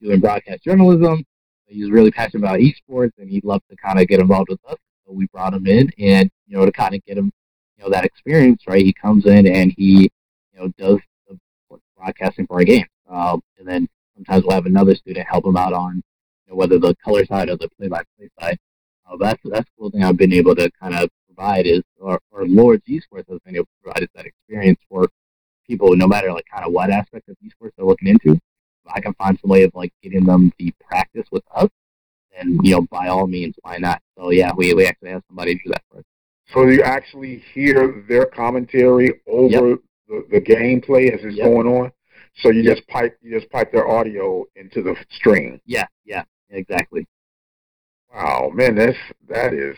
doing 0.02 0.20
broadcast 0.20 0.64
journalism. 0.64 1.24
He's 1.66 1.90
really 1.90 2.10
passionate 2.10 2.44
about 2.44 2.60
esports, 2.60 3.12
and 3.18 3.28
he'd 3.28 3.44
love 3.44 3.62
to 3.70 3.76
kind 3.76 3.98
of 4.00 4.06
get 4.08 4.20
involved 4.20 4.48
with 4.50 4.60
us." 4.68 4.78
So 5.06 5.12
we 5.12 5.26
brought 5.32 5.54
him 5.54 5.66
in, 5.66 5.90
and 5.98 6.30
you 6.46 6.56
know, 6.56 6.66
to 6.66 6.72
kind 6.72 6.94
of 6.94 7.04
get 7.04 7.18
him, 7.18 7.32
you 7.76 7.84
know, 7.84 7.90
that 7.90 8.04
experience, 8.04 8.62
right? 8.66 8.84
He 8.84 8.92
comes 8.92 9.26
in 9.26 9.46
and 9.46 9.72
he, 9.76 10.10
you 10.52 10.58
know, 10.60 10.68
does 10.78 10.98
the 11.28 11.38
broadcasting 11.96 12.46
for 12.46 12.58
our 12.58 12.64
games, 12.64 12.88
um, 13.08 13.40
and 13.58 13.66
then 13.68 13.88
sometimes 14.14 14.44
we'll 14.44 14.54
have 14.54 14.66
another 14.66 14.94
student 14.94 15.26
help 15.28 15.44
him 15.46 15.56
out 15.56 15.72
on 15.72 16.02
you 16.46 16.52
know, 16.52 16.56
whether 16.56 16.78
the 16.78 16.94
color 17.04 17.24
side 17.26 17.48
or 17.48 17.56
the 17.56 17.68
play-by-play 17.78 18.28
side. 18.40 18.58
Uh, 19.08 19.16
that's 19.18 19.40
that's 19.44 19.64
the 19.66 19.72
cool 19.78 19.90
thing 19.90 20.02
I've 20.02 20.16
been 20.16 20.32
able 20.32 20.54
to 20.56 20.70
kind 20.80 20.94
of 20.94 21.08
provide 21.26 21.66
is, 21.66 21.82
or, 22.06 22.20
or 22.30 22.46
Lourdes 22.46 22.84
Esports 22.88 23.28
has 23.28 23.40
been 23.44 23.56
able 23.56 23.64
to 23.64 23.82
provide 23.82 24.02
is 24.02 24.08
that 24.14 24.26
experience 24.26 24.78
for 24.88 25.08
people, 25.66 25.96
no 25.96 26.06
matter 26.06 26.32
like 26.32 26.44
kind 26.52 26.64
of 26.64 26.72
what 26.72 26.90
aspect 26.90 27.28
of 27.28 27.36
esports 27.44 27.72
they're 27.76 27.86
looking 27.86 28.08
into. 28.08 28.32
If 28.32 28.92
I 28.94 29.00
can 29.00 29.12
find 29.14 29.36
some 29.40 29.50
way 29.50 29.64
of 29.64 29.72
like 29.74 29.92
getting 30.02 30.24
them 30.24 30.52
the 30.58 30.72
practice 30.88 31.26
with 31.32 31.42
us, 31.54 31.68
then 32.36 32.58
you 32.62 32.72
know 32.72 32.82
by 32.82 33.08
all 33.08 33.26
means, 33.26 33.56
why 33.62 33.78
not? 33.78 34.00
So 34.16 34.30
yeah, 34.30 34.52
we 34.56 34.72
we 34.74 34.86
actually 34.86 35.10
have 35.10 35.22
somebody 35.28 35.54
do 35.56 35.70
that 35.70 35.82
for 35.90 35.98
us. 35.98 36.04
So 36.54 36.68
you 36.68 36.82
actually 36.82 37.42
hear 37.52 38.04
their 38.08 38.26
commentary 38.26 39.20
over 39.26 39.76
the, 40.08 40.24
the 40.30 40.40
gameplay 40.40 41.12
as 41.12 41.24
it's 41.24 41.36
Yep. 41.36 41.44
going 41.44 41.66
on. 41.66 41.92
So 42.42 42.50
you 42.50 42.62
Yep. 42.62 42.76
just 42.76 42.88
pipe 42.88 43.18
you 43.20 43.36
just 43.38 43.50
pipe 43.50 43.72
their 43.72 43.88
audio 43.88 44.44
into 44.54 44.82
the 44.82 44.94
stream. 45.10 45.60
Yeah, 45.66 45.86
yeah, 46.04 46.22
exactly. 46.50 47.04
Wow, 48.14 48.50
man, 48.54 48.76
that's 48.76 48.96
that 49.28 49.52
is 49.52 49.76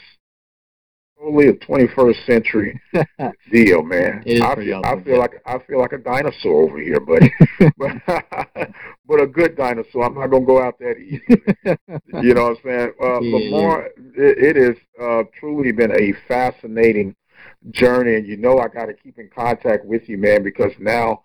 totally 1.18 1.48
a 1.48 1.52
21st 1.54 2.26
century 2.26 2.80
deal, 3.50 3.82
man. 3.82 4.22
It 4.24 4.38
is 4.38 4.42
I 4.42 4.54
feel, 4.54 4.82
I 4.84 5.00
feel 5.02 5.18
like 5.18 5.42
I 5.46 5.58
feel 5.58 5.78
like 5.78 5.92
a 5.92 5.98
dinosaur 5.98 6.62
over 6.62 6.78
here, 6.80 7.00
buddy. 7.00 7.32
but, 7.76 7.90
but 9.06 9.20
a 9.20 9.26
good 9.26 9.56
dinosaur. 9.56 10.04
I'm 10.04 10.14
not 10.14 10.28
gonna 10.28 10.44
go 10.44 10.62
out 10.62 10.78
that 10.78 10.98
easy. 10.98 11.22
you 12.22 12.34
know 12.34 12.50
what 12.50 12.58
I'm 12.58 12.62
saying? 12.64 12.92
Uh, 13.02 13.20
Yeah, 13.20 13.50
Lamar, 13.50 13.86
it, 13.86 14.56
it 14.56 14.56
has 14.56 14.76
uh, 15.00 15.24
truly 15.38 15.72
been 15.72 15.92
a 15.92 16.12
fascinating 16.26 17.14
journey, 17.70 18.16
and 18.16 18.26
you 18.26 18.36
know 18.36 18.58
I 18.58 18.68
got 18.68 18.86
to 18.86 18.94
keep 18.94 19.18
in 19.18 19.28
contact 19.28 19.84
with 19.84 20.08
you, 20.08 20.18
man, 20.18 20.42
because 20.42 20.72
now 20.78 21.24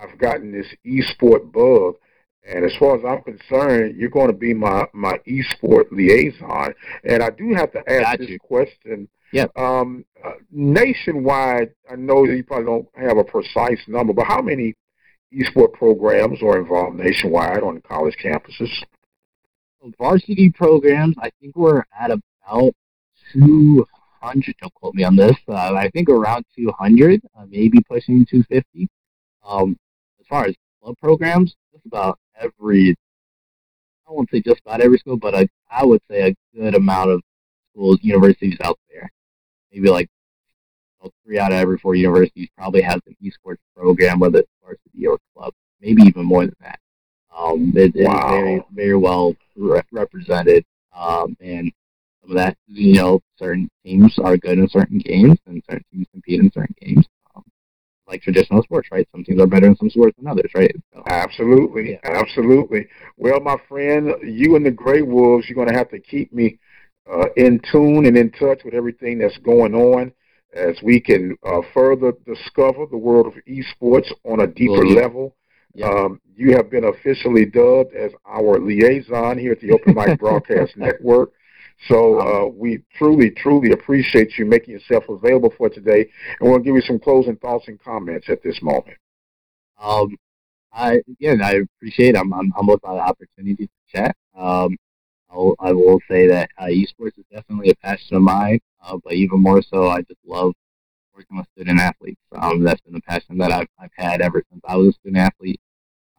I've 0.00 0.18
gotten 0.18 0.52
this 0.52 0.66
esport 0.86 1.52
bug. 1.52 1.96
And 2.48 2.64
as 2.64 2.74
far 2.78 2.96
as 2.96 3.04
I'm 3.04 3.22
concerned, 3.22 3.96
you're 3.96 4.10
going 4.10 4.28
to 4.28 4.36
be 4.36 4.54
my, 4.54 4.86
my 4.92 5.18
esport 5.28 5.90
liaison. 5.92 6.74
And 7.04 7.22
I 7.22 7.30
do 7.30 7.54
have 7.54 7.72
to 7.72 7.90
ask 7.90 8.18
this 8.18 8.30
question. 8.40 9.08
Yep. 9.32 9.56
Um, 9.56 10.04
uh, 10.24 10.32
nationwide, 10.50 11.70
I 11.88 11.96
know 11.96 12.26
that 12.26 12.34
you 12.34 12.42
probably 12.42 12.66
don't 12.66 12.88
have 12.96 13.18
a 13.18 13.24
precise 13.24 13.80
number, 13.86 14.12
but 14.12 14.26
how 14.26 14.40
many 14.40 14.74
esport 15.32 15.72
programs 15.74 16.42
are 16.42 16.58
involved 16.58 16.98
nationwide 16.98 17.62
on 17.62 17.80
college 17.82 18.16
campuses? 18.22 18.70
Varsity 19.98 20.50
programs, 20.50 21.16
I 21.18 21.30
think 21.40 21.56
we're 21.56 21.84
at 21.98 22.10
about 22.10 22.74
200. 23.32 24.54
Don't 24.60 24.74
quote 24.74 24.94
me 24.94 25.04
on 25.04 25.16
this. 25.16 25.36
Uh, 25.48 25.74
I 25.74 25.88
think 25.90 26.08
around 26.08 26.44
200, 26.56 27.22
uh, 27.38 27.44
maybe 27.48 27.78
pushing 27.88 28.26
250. 28.26 28.88
Um, 29.46 29.78
as 30.18 30.26
far 30.26 30.46
as 30.46 30.54
club 30.82 30.96
programs, 31.00 31.54
about 31.86 32.18
every, 32.40 32.96
I 34.08 34.12
won't 34.12 34.30
say 34.30 34.40
just 34.40 34.60
about 34.64 34.80
every 34.80 34.98
school, 34.98 35.16
but 35.16 35.34
I, 35.34 35.48
I 35.70 35.84
would 35.84 36.00
say 36.10 36.30
a 36.30 36.58
good 36.58 36.74
amount 36.74 37.10
of 37.10 37.22
schools, 37.72 37.98
universities 38.02 38.56
out 38.62 38.78
there. 38.90 39.10
Maybe 39.72 39.88
like 39.88 40.08
you 41.00 41.06
know, 41.06 41.10
three 41.24 41.38
out 41.38 41.52
of 41.52 41.58
every 41.58 41.78
four 41.78 41.94
universities 41.94 42.48
probably 42.56 42.82
has 42.82 43.00
an 43.06 43.16
esports 43.22 43.58
program, 43.76 44.18
whether 44.18 44.40
it's 44.40 44.50
varsity 44.62 45.06
or 45.06 45.18
club. 45.36 45.52
Maybe 45.80 46.02
even 46.02 46.24
more 46.24 46.44
than 46.44 46.56
that. 46.60 46.78
Um, 47.36 47.72
it, 47.74 47.92
it's 47.94 48.28
very, 48.28 48.62
very 48.72 48.96
well 48.96 49.34
re- 49.56 49.82
represented. 49.92 50.64
Um, 50.94 51.36
and 51.40 51.72
some 52.20 52.30
of 52.32 52.36
that, 52.36 52.56
you 52.66 52.94
know, 52.94 53.20
certain 53.38 53.68
teams 53.84 54.18
are 54.18 54.36
good 54.36 54.58
in 54.58 54.68
certain 54.68 54.98
games 54.98 55.38
and 55.46 55.62
certain 55.68 55.84
teams 55.92 56.06
compete 56.12 56.40
in 56.40 56.52
certain 56.52 56.74
games. 56.80 57.06
Like 58.10 58.22
traditional 58.22 58.62
sports, 58.62 58.88
right? 58.90 59.08
Some 59.12 59.24
teams 59.24 59.40
are 59.40 59.46
better 59.46 59.66
in 59.66 59.76
some 59.76 59.88
sports 59.88 60.16
than 60.18 60.26
others, 60.26 60.50
right? 60.54 60.74
So, 60.92 61.02
absolutely, 61.06 61.92
yeah. 61.92 61.98
absolutely. 62.02 62.88
Well, 63.16 63.40
my 63.40 63.56
friend, 63.68 64.12
you 64.24 64.56
and 64.56 64.66
the 64.66 64.70
Gray 64.72 65.02
Wolves, 65.02 65.48
you're 65.48 65.54
going 65.54 65.68
to 65.68 65.78
have 65.78 65.90
to 65.90 66.00
keep 66.00 66.32
me 66.32 66.58
uh, 67.10 67.26
in 67.36 67.60
tune 67.70 68.06
and 68.06 68.16
in 68.16 68.30
touch 68.32 68.62
with 68.64 68.74
everything 68.74 69.18
that's 69.18 69.38
going 69.38 69.74
on 69.74 70.12
as 70.52 70.76
we 70.82 71.00
can 71.00 71.36
uh, 71.46 71.60
further 71.72 72.12
discover 72.26 72.86
the 72.86 72.96
world 72.96 73.26
of 73.26 73.34
esports 73.48 74.10
on 74.24 74.40
a 74.40 74.46
deeper 74.46 74.84
level. 74.84 75.36
Um, 75.82 76.20
you 76.34 76.56
have 76.56 76.70
been 76.70 76.84
officially 76.84 77.46
dubbed 77.46 77.94
as 77.94 78.10
our 78.26 78.58
liaison 78.58 79.38
here 79.38 79.52
at 79.52 79.60
the 79.60 79.70
Open 79.72 79.94
Mic 79.94 80.18
Broadcast 80.18 80.76
Network. 80.76 81.32
So 81.88 82.20
uh, 82.20 82.46
we 82.46 82.82
truly, 82.96 83.30
truly 83.30 83.72
appreciate 83.72 84.38
you 84.38 84.44
making 84.44 84.74
yourself 84.74 85.04
available 85.08 85.52
for 85.56 85.68
today, 85.68 86.10
and 86.40 86.50
we'll 86.50 86.58
give 86.58 86.74
you 86.74 86.82
some 86.82 86.98
closing 86.98 87.36
thoughts 87.36 87.68
and 87.68 87.80
comments 87.82 88.28
at 88.28 88.42
this 88.42 88.60
moment. 88.62 88.98
Um, 89.80 90.16
I 90.72 91.00
again, 91.08 91.40
I 91.42 91.62
appreciate. 91.78 92.16
I'm, 92.16 92.32
I'm 92.32 92.50
humbled 92.50 92.82
by 92.82 92.94
the 92.94 93.00
opportunity 93.00 93.66
to 93.66 93.72
chat. 93.88 94.16
Um, 94.36 94.76
I'll, 95.30 95.54
I 95.58 95.72
will 95.72 96.00
say 96.08 96.26
that 96.28 96.50
uh, 96.58 96.64
esports 96.66 97.18
is 97.18 97.24
definitely 97.32 97.70
a 97.70 97.76
passion 97.76 98.16
of 98.16 98.22
mine, 98.22 98.60
uh, 98.84 98.98
but 99.02 99.14
even 99.14 99.40
more 99.40 99.62
so, 99.62 99.88
I 99.88 100.02
just 100.02 100.20
love 100.26 100.52
working 101.14 101.38
with 101.38 101.46
student 101.56 101.80
athletes. 101.80 102.20
Um, 102.32 102.62
that's 102.62 102.80
been 102.82 102.96
a 102.96 103.00
passion 103.00 103.38
that 103.38 103.52
I've, 103.52 103.68
I've 103.78 103.90
had 103.94 104.20
ever 104.20 104.42
since 104.50 104.60
I 104.64 104.76
was 104.76 104.88
a 104.88 104.92
student 104.92 105.18
athlete, 105.18 105.60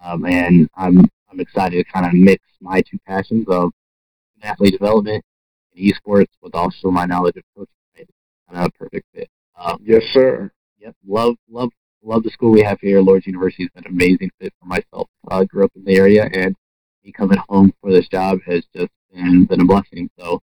um, 0.04 0.26
and 0.26 0.70
I'm 0.76 1.06
I'm 1.32 1.40
excited 1.40 1.78
to 1.86 1.92
kind 1.92 2.06
of 2.06 2.14
mix 2.14 2.44
my 2.60 2.82
two 2.82 2.98
passions 3.06 3.46
of 3.48 3.72
athlete 4.44 4.74
development 4.74 5.24
and 5.76 5.94
esports 5.94 6.32
with 6.42 6.56
also 6.56 6.92
my 6.92 7.06
knowledge 7.06 7.38
of 7.38 7.44
coaching. 7.56 7.74
Right? 7.98 8.10
Kind 8.50 8.66
of 8.66 8.68
a 8.68 8.72
perfect 8.72 9.06
fit. 9.14 9.30
Um, 9.56 9.78
yes, 9.84 10.04
sir. 10.12 10.52
Yep. 10.80 10.96
Love 11.08 11.36
love 11.50 11.70
love 12.04 12.24
the 12.24 12.30
school 12.30 12.52
we 12.52 12.64
have 12.64 12.80
here. 12.82 13.02
Lourdes 13.02 13.28
University 13.28 13.64
has 13.64 13.70
been 13.76 13.86
an 13.86 13.92
amazing 13.92 14.32
fit 14.40 14.54
for 14.60 14.66
myself. 14.66 15.08
I 15.30 15.46
grew 15.46 15.66
up 15.66 15.72
in 15.76 15.84
the 15.84 15.96
area, 15.96 16.30
and 16.34 16.56
me 17.04 17.12
coming 17.12 17.40
home 17.50 17.74
for 17.82 17.92
this 17.92 18.08
job 18.08 18.40
has 18.46 18.64
just 18.76 18.92
been, 19.14 19.46
been 19.46 19.62
a 19.62 19.66
blessing. 19.66 20.10
So, 20.20 20.42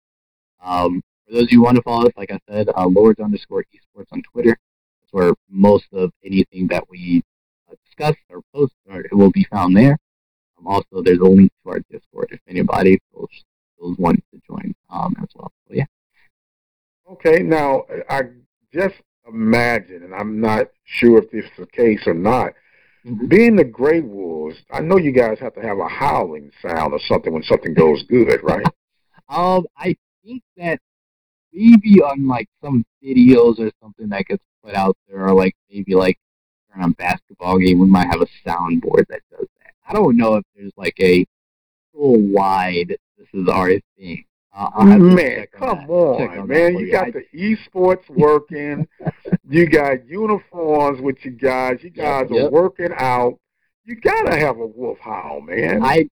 um, 0.62 1.03
for 1.27 1.35
those 1.35 1.45
of 1.45 1.53
you 1.53 1.59
who 1.59 1.64
want 1.64 1.77
to 1.77 1.83
follow 1.83 2.07
us, 2.07 2.12
like 2.16 2.31
I 2.31 2.39
said, 2.49 2.68
uh, 2.77 2.87
Lourdes 2.87 3.20
underscore 3.20 3.64
esports 3.74 4.12
on 4.12 4.22
Twitter. 4.22 4.57
That's 5.01 5.12
where 5.12 5.33
most 5.49 5.87
of 5.93 6.12
anything 6.24 6.68
that 6.68 6.85
we 6.89 7.22
uh, 7.70 7.74
discuss 7.85 8.16
or 8.29 8.43
post 8.55 8.74
or 8.89 9.01
it 9.01 9.14
will 9.14 9.31
be 9.31 9.47
found 9.51 9.77
there. 9.77 9.99
Um, 10.59 10.66
also, 10.66 11.03
there's 11.03 11.18
a 11.18 11.24
link 11.24 11.51
to 11.64 11.70
our 11.70 11.81
Discord 11.91 12.29
if 12.31 12.41
anybody 12.49 12.99
feels, 13.12 13.31
feels 13.79 13.99
wanting 13.99 14.22
to 14.33 14.41
join 14.47 14.74
um, 14.91 15.14
as 15.22 15.29
well. 15.35 15.53
So, 15.68 15.74
yeah. 15.74 15.87
Okay, 17.12 17.43
now 17.43 17.85
I 18.11 18.22
just 18.72 18.97
imagine, 19.29 20.03
and 20.03 20.14
I'm 20.14 20.41
not 20.41 20.68
sure 20.85 21.18
if 21.18 21.31
this 21.31 21.45
is 21.45 21.51
the 21.59 21.66
case 21.66 22.03
or 22.07 22.14
not. 22.14 22.53
Mm-hmm. 23.07 23.27
Being 23.27 23.57
the 23.57 23.64
Gray 23.64 24.01
Wolves, 24.01 24.57
I 24.70 24.81
know 24.81 24.99
you 24.99 25.12
guys 25.12 25.39
have 25.39 25.55
to 25.55 25.62
have 25.62 25.79
a 25.79 25.89
howling 25.89 26.51
sound 26.61 26.93
or 26.93 27.01
something 27.07 27.33
when 27.33 27.45
something 27.45 27.74
goes 27.74 28.03
good, 28.05 28.41
right? 28.43 28.66
um, 29.29 29.66
I 29.77 29.97
think 30.24 30.43
that 30.57 30.81
maybe 31.53 32.03
on 32.03 32.27
like 32.27 32.49
some 32.62 32.85
videos 33.03 33.59
or 33.59 33.70
something 33.81 34.09
that 34.09 34.27
gets 34.27 34.43
put 34.64 34.74
out 34.74 34.97
there, 35.09 35.27
or 35.29 35.35
like 35.35 35.55
maybe 35.70 35.95
like 35.95 36.18
during 36.72 36.91
a 36.91 36.95
basketball 36.95 37.59
game, 37.59 37.79
we 37.79 37.87
might 37.87 38.09
have 38.09 38.20
a 38.20 38.49
soundboard 38.49 39.07
that 39.09 39.22
does 39.31 39.47
that. 39.61 39.72
I 39.89 39.93
don't 39.93 40.16
know 40.16 40.35
if 40.37 40.45
there's 40.55 40.72
like 40.77 40.97
a 41.01 41.24
full 41.93 42.20
wide. 42.20 42.97
Is 43.37 43.82
thing. 43.99 44.24
Uh, 44.57 44.97
man, 44.97 45.47
come 45.53 45.91
on, 45.91 46.39
on 46.39 46.49
man! 46.49 46.78
You 46.78 46.91
got 46.91 47.12
the 47.12 47.24
esports 47.34 48.09
working. 48.09 48.89
you 49.51 49.68
got 49.68 50.07
uniforms 50.07 51.03
with 51.03 51.22
you 51.22 51.32
guys. 51.32 51.80
You 51.82 51.91
guys 51.91 52.28
yep, 52.30 52.47
are 52.47 52.51
working 52.51 52.93
out. 52.97 53.39
You 53.84 53.97
gotta 53.97 54.34
have 54.39 54.59
a 54.59 54.66
wolf 54.66 54.99
howl, 55.01 55.43
man. 55.43 55.84
I, 55.84 56.09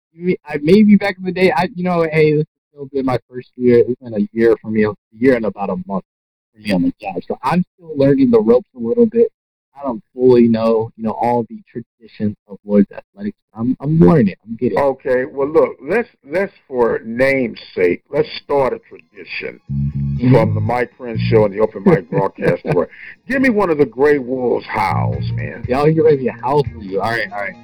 I 0.44 0.58
maybe 0.60 0.96
back 0.96 1.16
in 1.18 1.24
the 1.24 1.30
day, 1.30 1.52
I 1.52 1.68
you 1.76 1.84
know, 1.84 2.02
hey, 2.02 2.32
this 2.32 2.38
has 2.38 2.46
still 2.72 2.86
been 2.86 3.06
my 3.06 3.20
first 3.30 3.52
year. 3.54 3.84
It's 3.86 4.00
been 4.00 4.14
a 4.14 4.28
year 4.32 4.56
for 4.60 4.72
me, 4.72 4.84
a 4.84 4.92
year 5.12 5.36
and 5.36 5.46
about 5.46 5.70
a 5.70 5.76
month 5.86 6.04
for 6.52 6.60
me 6.60 6.72
on 6.72 6.82
the 6.82 6.92
job. 7.00 7.22
So 7.28 7.38
I'm 7.44 7.64
still 7.76 7.96
learning 7.96 8.32
the 8.32 8.40
ropes 8.40 8.68
a 8.74 8.80
little 8.80 9.06
bit. 9.06 9.30
I 9.74 9.82
don't 9.82 10.02
fully 10.14 10.48
know, 10.48 10.90
you 10.96 11.04
know, 11.04 11.12
all 11.12 11.44
the 11.48 11.62
traditions 11.68 12.36
of 12.46 12.58
Lourdes 12.64 12.90
athletics. 12.92 13.36
I'm 13.54 13.76
I'm 13.80 13.98
learning. 13.98 14.28
It. 14.28 14.38
I'm 14.44 14.56
getting. 14.56 14.78
Okay, 14.78 15.24
well, 15.24 15.48
look, 15.48 15.76
let's 15.82 16.08
let's 16.24 16.52
for 16.68 17.00
namesake, 17.04 18.02
let's 18.10 18.28
start 18.42 18.72
a 18.72 18.78
tradition 18.78 19.60
mm-hmm. 19.70 20.32
from 20.32 20.54
the 20.54 20.60
Mike 20.60 20.92
Prince 20.96 21.20
Show 21.22 21.44
and 21.44 21.54
the 21.54 21.60
Open 21.60 21.82
Mic 21.84 22.08
Broadcast 22.10 22.64
Network. 22.64 22.90
Give 23.28 23.42
me 23.42 23.50
one 23.50 23.70
of 23.70 23.78
the 23.78 23.86
Gray 23.86 24.18
Wolves 24.18 24.66
howls, 24.66 25.24
man. 25.32 25.64
Y'all, 25.68 25.88
you 25.88 26.04
ready 26.04 26.24
to 26.24 26.32
howl 26.32 26.64
for 26.64 26.78
you? 26.78 27.00
All 27.00 27.10
right, 27.10 27.30
all 27.30 27.38
right. 27.38 27.54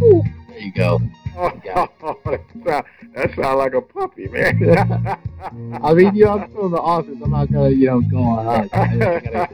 Woo! 0.00 0.22
There 0.52 0.60
you 0.60 0.72
go. 0.72 1.00
Oh, 1.34 1.50
that, 2.66 2.84
sounds 3.16 3.36
sound 3.36 3.58
like 3.58 3.72
a 3.72 3.80
puppy, 3.80 4.28
man. 4.28 4.60
I 5.82 5.94
mean, 5.94 6.14
you 6.14 6.26
know, 6.26 6.38
I'm 6.38 6.50
still 6.50 6.66
in 6.66 6.72
the 6.72 6.78
office. 6.78 7.16
I'm 7.24 7.30
not 7.30 7.50
gonna, 7.50 7.70
you 7.70 7.86
know, 7.86 8.02
go 8.02 8.18
on 8.18 8.46
us. 8.46 8.68
I 8.74 8.96
gotta 8.98 9.48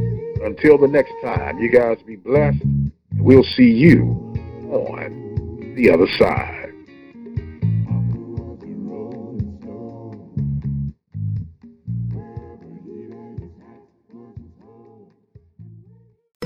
Until 0.43 0.77
the 0.77 0.88
next 0.88 1.11
time, 1.23 1.59
you 1.59 1.69
guys 1.71 1.97
be 2.05 2.15
blessed. 2.15 2.63
We'll 3.15 3.43
see 3.43 3.71
you 3.71 4.03
on 4.71 5.73
the 5.75 5.91
other 5.91 6.07
side. 6.17 6.62